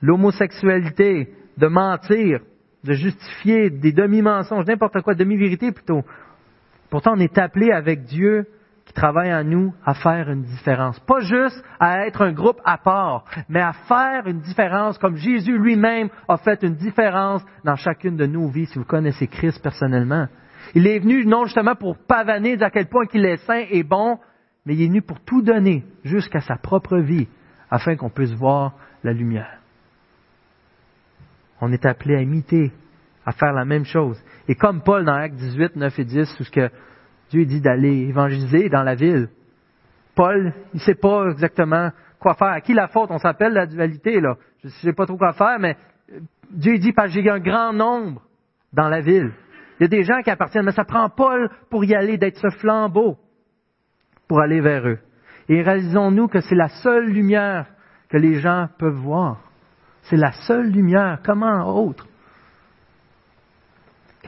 L'homosexualité, 0.00 1.34
de 1.58 1.66
mentir, 1.66 2.40
de 2.84 2.92
justifier 2.94 3.68
des 3.68 3.92
demi-mensonges, 3.92 4.64
n'importe 4.64 5.02
quoi, 5.02 5.14
demi-vérité 5.14 5.72
plutôt. 5.72 6.04
Pourtant, 6.90 7.12
on 7.16 7.20
est 7.20 7.38
appelé 7.38 7.70
avec 7.70 8.04
Dieu 8.04 8.46
qui 8.86 8.94
travaille 8.94 9.32
en 9.34 9.44
nous 9.44 9.74
à 9.84 9.92
faire 9.92 10.30
une 10.30 10.42
différence. 10.42 10.98
Pas 11.00 11.20
juste 11.20 11.62
à 11.78 12.06
être 12.06 12.22
un 12.22 12.32
groupe 12.32 12.60
à 12.64 12.78
part, 12.78 13.24
mais 13.48 13.60
à 13.60 13.74
faire 13.74 14.26
une 14.26 14.40
différence 14.40 14.96
comme 14.96 15.16
Jésus 15.16 15.58
lui-même 15.58 16.08
a 16.26 16.38
fait 16.38 16.62
une 16.62 16.74
différence 16.74 17.44
dans 17.64 17.76
chacune 17.76 18.16
de 18.16 18.24
nos 18.24 18.48
vies, 18.48 18.66
si 18.66 18.78
vous 18.78 18.86
connaissez 18.86 19.26
Christ 19.26 19.62
personnellement. 19.62 20.26
Il 20.74 20.86
est 20.86 20.98
venu 21.00 21.26
non 21.26 21.44
justement 21.44 21.74
pour 21.74 21.98
pavaner 21.98 22.62
à 22.62 22.70
quel 22.70 22.86
point 22.86 23.04
qu'il 23.06 23.26
est 23.26 23.36
saint 23.38 23.64
et 23.70 23.82
bon, 23.82 24.18
mais 24.64 24.74
il 24.74 24.82
est 24.82 24.88
venu 24.88 25.02
pour 25.02 25.20
tout 25.20 25.42
donner 25.42 25.84
jusqu'à 26.04 26.40
sa 26.40 26.56
propre 26.56 26.96
vie 26.96 27.28
afin 27.70 27.96
qu'on 27.96 28.10
puisse 28.10 28.32
voir 28.32 28.72
la 29.04 29.12
lumière. 29.12 29.58
On 31.60 31.72
est 31.72 31.84
appelé 31.84 32.16
à 32.16 32.22
imiter, 32.22 32.72
à 33.28 33.32
faire 33.32 33.52
la 33.52 33.66
même 33.66 33.84
chose. 33.84 34.18
Et 34.48 34.54
comme 34.54 34.80
Paul 34.82 35.04
dans 35.04 35.12
Actes 35.12 35.36
18, 35.36 35.76
9 35.76 35.98
et 35.98 36.04
10, 36.04 36.34
tout 36.38 36.44
ce 36.44 36.50
que 36.50 36.70
Dieu 37.28 37.44
dit 37.44 37.60
d'aller 37.60 38.08
évangéliser 38.08 38.70
dans 38.70 38.82
la 38.82 38.94
ville. 38.94 39.28
Paul, 40.16 40.54
il 40.72 40.78
ne 40.78 40.80
sait 40.80 40.94
pas 40.94 41.26
exactement 41.28 41.90
quoi 42.18 42.32
faire. 42.32 42.48
À 42.48 42.62
qui 42.62 42.72
la 42.72 42.88
faute? 42.88 43.10
On 43.10 43.18
s'appelle 43.18 43.52
la 43.52 43.66
dualité, 43.66 44.18
là. 44.18 44.36
Je 44.62 44.68
ne 44.68 44.72
sais 44.72 44.92
pas 44.94 45.04
trop 45.04 45.18
quoi 45.18 45.34
faire, 45.34 45.58
mais 45.60 45.76
Dieu 46.50 46.78
dit, 46.78 46.92
parce 46.92 47.14
que 47.14 47.20
j'ai 47.20 47.28
un 47.28 47.38
grand 47.38 47.74
nombre 47.74 48.22
dans 48.72 48.88
la 48.88 49.02
ville. 49.02 49.30
Il 49.78 49.82
y 49.82 49.84
a 49.84 49.88
des 49.88 50.04
gens 50.04 50.22
qui 50.22 50.30
appartiennent, 50.30 50.64
mais 50.64 50.72
ça 50.72 50.84
prend 50.84 51.10
Paul 51.10 51.50
pour 51.68 51.84
y 51.84 51.94
aller, 51.94 52.16
d'être 52.16 52.38
ce 52.38 52.48
flambeau 52.48 53.18
pour 54.26 54.40
aller 54.40 54.62
vers 54.62 54.88
eux. 54.88 54.98
Et 55.50 55.60
réalisons-nous 55.60 56.28
que 56.28 56.40
c'est 56.40 56.54
la 56.54 56.68
seule 56.68 57.10
lumière 57.10 57.66
que 58.08 58.16
les 58.16 58.40
gens 58.40 58.68
peuvent 58.78 58.94
voir. 58.94 59.42
C'est 60.04 60.16
la 60.16 60.32
seule 60.32 60.70
lumière. 60.70 61.20
Comment 61.22 61.76
autre? 61.76 62.07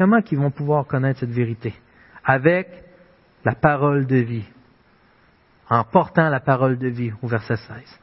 Comment 0.01 0.22
qu'ils 0.22 0.38
vont 0.38 0.51
pouvoir 0.51 0.86
connaître 0.86 1.20
cette 1.20 1.28
vérité? 1.28 1.74
Avec 2.24 2.68
la 3.44 3.55
parole 3.55 4.07
de 4.07 4.16
vie, 4.16 4.48
en 5.68 5.84
portant 5.84 6.30
la 6.30 6.40
parole 6.40 6.78
de 6.78 6.88
vie 6.88 7.12
au 7.20 7.26
verset 7.26 7.57
16. 7.57 8.01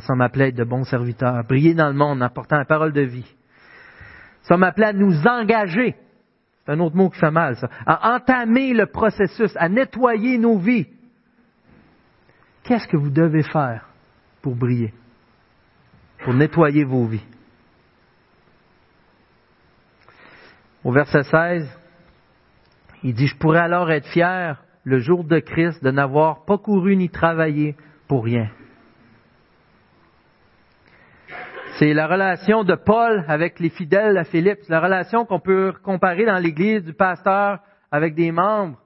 Ça 0.00 0.14
m'appelait 0.16 0.50
de 0.50 0.64
bons 0.64 0.82
serviteurs, 0.82 1.44
briller 1.44 1.72
dans 1.72 1.86
le 1.86 1.94
monde 1.94 2.20
en 2.20 2.28
portant 2.30 2.56
la 2.58 2.64
parole 2.64 2.92
de 2.92 3.02
vie. 3.02 3.32
Ça 4.42 4.56
m'appelait 4.56 4.86
à 4.86 4.92
nous 4.92 5.24
engager, 5.24 5.94
c'est 6.66 6.72
un 6.72 6.80
autre 6.80 6.96
mot 6.96 7.10
qui 7.10 7.20
fait 7.20 7.30
mal, 7.30 7.54
ça, 7.54 7.68
à 7.86 8.16
entamer 8.16 8.74
le 8.74 8.86
processus, 8.86 9.52
à 9.54 9.68
nettoyer 9.68 10.36
nos 10.36 10.58
vies. 10.58 10.88
Qu'est-ce 12.64 12.88
que 12.88 12.96
vous 12.96 13.10
devez 13.10 13.44
faire 13.44 13.88
pour 14.42 14.56
briller, 14.56 14.92
pour 16.24 16.34
nettoyer 16.34 16.82
vos 16.82 17.06
vies? 17.06 17.24
Au 20.88 20.90
verset 20.90 21.22
16, 21.24 21.68
il 23.02 23.12
dit, 23.12 23.26
je 23.26 23.36
pourrais 23.36 23.60
alors 23.60 23.90
être 23.90 24.06
fier 24.06 24.64
le 24.84 25.00
jour 25.00 25.22
de 25.22 25.38
Christ 25.38 25.84
de 25.84 25.90
n'avoir 25.90 26.46
pas 26.46 26.56
couru 26.56 26.96
ni 26.96 27.10
travaillé 27.10 27.76
pour 28.08 28.24
rien. 28.24 28.48
C'est 31.78 31.92
la 31.92 32.06
relation 32.06 32.64
de 32.64 32.74
Paul 32.74 33.22
avec 33.28 33.60
les 33.60 33.68
fidèles 33.68 34.16
à 34.16 34.24
Philippe. 34.24 34.60
C'est 34.62 34.72
la 34.72 34.80
relation 34.80 35.26
qu'on 35.26 35.40
peut 35.40 35.74
comparer 35.82 36.24
dans 36.24 36.38
l'Église 36.38 36.82
du 36.82 36.94
pasteur 36.94 37.58
avec 37.92 38.14
des 38.14 38.32
membres 38.32 38.78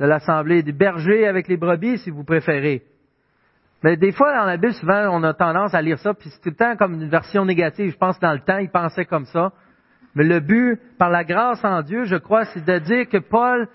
de 0.00 0.06
l'Assemblée, 0.06 0.64
des 0.64 0.72
bergers 0.72 1.28
avec 1.28 1.46
les 1.46 1.56
brebis, 1.56 1.98
si 1.98 2.10
vous 2.10 2.24
préférez. 2.24 2.82
Mais 3.84 3.96
des 3.96 4.10
fois, 4.10 4.34
dans 4.34 4.46
la 4.46 4.56
Bible, 4.56 4.74
souvent, 4.74 5.06
on 5.12 5.22
a 5.22 5.34
tendance 5.34 5.72
à 5.72 5.80
lire 5.80 6.00
ça, 6.00 6.14
puis 6.14 6.30
c'est 6.30 6.40
tout 6.40 6.48
le 6.48 6.56
temps 6.56 6.74
comme 6.74 6.94
une 6.94 7.08
version 7.08 7.44
négative. 7.44 7.92
Je 7.92 7.96
pense 7.96 8.16
que 8.16 8.26
dans 8.26 8.32
le 8.32 8.40
temps, 8.40 8.58
il 8.58 8.70
pensait 8.70 9.04
comme 9.04 9.26
ça. 9.26 9.52
Mais 10.14 10.24
le 10.24 10.40
but, 10.40 10.80
par 10.98 11.10
la 11.10 11.24
grâce 11.24 11.64
en 11.64 11.82
Dieu, 11.82 12.04
je 12.04 12.16
crois, 12.16 12.44
c'est 12.46 12.64
de 12.64 12.78
dire 12.78 13.08
que 13.08 13.18
Paul, 13.18 13.68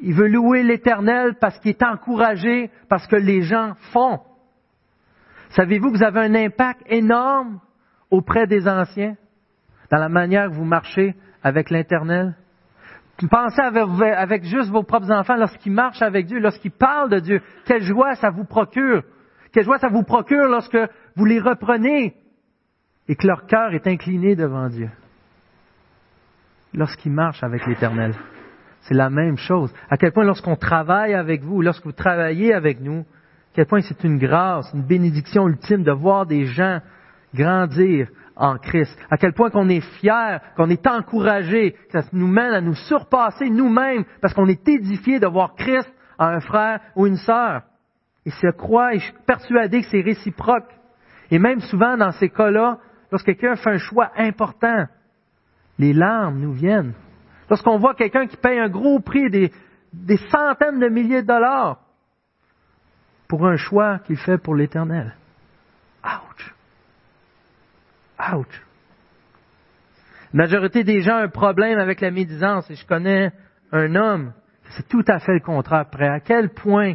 il 0.00 0.14
veut 0.14 0.28
louer 0.28 0.62
l'Éternel 0.62 1.34
parce 1.40 1.58
qu'il 1.58 1.70
est 1.70 1.82
encouragé, 1.82 2.70
parce 2.88 3.06
que 3.06 3.16
les 3.16 3.42
gens 3.42 3.74
font. 3.92 4.20
Savez-vous 5.50 5.92
que 5.92 5.98
vous 5.98 6.02
avez 6.02 6.20
un 6.20 6.34
impact 6.34 6.82
énorme 6.86 7.60
auprès 8.10 8.46
des 8.46 8.66
anciens 8.66 9.16
dans 9.90 9.98
la 9.98 10.08
manière 10.08 10.48
que 10.48 10.54
vous 10.54 10.64
marchez 10.64 11.14
avec 11.42 11.70
l'Éternel? 11.70 12.34
Pensez 13.30 13.60
avec, 13.60 14.44
juste 14.44 14.70
vos 14.70 14.82
propres 14.82 15.12
enfants 15.12 15.36
lorsqu'ils 15.36 15.72
marchent 15.72 16.02
avec 16.02 16.26
Dieu, 16.26 16.40
lorsqu'ils 16.40 16.72
parlent 16.72 17.10
de 17.10 17.20
Dieu. 17.20 17.40
Quelle 17.64 17.82
joie 17.82 18.16
ça 18.16 18.30
vous 18.30 18.44
procure? 18.44 19.04
Quelle 19.52 19.64
joie 19.64 19.78
ça 19.78 19.88
vous 19.88 20.02
procure 20.02 20.48
lorsque 20.48 20.78
vous 21.14 21.24
les 21.24 21.38
reprenez 21.38 22.16
et 23.06 23.14
que 23.14 23.26
leur 23.26 23.46
cœur 23.46 23.72
est 23.72 23.86
incliné 23.86 24.34
devant 24.34 24.68
Dieu? 24.68 24.90
Lorsqu'il 26.74 27.12
marche 27.12 27.42
avec 27.42 27.66
l'Éternel. 27.66 28.14
C'est 28.82 28.94
la 28.94 29.08
même 29.08 29.38
chose. 29.38 29.72
À 29.88 29.96
quel 29.96 30.12
point 30.12 30.24
lorsqu'on 30.24 30.56
travaille 30.56 31.14
avec 31.14 31.42
vous, 31.42 31.62
lorsque 31.62 31.84
vous 31.84 31.92
travaillez 31.92 32.52
avec 32.52 32.80
nous, 32.80 33.00
à 33.00 33.54
quel 33.54 33.66
point 33.66 33.80
c'est 33.80 34.04
une 34.04 34.18
grâce, 34.18 34.70
une 34.74 34.82
bénédiction 34.82 35.48
ultime 35.48 35.84
de 35.84 35.92
voir 35.92 36.26
des 36.26 36.44
gens 36.44 36.80
grandir 37.34 38.08
en 38.36 38.58
Christ. 38.58 38.96
À 39.10 39.16
quel 39.16 39.32
point 39.32 39.50
qu'on 39.50 39.68
est 39.68 39.80
fier, 39.80 40.40
qu'on 40.56 40.68
est 40.68 40.86
encouragé, 40.86 41.72
que 41.72 42.00
ça 42.00 42.08
nous 42.12 42.26
mène 42.26 42.52
à 42.52 42.60
nous 42.60 42.74
surpasser 42.74 43.48
nous-mêmes 43.48 44.04
parce 44.20 44.34
qu'on 44.34 44.48
est 44.48 44.68
édifié 44.68 45.18
de 45.18 45.26
voir 45.26 45.54
Christ 45.54 45.90
en 46.18 46.26
un 46.26 46.40
frère 46.40 46.80
ou 46.96 47.06
une 47.06 47.16
sœur. 47.16 47.62
Et 48.26 48.30
je 48.30 48.50
crois 48.50 48.94
et 48.94 48.98
je 48.98 49.04
suis 49.04 49.14
persuadé 49.26 49.82
que 49.82 49.88
c'est 49.88 50.00
réciproque. 50.00 50.70
Et 51.30 51.38
même 51.38 51.60
souvent 51.60 51.96
dans 51.96 52.12
ces 52.12 52.28
cas-là, 52.28 52.78
lorsque 53.10 53.26
quelqu'un 53.26 53.56
fait 53.56 53.70
un 53.70 53.78
choix 53.78 54.10
important, 54.16 54.86
les 55.78 55.92
larmes 55.92 56.38
nous 56.38 56.52
viennent. 56.52 56.94
Lorsqu'on 57.48 57.78
voit 57.78 57.94
quelqu'un 57.94 58.26
qui 58.26 58.36
paye 58.36 58.58
un 58.58 58.68
gros 58.68 59.00
prix, 59.00 59.30
des, 59.30 60.16
centaines 60.30 60.80
de 60.80 60.88
milliers 60.88 61.22
de 61.22 61.26
dollars, 61.26 61.78
pour 63.28 63.46
un 63.46 63.56
choix 63.56 63.98
qu'il 64.00 64.16
fait 64.16 64.38
pour 64.38 64.54
l'éternel. 64.54 65.14
Ouch! 66.04 66.54
Ouch! 68.32 68.62
La 70.32 70.44
majorité 70.44 70.84
des 70.84 71.00
gens 71.00 71.18
ont 71.18 71.24
un 71.24 71.28
problème 71.28 71.78
avec 71.78 72.00
la 72.00 72.10
médisance, 72.10 72.70
et 72.70 72.74
je 72.74 72.86
connais 72.86 73.32
un 73.72 73.94
homme, 73.94 74.32
c'est 74.70 74.88
tout 74.88 75.04
à 75.06 75.18
fait 75.18 75.34
le 75.34 75.40
contraire. 75.40 75.86
À 75.92 76.20
quel 76.20 76.50
point 76.50 76.94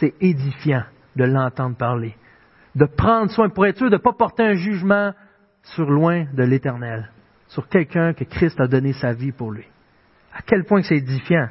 c'est 0.00 0.14
édifiant 0.20 0.84
de 1.16 1.24
l'entendre 1.24 1.76
parler, 1.76 2.16
de 2.74 2.84
prendre 2.84 3.30
soin, 3.30 3.48
pour 3.48 3.66
être 3.66 3.78
sûr 3.78 3.90
de 3.90 3.96
ne 3.96 4.00
pas 4.00 4.12
porter 4.12 4.42
un 4.42 4.54
jugement 4.54 5.12
sur 5.62 5.88
loin 5.88 6.24
de 6.32 6.42
l'éternel 6.42 7.10
sur 7.54 7.68
quelqu'un 7.68 8.12
que 8.12 8.24
Christ 8.24 8.60
a 8.60 8.66
donné 8.66 8.92
sa 8.92 9.12
vie 9.12 9.30
pour 9.30 9.52
lui. 9.52 9.64
À 10.34 10.42
quel 10.42 10.64
point 10.64 10.82
c'est 10.82 10.96
édifiant. 10.96 11.48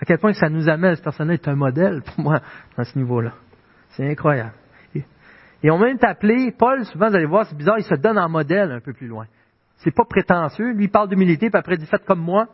À 0.00 0.04
quel 0.04 0.18
point 0.18 0.32
ça 0.32 0.48
nous 0.48 0.68
amène, 0.68 0.96
ce 0.96 1.02
personnage 1.02 1.36
est 1.36 1.48
un 1.48 1.54
modèle 1.54 2.02
pour 2.02 2.24
moi 2.24 2.40
à 2.76 2.84
ce 2.84 2.98
niveau-là. 2.98 3.32
C'est 3.90 4.06
incroyable. 4.10 4.52
Et 5.62 5.70
on 5.70 5.78
même 5.78 5.96
appelé, 6.02 6.52
Paul, 6.52 6.84
souvent 6.84 7.08
vous 7.08 7.14
allez 7.14 7.24
voir, 7.24 7.46
c'est 7.46 7.56
bizarre, 7.56 7.78
il 7.78 7.84
se 7.84 7.94
donne 7.94 8.18
en 8.18 8.28
modèle 8.28 8.70
un 8.70 8.80
peu 8.80 8.92
plus 8.92 9.06
loin. 9.06 9.26
C'est 9.76 9.94
pas 9.94 10.04
prétentieux. 10.04 10.72
Lui, 10.72 10.84
il 10.84 10.90
parle 10.90 11.08
d'humilité, 11.08 11.48
puis 11.48 11.58
après, 11.58 11.76
il 11.76 11.78
dit 11.78 11.86
faites 11.86 12.04
comme 12.04 12.20
moi. 12.20 12.48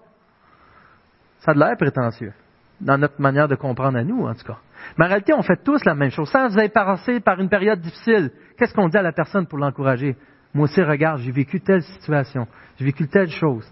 Ça 1.40 1.50
a 1.50 1.54
de 1.54 1.58
l'air 1.58 1.76
prétentieux. 1.76 2.32
Dans 2.80 2.98
notre 2.98 3.20
manière 3.20 3.48
de 3.48 3.56
comprendre 3.56 3.98
à 3.98 4.04
nous, 4.04 4.26
en 4.26 4.34
tout 4.34 4.44
cas. 4.44 4.58
Mais 4.96 5.06
en 5.06 5.08
réalité, 5.08 5.32
on 5.32 5.42
fait 5.42 5.60
tous 5.64 5.84
la 5.84 5.94
même 5.94 6.10
chose. 6.10 6.30
Sans 6.30 6.48
vous 6.48 6.58
avez 6.58 6.68
par 6.68 7.40
une 7.40 7.48
période 7.48 7.80
difficile, 7.80 8.30
qu'est-ce 8.56 8.74
qu'on 8.74 8.88
dit 8.88 8.96
à 8.96 9.02
la 9.02 9.12
personne 9.12 9.46
pour 9.46 9.58
l'encourager? 9.58 10.16
Moi 10.54 10.64
aussi, 10.64 10.82
regarde, 10.82 11.20
j'ai 11.20 11.30
vécu 11.30 11.60
telle 11.60 11.82
situation, 11.82 12.46
j'ai 12.78 12.84
vécu 12.84 13.06
telle 13.08 13.30
chose. 13.30 13.70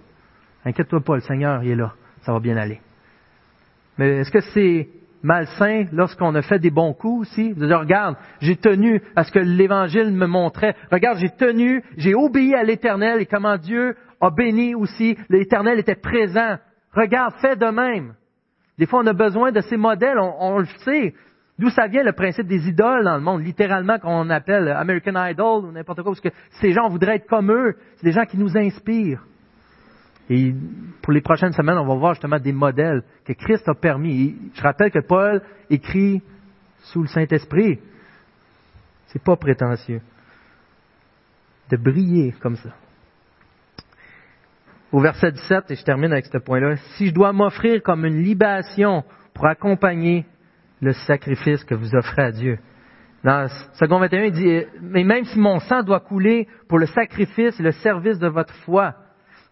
Inquiète-toi 0.64 1.01
pas, 1.01 1.14
le 1.16 1.20
Seigneur, 1.20 1.62
il 1.62 1.70
est 1.70 1.76
là, 1.76 1.95
ça 2.22 2.33
va 2.33 2.41
bien 2.41 2.57
aller. 2.57 2.81
Mais 3.99 4.18
est-ce 4.18 4.31
que 4.31 4.41
c'est 4.41 4.89
malsain 5.22 5.87
lorsqu'on 5.93 6.35
a 6.35 6.43
fait 6.43 6.59
des 6.59 6.70
bons 6.70 6.93
coups 6.93 7.29
aussi? 7.29 7.55
Dire, 7.55 7.81
regarde, 7.81 8.16
j'ai 8.41 8.57
tenu 8.57 9.03
à 9.16 9.24
ce 9.24 9.33
que 9.33 9.41
l'Évangile 9.41 10.12
me 10.12 10.26
montrait. 10.26 10.76
Regarde, 10.93 11.18
j'ai 11.18 11.31
tenu, 11.31 11.83
j'ai 11.97 12.14
obéi 12.14 12.55
à 12.55 12.62
l'Éternel 12.62 13.20
et 13.20 13.26
comment 13.26 13.57
Dieu 13.57 13.97
a 14.20 14.31
béni 14.31 14.74
aussi. 14.74 15.16
L'Éternel 15.29 15.81
était 15.81 15.97
présent. 15.97 16.59
Regarde, 16.93 17.35
fais 17.41 17.57
de 17.57 17.66
même. 17.66 18.14
Des 18.79 18.87
fois, 18.87 19.01
on 19.01 19.07
a 19.07 19.12
besoin 19.12 19.51
de 19.51 19.61
ces 19.61 19.76
modèles, 19.76 20.18
on, 20.18 20.59
le 20.59 20.66
sait. 20.85 21.14
D'où 21.59 21.71
ça 21.71 21.89
vient 21.89 22.05
le 22.05 22.13
principe 22.13 22.47
des 22.47 22.69
idoles 22.69 23.05
dans 23.05 23.17
le 23.17 23.23
monde, 23.23 23.45
littéralement 23.45 23.99
qu'on 23.99 24.31
appelle 24.31 24.69
American 24.69 25.15
Idol 25.17 25.65
ou 25.65 25.73
n'importe 25.73 26.03
quoi, 26.03 26.13
parce 26.13 26.21
que 26.21 26.29
ces 26.61 26.73
gens 26.73 26.89
voudraient 26.89 27.17
être 27.17 27.27
comme 27.27 27.51
eux. 27.51 27.77
C'est 27.97 28.07
des 28.07 28.13
gens 28.13 28.25
qui 28.25 28.39
nous 28.39 28.57
inspirent. 28.57 29.25
Et 30.31 30.55
pour 31.03 31.13
les 31.13 31.21
prochaines 31.21 31.53
semaines, 31.53 31.79
on 31.79 31.87
va 31.87 31.95
voir 31.95 32.15
justement 32.15 32.39
des 32.39 32.53
modèles 32.53 33.03
que 33.25 33.33
Christ 33.33 33.69
a 33.69 33.75
permis. 33.75 34.37
je 34.55 34.63
rappelle 34.63 34.93
que 34.93 35.01
Paul 35.01 35.43
écrit 35.69 36.23
sous 36.85 37.03
le 37.03 37.09
Saint-Esprit. 37.09 37.81
C'est 39.07 39.23
pas 39.23 39.37
prétentieux. 39.37 40.03
De 41.71 41.77
briller 41.77 42.35
comme 42.41 42.57
ça. 42.57 42.71
Au 44.93 45.01
verset 45.01 45.33
17, 45.33 45.71
et 45.71 45.75
je 45.75 45.85
termine 45.85 46.13
avec 46.13 46.27
ce 46.27 46.39
point-là, 46.39 46.77
si 46.97 47.09
je 47.09 47.15
dois 47.15 47.33
m'offrir 47.33 47.83
comme 47.83 48.05
une 48.05 48.23
libation 48.23 49.05
pour 49.35 49.47
accompagner 49.47 50.25
le 50.81 50.93
sacrifice 50.93 51.64
que 51.64 51.74
vous 51.74 51.95
offrez 51.95 52.22
à 52.22 52.33
Dieu. 52.33 52.59
Dans 53.24 53.49
2 53.81 53.87
21, 53.87 54.24
il 54.24 54.33
dit, 54.33 54.62
mais 54.81 55.05
même 55.05 55.24
si 55.24 55.39
mon 55.39 55.59
sang 55.61 55.83
doit 55.83 56.01
couler 56.01 56.47
pour 56.68 56.79
le 56.79 56.87
sacrifice 56.87 57.59
et 57.59 57.62
le 57.62 57.72
service 57.72 58.18
de 58.18 58.29
votre 58.29 58.55
foi, 58.64 58.95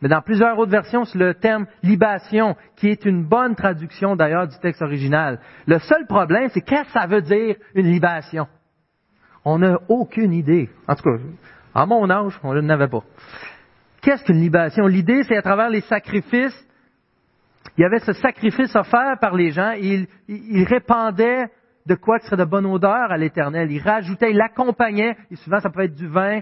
mais 0.02 0.08
dans 0.08 0.20
plusieurs 0.20 0.58
autres 0.58 0.70
versions, 0.70 1.04
c'est 1.04 1.18
le 1.18 1.34
terme 1.34 1.66
libation, 1.82 2.54
qui 2.76 2.88
est 2.88 3.04
une 3.06 3.24
bonne 3.24 3.54
traduction 3.54 4.14
d'ailleurs 4.14 4.46
du 4.46 4.58
texte 4.60 4.82
original. 4.82 5.40
Le 5.66 5.78
seul 5.78 6.06
problème, 6.06 6.50
c'est 6.52 6.60
qu'est-ce 6.60 6.92
que 6.92 7.00
ça 7.00 7.06
veut 7.06 7.22
dire 7.22 7.56
une 7.74 7.86
libation? 7.86 8.46
On 9.44 9.58
n'a 9.58 9.78
aucune 9.88 10.32
idée. 10.32 10.68
En 10.86 10.94
tout 10.94 11.02
cas, 11.02 11.16
à 11.74 11.86
mon 11.86 12.10
âge, 12.10 12.38
on 12.42 12.52
ne 12.52 12.60
l'avait 12.60 12.88
pas. 12.88 13.04
Qu'est-ce 14.02 14.24
qu'une 14.24 14.40
libation? 14.40 14.86
L'idée, 14.86 15.22
c'est 15.22 15.36
à 15.36 15.42
travers 15.42 15.70
les 15.70 15.80
sacrifices, 15.82 16.65
il 17.76 17.82
y 17.82 17.84
avait 17.84 18.00
ce 18.00 18.12
sacrifice 18.12 18.74
offert 18.74 19.18
par 19.20 19.34
les 19.34 19.50
gens, 19.50 19.72
et 19.72 20.06
ils, 20.28 20.64
répandaient 20.64 21.46
de 21.86 21.94
quoi 21.94 22.18
qui 22.18 22.26
serait 22.26 22.36
de 22.36 22.44
bonne 22.44 22.66
odeur 22.66 23.10
à 23.10 23.16
l'éternel. 23.16 23.70
Ils 23.70 23.82
rajoutaient, 23.82 24.30
ils 24.30 24.36
l'accompagnaient, 24.36 25.16
et 25.30 25.36
souvent 25.36 25.60
ça 25.60 25.70
peut 25.70 25.82
être 25.82 25.94
du 25.94 26.06
vin, 26.06 26.40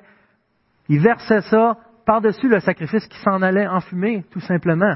ils 0.89 1.01
versaient 1.01 1.43
ça 1.43 1.77
par-dessus 2.07 2.49
le 2.49 2.61
sacrifice 2.61 3.07
qui 3.07 3.19
s'en 3.19 3.43
allait 3.43 3.67
enfumer, 3.67 4.25
tout 4.31 4.41
simplement. 4.41 4.95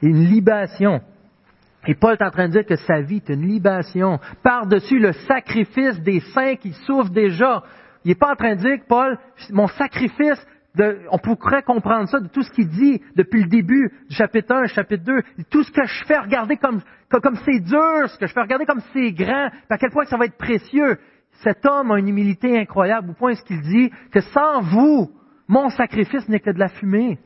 Une 0.00 0.24
libation. 0.24 1.00
Et 1.86 1.94
Paul 1.94 2.14
est 2.14 2.24
en 2.24 2.30
train 2.30 2.46
de 2.46 2.52
dire 2.52 2.66
que 2.66 2.76
sa 2.76 3.00
vie 3.00 3.16
est 3.16 3.28
une 3.28 3.46
libation. 3.46 4.20
Par-dessus 4.42 4.98
le 4.98 5.12
sacrifice 5.12 6.00
des 6.00 6.20
saints 6.20 6.56
qui 6.56 6.72
souffrent 6.72 7.10
déjà. 7.10 7.62
Il 8.04 8.08
n'est 8.08 8.14
pas 8.14 8.32
en 8.32 8.36
train 8.36 8.54
de 8.54 8.60
dire 8.60 8.78
que 8.78 8.86
Paul, 8.86 9.18
mon 9.50 9.66
sacrifice, 9.66 10.44
on 10.78 11.18
pourrait 11.18 11.62
comprendre 11.62 12.08
ça 12.08 12.20
de 12.20 12.28
tout 12.28 12.42
ce 12.42 12.50
qu'il 12.50 12.68
dit 12.68 13.02
depuis 13.14 13.42
le 13.42 13.48
début 13.48 13.92
du 14.08 14.14
chapitre 14.14 14.54
1, 14.54 14.66
chapitre 14.66 15.04
2. 15.04 15.22
Tout 15.50 15.62
ce 15.62 15.70
que 15.70 15.84
je 15.84 16.04
fais, 16.04 16.18
regarder 16.18 16.56
comme, 16.56 16.80
comme, 17.10 17.36
c'est 17.44 17.60
dur, 17.60 18.08
ce 18.08 18.18
que 18.18 18.26
je 18.26 18.32
fais, 18.32 18.40
regarder 18.40 18.64
comme 18.64 18.80
c'est 18.92 19.12
grand, 19.12 19.50
à 19.68 19.78
quel 19.78 19.90
point 19.90 20.04
ça 20.06 20.16
va 20.16 20.24
être 20.24 20.38
précieux. 20.38 20.98
Cet 21.42 21.66
homme 21.66 21.90
a 21.90 21.98
une 21.98 22.08
humilité 22.08 22.58
incroyable 22.58 23.10
au 23.10 23.14
point 23.14 23.34
ce 23.34 23.42
qu'il 23.42 23.60
dit 23.60 23.90
que 24.10 24.20
sans 24.20 24.60
vous, 24.60 25.10
mon 25.48 25.68
sacrifice 25.70 26.28
n'est 26.28 26.40
que 26.40 26.50
de 26.50 26.58
la 26.58 26.68
fumée. 26.68 27.18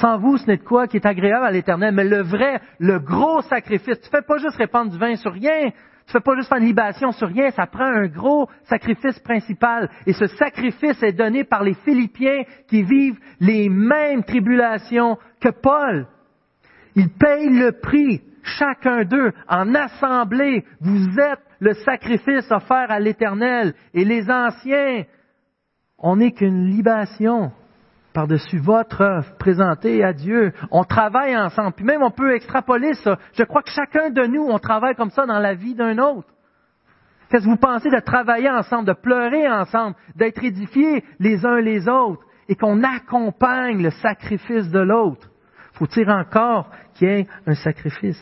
Sans 0.00 0.18
vous, 0.18 0.36
ce 0.38 0.46
n'est 0.46 0.56
de 0.56 0.62
quoi 0.62 0.86
qui 0.86 0.98
est 0.98 1.06
agréable 1.06 1.44
à 1.44 1.50
l'éternel, 1.50 1.92
mais 1.94 2.04
le 2.04 2.22
vrai, 2.22 2.60
le 2.78 3.00
gros 3.00 3.42
sacrifice. 3.42 4.00
Tu 4.00 4.08
fais 4.08 4.22
pas 4.22 4.38
juste 4.38 4.56
répandre 4.56 4.92
du 4.92 4.98
vin 4.98 5.16
sur 5.16 5.32
rien. 5.32 5.70
Tu 6.10 6.16
fais 6.16 6.24
pas 6.24 6.34
juste 6.34 6.52
une 6.52 6.64
libation 6.64 7.12
sur 7.12 7.28
rien. 7.28 7.52
Ça 7.52 7.68
prend 7.68 7.84
un 7.84 8.08
gros 8.08 8.48
sacrifice 8.64 9.20
principal. 9.20 9.88
Et 10.06 10.12
ce 10.12 10.26
sacrifice 10.26 11.00
est 11.04 11.12
donné 11.12 11.44
par 11.44 11.62
les 11.62 11.74
Philippiens 11.74 12.42
qui 12.66 12.82
vivent 12.82 13.20
les 13.38 13.68
mêmes 13.68 14.24
tribulations 14.24 15.18
que 15.40 15.50
Paul. 15.50 16.08
Ils 16.96 17.10
payent 17.10 17.56
le 17.56 17.70
prix, 17.80 18.22
chacun 18.42 19.04
d'eux, 19.04 19.32
en 19.48 19.72
assemblée. 19.72 20.64
Vous 20.80 21.20
êtes 21.20 21.44
le 21.60 21.74
sacrifice 21.74 22.50
offert 22.50 22.90
à 22.90 22.98
l'éternel. 22.98 23.74
Et 23.94 24.04
les 24.04 24.28
anciens, 24.28 25.04
on 25.96 26.16
n'est 26.16 26.32
qu'une 26.32 26.66
libation 26.66 27.52
par-dessus 28.12 28.58
votre 28.58 29.00
œuvre 29.00 29.36
présentée 29.38 30.02
à 30.04 30.12
Dieu. 30.12 30.52
On 30.70 30.84
travaille 30.84 31.36
ensemble. 31.36 31.72
Puis 31.72 31.84
même 31.84 32.02
on 32.02 32.10
peut 32.10 32.34
extrapoler 32.34 32.94
ça. 32.94 33.18
Je 33.34 33.44
crois 33.44 33.62
que 33.62 33.70
chacun 33.70 34.10
de 34.10 34.24
nous, 34.26 34.42
on 34.42 34.58
travaille 34.58 34.94
comme 34.94 35.10
ça 35.10 35.26
dans 35.26 35.38
la 35.38 35.54
vie 35.54 35.74
d'un 35.74 35.98
autre. 35.98 36.28
Qu'est-ce 37.28 37.44
que 37.44 37.50
vous 37.50 37.56
pensez 37.56 37.90
de 37.90 38.00
travailler 38.00 38.50
ensemble, 38.50 38.88
de 38.88 38.92
pleurer 38.92 39.48
ensemble, 39.48 39.94
d'être 40.16 40.42
édifiés 40.42 41.04
les 41.20 41.46
uns 41.46 41.60
les 41.60 41.88
autres 41.88 42.24
et 42.48 42.56
qu'on 42.56 42.82
accompagne 42.82 43.82
le 43.82 43.90
sacrifice 43.90 44.68
de 44.68 44.80
l'autre? 44.80 45.28
Faut-il 45.74 46.10
encore 46.10 46.68
qu'il 46.94 47.08
y 47.08 47.12
ait 47.12 47.26
un 47.46 47.54
sacrifice? 47.54 48.20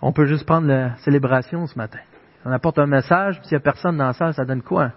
On 0.00 0.12
peut 0.12 0.26
juste 0.26 0.46
prendre 0.46 0.66
la 0.66 0.96
célébration 0.98 1.66
ce 1.66 1.76
matin. 1.76 2.00
On 2.44 2.50
apporte 2.50 2.78
un 2.78 2.86
message, 2.86 3.40
s'il 3.42 3.52
n'y 3.52 3.56
a 3.56 3.60
personne 3.60 3.96
dans 3.96 4.06
la 4.06 4.12
salle, 4.12 4.34
ça 4.34 4.44
donne 4.44 4.62
quoi? 4.62 4.92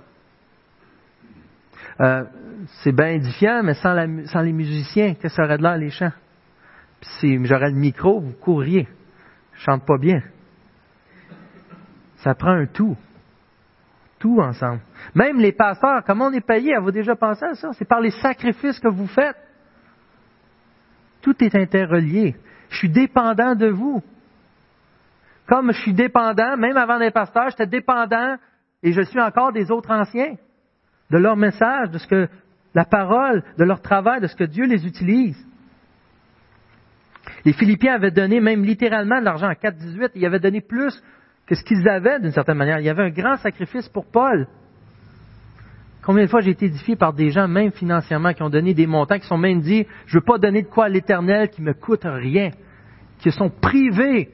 Euh, 2.02 2.24
c'est 2.84 2.92
bien 2.92 3.10
édifiant, 3.10 3.62
mais 3.64 3.76
sans, 3.76 3.94
les 3.94 4.54
musiciens, 4.54 5.14
qu'est-ce 5.14 5.22
que 5.22 5.30
ça 5.30 5.44
aurait 5.44 5.58
de 5.58 5.64
l'air 5.64 5.78
les 5.78 5.92
chants? 5.92 6.12
Puis 7.00 7.10
si 7.20 7.46
j'aurais 7.46 7.70
le 7.70 7.78
micro, 7.78 8.20
vous 8.20 8.34
courriez. 8.34 8.88
Je 9.54 9.62
chante 9.62 9.86
pas 9.86 9.98
bien. 9.98 10.22
Ça 12.18 12.34
prend 12.34 12.52
un 12.52 12.66
tout. 12.66 12.98
Tout 14.20 14.40
ensemble. 14.42 14.82
Même 15.14 15.40
les 15.40 15.52
pasteurs, 15.52 16.04
comment 16.06 16.28
on 16.28 16.34
est 16.34 16.46
payé? 16.46 16.74
Avez-vous 16.74 16.92
déjà 16.92 17.16
pensé 17.16 17.46
à 17.46 17.54
ça? 17.54 17.72
C'est 17.74 17.88
par 17.88 18.02
les 18.02 18.12
sacrifices 18.12 18.80
que 18.80 18.88
vous 18.88 19.08
faites. 19.08 19.38
Tout 21.22 21.44
est 21.44 21.56
interrelié. 21.56 22.36
Je 22.70 22.78
suis 22.78 22.90
dépendant 22.90 23.56
de 23.56 23.68
vous. 23.68 24.02
Comme 25.48 25.72
je 25.72 25.80
suis 25.82 25.94
dépendant, 25.94 26.58
même 26.58 26.78
avant 26.78 26.98
d'être 26.98 27.14
pasteur, 27.14 27.50
j'étais 27.50 27.68
dépendant, 27.68 28.36
et 28.82 28.92
je 28.92 29.02
suis 29.02 29.20
encore 29.20 29.52
des 29.52 29.72
autres 29.72 29.92
anciens, 29.92 30.36
de 31.12 31.18
leur 31.18 31.36
message, 31.36 31.92
de 31.92 31.98
ce 31.98 32.08
que 32.08 32.28
la 32.74 32.86
parole, 32.86 33.44
de 33.58 33.64
leur 33.64 33.82
travail, 33.82 34.22
de 34.22 34.28
ce 34.28 34.36
que 34.36 34.44
Dieu 34.44 34.66
les 34.66 34.86
utilise. 34.86 35.38
Les 37.46 37.54
Philippiens 37.54 37.94
avaient 37.94 38.12
donné 38.12 38.40
même 38.40 38.64
littéralement 38.64 39.20
de 39.20 39.26
l'argent 39.26 39.48
à 39.48 39.54
4,18. 39.54 40.12
Ils 40.16 40.26
avaient 40.26 40.40
donné 40.40 40.62
plus 40.62 41.02
que 41.46 41.56
ce 41.56 41.64
qu'ils 41.64 41.88
avaient 41.88 42.20
d'une 42.20 42.32
certaine 42.32 42.58
manière. 42.58 42.80
Il 42.80 42.86
y 42.86 42.90
avait 42.90 43.04
un 43.04 43.12
grand 43.12 43.38
sacrifice 43.38 43.88
pour 43.88 44.06
Paul. 44.06 44.48
Combien 46.04 46.26
de 46.26 46.30
fois 46.30 46.42
j'ai 46.42 46.52
été 46.52 46.66
édifié 46.66 46.96
par 46.96 47.14
des 47.14 47.30
gens, 47.32 47.48
même 47.48 47.72
financièrement, 47.72 48.34
qui 48.34 48.44
ont 48.44 48.50
donné 48.50 48.74
des 48.74 48.88
montants, 48.88 49.18
qui 49.18 49.28
sont 49.28 49.38
même 49.38 49.62
dit, 49.62 49.88
je 50.06 50.18
ne 50.18 50.22
veux 50.22 50.26
pas 50.26 50.38
donner 50.38 50.64
de 50.64 50.68
quoi 50.68 50.86
à 50.86 50.90
l'éternel 50.90 51.50
qui 51.50 51.62
me 51.62 51.74
coûte 51.74 52.04
rien, 52.04 52.52
qui 53.20 53.32
sont 53.32 53.50
privés 53.50 54.30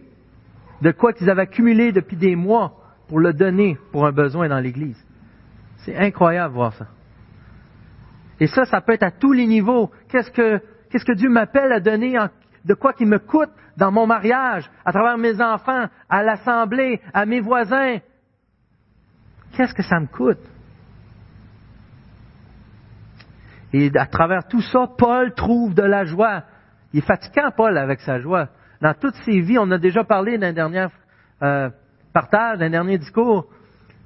de 0.81 0.91
quoi 0.91 1.13
qu'ils 1.13 1.29
avaient 1.29 1.43
accumulé 1.43 1.91
depuis 1.91 2.17
des 2.17 2.35
mois 2.35 2.73
pour 3.07 3.19
le 3.19 3.33
donner 3.33 3.77
pour 3.91 4.05
un 4.05 4.11
besoin 4.11 4.49
dans 4.49 4.59
l'Église. 4.59 5.01
C'est 5.77 5.95
incroyable 5.95 6.53
voir 6.53 6.73
ça. 6.73 6.87
Et 8.39 8.47
ça, 8.47 8.65
ça 8.65 8.81
peut 8.81 8.93
être 8.93 9.03
à 9.03 9.11
tous 9.11 9.33
les 9.33 9.45
niveaux. 9.45 9.91
Qu'est-ce 10.09 10.31
que, 10.31 10.59
qu'est-ce 10.89 11.05
que 11.05 11.13
Dieu 11.13 11.29
m'appelle 11.29 11.71
à 11.71 11.79
donner 11.79 12.17
de 12.65 12.73
quoi 12.73 12.93
qu'il 12.93 13.07
me 13.07 13.19
coûte 13.19 13.51
dans 13.77 13.91
mon 13.91 14.07
mariage, 14.07 14.69
à 14.85 14.91
travers 14.91 15.17
mes 15.17 15.39
enfants, 15.41 15.85
à 16.09 16.23
l'assemblée, 16.23 16.99
à 17.13 17.25
mes 17.25 17.39
voisins? 17.39 17.97
Qu'est-ce 19.51 19.73
que 19.73 19.83
ça 19.83 19.99
me 19.99 20.07
coûte? 20.07 20.39
Et 23.73 23.91
à 23.95 24.05
travers 24.05 24.47
tout 24.47 24.61
ça, 24.61 24.87
Paul 24.97 25.33
trouve 25.33 25.73
de 25.73 25.83
la 25.83 26.05
joie. 26.05 26.43
Il 26.93 26.99
est 26.99 27.05
fatigant, 27.05 27.51
Paul, 27.55 27.77
avec 27.77 28.01
sa 28.01 28.19
joie 28.19 28.49
dans 28.81 28.93
toutes 28.95 29.15
ses 29.25 29.39
vies, 29.39 29.59
on 29.59 29.69
a 29.71 29.77
déjà 29.77 30.03
parlé 30.03 30.37
d'un 30.37 30.53
dernier 30.53 30.87
euh, 31.43 31.69
partage, 32.13 32.59
d'un 32.59 32.69
dernier 32.69 32.97
discours, 32.97 33.47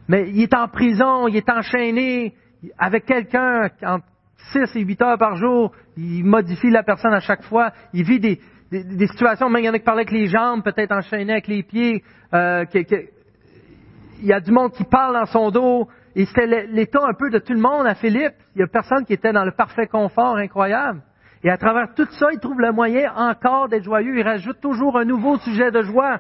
mais 0.07 0.30
il 0.30 0.43
est 0.43 0.53
en 0.53 0.67
prison, 0.67 1.28
il 1.28 1.38
est 1.38 1.49
enchaîné 1.49 2.36
avec 2.78 3.05
quelqu'un 3.05 3.69
entre 3.84 4.05
6 4.51 4.76
et 4.76 4.82
8 4.82 5.01
heures 5.01 5.17
par 5.17 5.36
jour, 5.38 5.71
il 5.97 6.23
modifie 6.23 6.69
la 6.69 6.84
personne 6.84 7.13
à 7.13 7.21
chaque 7.21 7.43
fois, 7.43 7.71
il 7.93 8.03
vit 8.03 8.19
des, 8.19 8.39
des, 8.71 9.07
situations, 9.07 9.49
même 9.49 9.63
il 9.63 9.65
y 9.65 9.69
en 9.69 9.73
a 9.73 9.80
qui 9.80 9.86
parlaient 9.86 10.01
avec 10.01 10.11
les 10.11 10.28
jambes, 10.28 10.63
peut-être 10.63 10.91
enchaîné 10.91 11.32
avec 11.32 11.47
les 11.47 11.63
pieds, 11.63 12.03
euh, 12.34 12.65
il 12.73 14.26
y 14.26 14.34
a 14.34 14.39
du 14.39 14.51
monde 14.51 14.71
qui 14.73 14.84
parle 14.84 15.13
dans 15.13 15.26
son 15.26 15.51
dos, 15.51 15.88
et 16.15 16.26
c'était 16.26 16.67
l'état 16.67 17.01
un 17.03 17.13
peu 17.13 17.30
de 17.30 17.39
tout 17.39 17.53
le 17.53 17.59
monde 17.59 17.88
à 17.88 17.95
Philippe, 17.95 18.36
il 18.55 18.59
y 18.59 18.63
a 18.63 18.67
personne 18.67 19.05
qui 19.05 19.13
était 19.13 19.34
dans 19.34 19.45
le 19.45 19.51
parfait 19.51 19.88
confort 19.88 20.38
incroyable. 20.38 21.01
Et 21.45 21.49
à 21.51 21.57
travers 21.57 21.93
tout 21.93 22.07
ça, 22.09 22.29
il 22.33 22.39
trouve 22.39 22.59
le 22.59 22.71
moyen 22.71 23.13
encore 23.15 23.69
d'être 23.69 23.83
joyeux. 23.83 24.17
Il 24.17 24.23
rajoute 24.23 24.59
toujours 24.59 24.97
un 24.97 25.05
nouveau 25.05 25.37
sujet 25.37 25.69
de 25.69 25.83
joie. 25.83 26.19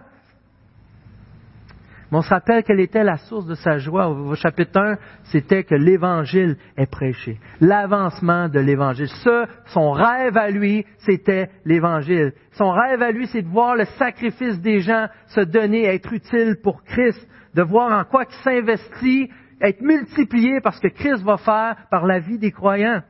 On 2.11 2.21
se 2.21 2.29
rappelle 2.29 2.63
quelle 2.63 2.79
était 2.79 3.03
la 3.03 3.17
source 3.17 3.47
de 3.47 3.55
sa 3.55 3.79
joie. 3.79 4.07
Au 4.07 4.35
chapitre 4.35 4.79
1, 4.79 4.97
c'était 5.23 5.63
que 5.63 5.73
l'Évangile 5.73 6.57
est 6.77 6.85
prêché. 6.85 7.39
L'avancement 7.59 8.49
de 8.49 8.59
l'Évangile. 8.59 9.07
Ce, 9.07 9.47
son 9.65 9.91
rêve 9.93 10.37
à 10.37 10.51
lui, 10.51 10.85
c'était 10.99 11.49
l'Évangile. 11.65 12.33
Son 12.51 12.69
rêve 12.69 13.01
à 13.01 13.09
lui, 13.09 13.25
c'est 13.25 13.41
de 13.41 13.49
voir 13.49 13.75
le 13.75 13.85
sacrifice 13.97 14.61
des 14.61 14.81
gens 14.81 15.07
se 15.29 15.41
donner, 15.41 15.85
être 15.85 16.13
utile 16.13 16.57
pour 16.61 16.83
Christ, 16.83 17.27
de 17.55 17.63
voir 17.63 17.91
en 17.99 18.03
quoi 18.03 18.25
il 18.29 18.43
s'investit, 18.43 19.31
être 19.59 19.81
multiplié 19.81 20.61
par 20.61 20.75
ce 20.75 20.81
que 20.81 20.93
Christ 20.93 21.23
va 21.23 21.37
faire 21.37 21.75
par 21.89 22.05
la 22.05 22.19
vie 22.19 22.37
des 22.37 22.51
croyants. 22.51 23.01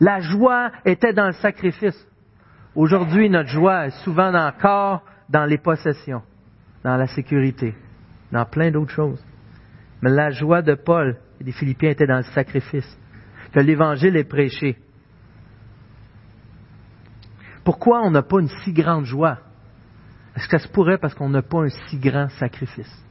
La 0.00 0.20
joie 0.20 0.70
était 0.84 1.12
dans 1.12 1.26
le 1.26 1.32
sacrifice. 1.32 2.06
Aujourd'hui, 2.74 3.28
notre 3.28 3.48
joie 3.48 3.86
est 3.86 4.02
souvent 4.04 4.32
encore 4.34 5.02
dans 5.28 5.44
les 5.44 5.58
possessions, 5.58 6.22
dans 6.84 6.96
la 6.96 7.08
sécurité, 7.08 7.74
dans 8.30 8.44
plein 8.44 8.70
d'autres 8.70 8.92
choses. 8.92 9.24
Mais 10.00 10.10
la 10.10 10.30
joie 10.30 10.62
de 10.62 10.74
Paul 10.74 11.16
et 11.40 11.44
des 11.44 11.52
Philippiens 11.52 11.90
était 11.90 12.06
dans 12.06 12.18
le 12.18 12.22
sacrifice, 12.22 12.98
que 13.52 13.60
l'Évangile 13.60 14.16
est 14.16 14.28
prêché. 14.28 14.76
Pourquoi 17.64 18.02
on 18.02 18.10
n'a 18.10 18.22
pas 18.22 18.40
une 18.40 18.48
si 18.48 18.72
grande 18.72 19.04
joie? 19.04 19.38
Est-ce 20.36 20.46
que 20.48 20.58
ça 20.58 20.64
se 20.64 20.72
pourrait 20.72 20.98
parce 20.98 21.14
qu'on 21.14 21.28
n'a 21.28 21.42
pas 21.42 21.64
un 21.64 21.68
si 21.68 21.98
grand 21.98 22.28
sacrifice? 22.28 23.04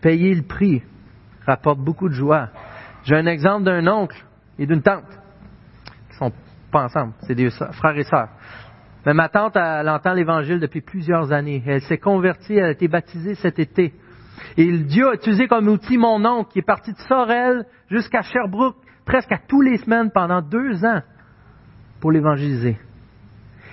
Payer 0.00 0.34
le 0.34 0.42
prix 0.42 0.82
rapporte 1.46 1.80
beaucoup 1.80 2.08
de 2.08 2.14
joie. 2.14 2.48
J'ai 3.04 3.16
un 3.16 3.26
exemple 3.26 3.64
d'un 3.64 3.86
oncle 3.86 4.24
et 4.60 4.66
d'une 4.66 4.82
tante 4.82 5.08
qui 6.10 6.16
sont 6.16 6.30
pas 6.70 6.84
ensemble, 6.84 7.14
c'est 7.22 7.34
des 7.34 7.50
frères 7.50 7.96
et 7.96 8.04
sœurs. 8.04 8.28
Mais 9.06 9.14
ma 9.14 9.30
tante, 9.30 9.56
elle, 9.56 9.88
entend 9.88 10.12
l'Évangile 10.12 10.60
depuis 10.60 10.82
plusieurs 10.82 11.32
années. 11.32 11.62
Elle 11.66 11.80
s'est 11.80 11.98
convertie, 11.98 12.54
elle 12.54 12.64
a 12.64 12.70
été 12.70 12.86
baptisée 12.86 13.34
cet 13.34 13.58
été. 13.58 13.94
Et 14.58 14.78
Dieu 14.78 15.08
a 15.08 15.14
utilisé 15.14 15.48
comme 15.48 15.68
outil 15.68 15.96
mon 15.96 16.24
oncle 16.26 16.52
qui 16.52 16.58
est 16.58 16.66
parti 16.66 16.92
de 16.92 16.98
Sorel 17.08 17.64
jusqu'à 17.88 18.20
Sherbrooke 18.20 18.76
presque 19.06 19.32
à 19.32 19.38
tous 19.38 19.62
les 19.62 19.78
semaines 19.78 20.10
pendant 20.12 20.42
deux 20.42 20.84
ans 20.84 21.00
pour 22.00 22.12
l'évangéliser. 22.12 22.78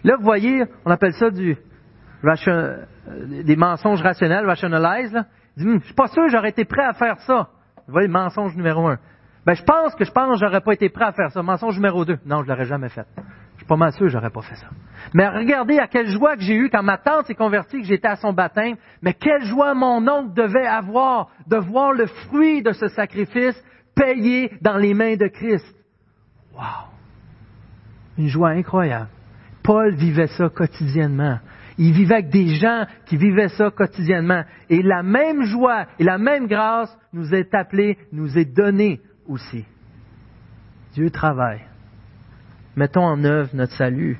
Là, 0.04 0.16
vous 0.18 0.24
voyez, 0.24 0.64
on 0.86 0.92
appelle 0.92 1.14
ça 1.14 1.30
du 1.30 1.58
euh, 2.26 2.86
des 3.44 3.56
mensonges 3.56 4.02
rationnels, 4.02 4.46
rationalize. 4.46 5.12
Là. 5.12 5.26
Je 5.58 5.68
ne 5.68 5.80
suis 5.80 5.94
pas 5.94 6.08
sûr 6.08 6.28
j'aurais 6.30 6.50
été 6.50 6.66
prêt 6.66 6.84
à 6.84 6.94
faire 6.94 7.20
ça. 7.20 7.50
Vous 7.88 7.94
voyez, 7.94 8.08
mensonge 8.08 8.56
numéro 8.56 8.88
un. 8.88 8.98
Ben, 9.48 9.54
je 9.54 9.64
pense 9.64 9.96
que 9.96 10.04
je 10.04 10.12
pense 10.12 10.30
que 10.30 10.46
j'aurais 10.46 10.60
pas 10.60 10.74
été 10.74 10.90
prêt 10.90 11.06
à 11.06 11.14
faire 11.14 11.32
ça. 11.32 11.42
Mensonge 11.42 11.76
numéro 11.76 12.04
deux. 12.04 12.20
Non, 12.26 12.44
je 12.44 12.50
l'aurais 12.50 12.66
jamais 12.66 12.90
fait. 12.90 13.08
Je 13.54 13.60
suis 13.60 13.66
pas 13.66 13.78
mal 13.78 13.94
sûr 13.94 14.10
j'aurais 14.10 14.30
pas 14.30 14.42
fait 14.42 14.56
ça. 14.56 14.68
Mais 15.14 15.26
regardez 15.30 15.80
à 15.80 15.88
quelle 15.88 16.10
joie 16.10 16.36
que 16.36 16.42
j'ai 16.42 16.56
eu 16.56 16.70
quand 16.70 16.84
ma 16.84 16.98
tante 16.98 17.28
s'est 17.28 17.34
convertie, 17.34 17.80
que 17.80 17.88
j'étais 17.88 18.10
à 18.10 18.18
son 18.18 18.34
baptême. 18.34 18.76
Mais 19.02 19.14
quelle 19.14 19.46
joie 19.46 19.74
mon 19.74 20.06
oncle 20.06 20.34
devait 20.34 20.68
avoir 20.68 21.30
de 21.48 21.56
voir 21.56 21.94
le 21.94 22.08
fruit 22.08 22.62
de 22.62 22.74
ce 22.74 22.90
sacrifice 22.90 23.56
payé 23.96 24.52
dans 24.60 24.76
les 24.76 24.94
mains 24.94 25.16
de 25.16 25.28
Christ. 25.28 25.74
Wow! 26.54 26.92
Une 28.18 28.28
joie 28.28 28.50
incroyable. 28.50 29.08
Paul 29.64 29.96
vivait 29.96 30.28
ça 30.28 30.50
quotidiennement. 30.50 31.40
Il 31.78 31.94
vivait 31.94 32.16
avec 32.16 32.30
des 32.32 32.56
gens 32.56 32.86
qui 33.06 33.16
vivaient 33.16 33.48
ça 33.48 33.72
quotidiennement. 33.72 34.44
Et 34.70 34.82
la 34.82 35.04
même 35.04 35.44
joie 35.44 35.86
et 36.00 36.04
la 36.04 36.18
même 36.18 36.48
grâce 36.48 36.94
nous 37.14 37.34
est 37.34 37.54
appelée, 37.54 37.98
nous 38.12 38.38
est 38.38 38.54
donnée 38.54 39.00
aussi. 39.28 39.66
Dieu 40.94 41.10
travaille. 41.10 41.62
Mettons 42.76 43.04
en 43.04 43.24
œuvre 43.24 43.50
notre 43.54 43.74
salut. 43.74 44.20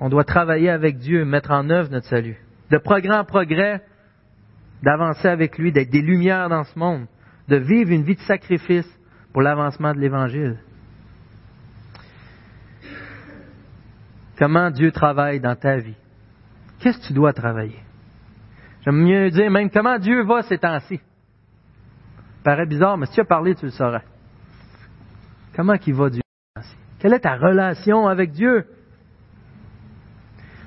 On 0.00 0.08
doit 0.08 0.24
travailler 0.24 0.70
avec 0.70 0.98
Dieu, 0.98 1.24
mettre 1.24 1.50
en 1.50 1.70
œuvre 1.70 1.90
notre 1.90 2.06
salut. 2.06 2.36
De 2.70 2.78
progrès 2.78 3.14
en 3.14 3.24
progrès, 3.24 3.82
d'avancer 4.82 5.28
avec 5.28 5.58
lui, 5.58 5.72
d'être 5.72 5.90
des 5.90 6.02
lumières 6.02 6.48
dans 6.48 6.64
ce 6.64 6.78
monde, 6.78 7.06
de 7.48 7.56
vivre 7.56 7.90
une 7.90 8.02
vie 8.02 8.16
de 8.16 8.20
sacrifice 8.20 8.88
pour 9.32 9.42
l'avancement 9.42 9.94
de 9.94 10.00
l'Évangile. 10.00 10.58
Comment 14.38 14.70
Dieu 14.70 14.90
travaille 14.90 15.40
dans 15.40 15.54
ta 15.54 15.76
vie? 15.76 15.94
Qu'est-ce 16.80 16.98
que 16.98 17.06
tu 17.06 17.12
dois 17.12 17.32
travailler? 17.32 17.78
J'aime 18.84 18.96
mieux 18.96 19.30
dire 19.30 19.50
même 19.50 19.70
comment 19.70 19.98
Dieu 19.98 20.24
va 20.24 20.42
ces 20.42 20.58
temps-ci. 20.58 21.00
Paraît 22.42 22.66
bizarre, 22.66 22.98
mais 22.98 23.06
si 23.06 23.14
tu 23.14 23.20
as 23.20 23.24
parlé, 23.24 23.54
tu 23.54 23.66
le 23.66 23.70
saurais. 23.70 24.02
Comment 25.54 25.76
qu'il 25.76 25.94
va 25.94 26.10
Dieu? 26.10 26.22
Quelle 26.98 27.14
est 27.14 27.20
ta 27.20 27.36
relation 27.36 28.06
avec 28.06 28.32
Dieu? 28.32 28.66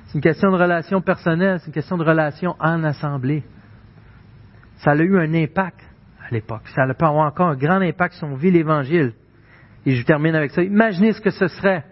C'est 0.06 0.14
une 0.14 0.20
question 0.20 0.50
de 0.50 0.56
relation 0.56 1.00
personnelle, 1.00 1.58
c'est 1.60 1.66
une 1.66 1.72
question 1.72 1.96
de 1.96 2.04
relation 2.04 2.54
en 2.60 2.84
assemblée. 2.84 3.42
Ça 4.78 4.92
a 4.92 4.96
eu 4.96 5.18
un 5.18 5.34
impact 5.34 5.80
à 6.24 6.32
l'époque. 6.32 6.62
Ça 6.74 6.86
peut 6.86 7.04
avoir 7.04 7.26
encore 7.26 7.48
un 7.48 7.56
grand 7.56 7.80
impact 7.80 8.14
si 8.14 8.24
on 8.24 8.36
vit 8.36 8.50
l'Évangile. 8.50 9.14
Et 9.84 9.94
je 9.94 10.04
termine 10.04 10.34
avec 10.34 10.50
ça. 10.52 10.62
Imaginez 10.62 11.12
ce 11.12 11.20
que 11.20 11.30
ce 11.30 11.48
serait 11.48 11.84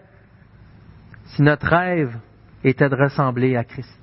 si 1.25 1.41
notre 1.41 1.67
rêve 1.67 2.15
était 2.63 2.89
de 2.89 2.95
ressembler 2.95 3.55
à 3.55 3.63
Christ? 3.63 3.99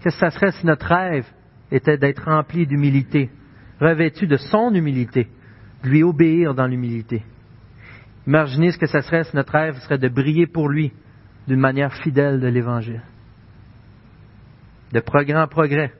Qu'est-ce 0.00 0.16
que 0.16 0.20
ça 0.20 0.30
serait 0.30 0.52
si 0.52 0.66
notre 0.66 0.86
rêve 0.86 1.26
était 1.70 1.98
d'être 1.98 2.24
rempli 2.24 2.66
d'humilité, 2.66 3.30
revêtu 3.80 4.26
de 4.26 4.36
son 4.36 4.74
humilité, 4.74 5.28
de 5.82 5.88
lui 5.88 6.02
obéir 6.02 6.54
dans 6.54 6.66
l'humilité? 6.66 7.24
Imaginez 8.26 8.72
ce 8.72 8.78
que 8.78 8.86
ça 8.86 9.02
serait 9.02 9.24
si 9.24 9.36
notre 9.36 9.52
rêve 9.52 9.78
serait 9.80 9.98
de 9.98 10.08
briller 10.08 10.46
pour 10.46 10.68
lui 10.68 10.92
d'une 11.46 11.60
manière 11.60 11.94
fidèle 11.94 12.40
de 12.40 12.48
l'Évangile. 12.48 13.02
De 14.92 15.00
progrès 15.00 15.36
en 15.36 15.46
progrès. 15.46 15.92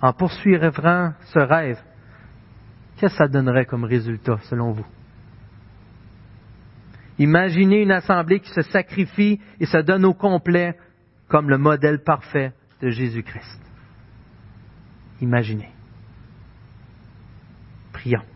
En 0.00 0.12
poursuivant 0.12 1.12
ce 1.32 1.38
rêve, 1.38 1.78
qu'est-ce 2.96 3.12
que 3.12 3.18
ça 3.18 3.28
donnerait 3.28 3.66
comme 3.66 3.84
résultat 3.84 4.38
selon 4.44 4.72
vous? 4.72 4.86
Imaginez 7.18 7.82
une 7.82 7.92
assemblée 7.92 8.40
qui 8.40 8.50
se 8.50 8.62
sacrifie 8.62 9.40
et 9.58 9.66
se 9.66 9.78
donne 9.78 10.04
au 10.04 10.14
complet 10.14 10.76
comme 11.28 11.48
le 11.48 11.58
modèle 11.58 12.02
parfait 12.02 12.52
de 12.80 12.90
Jésus-Christ. 12.90 13.60
Imaginez. 15.20 15.75
Prions. 18.06 18.35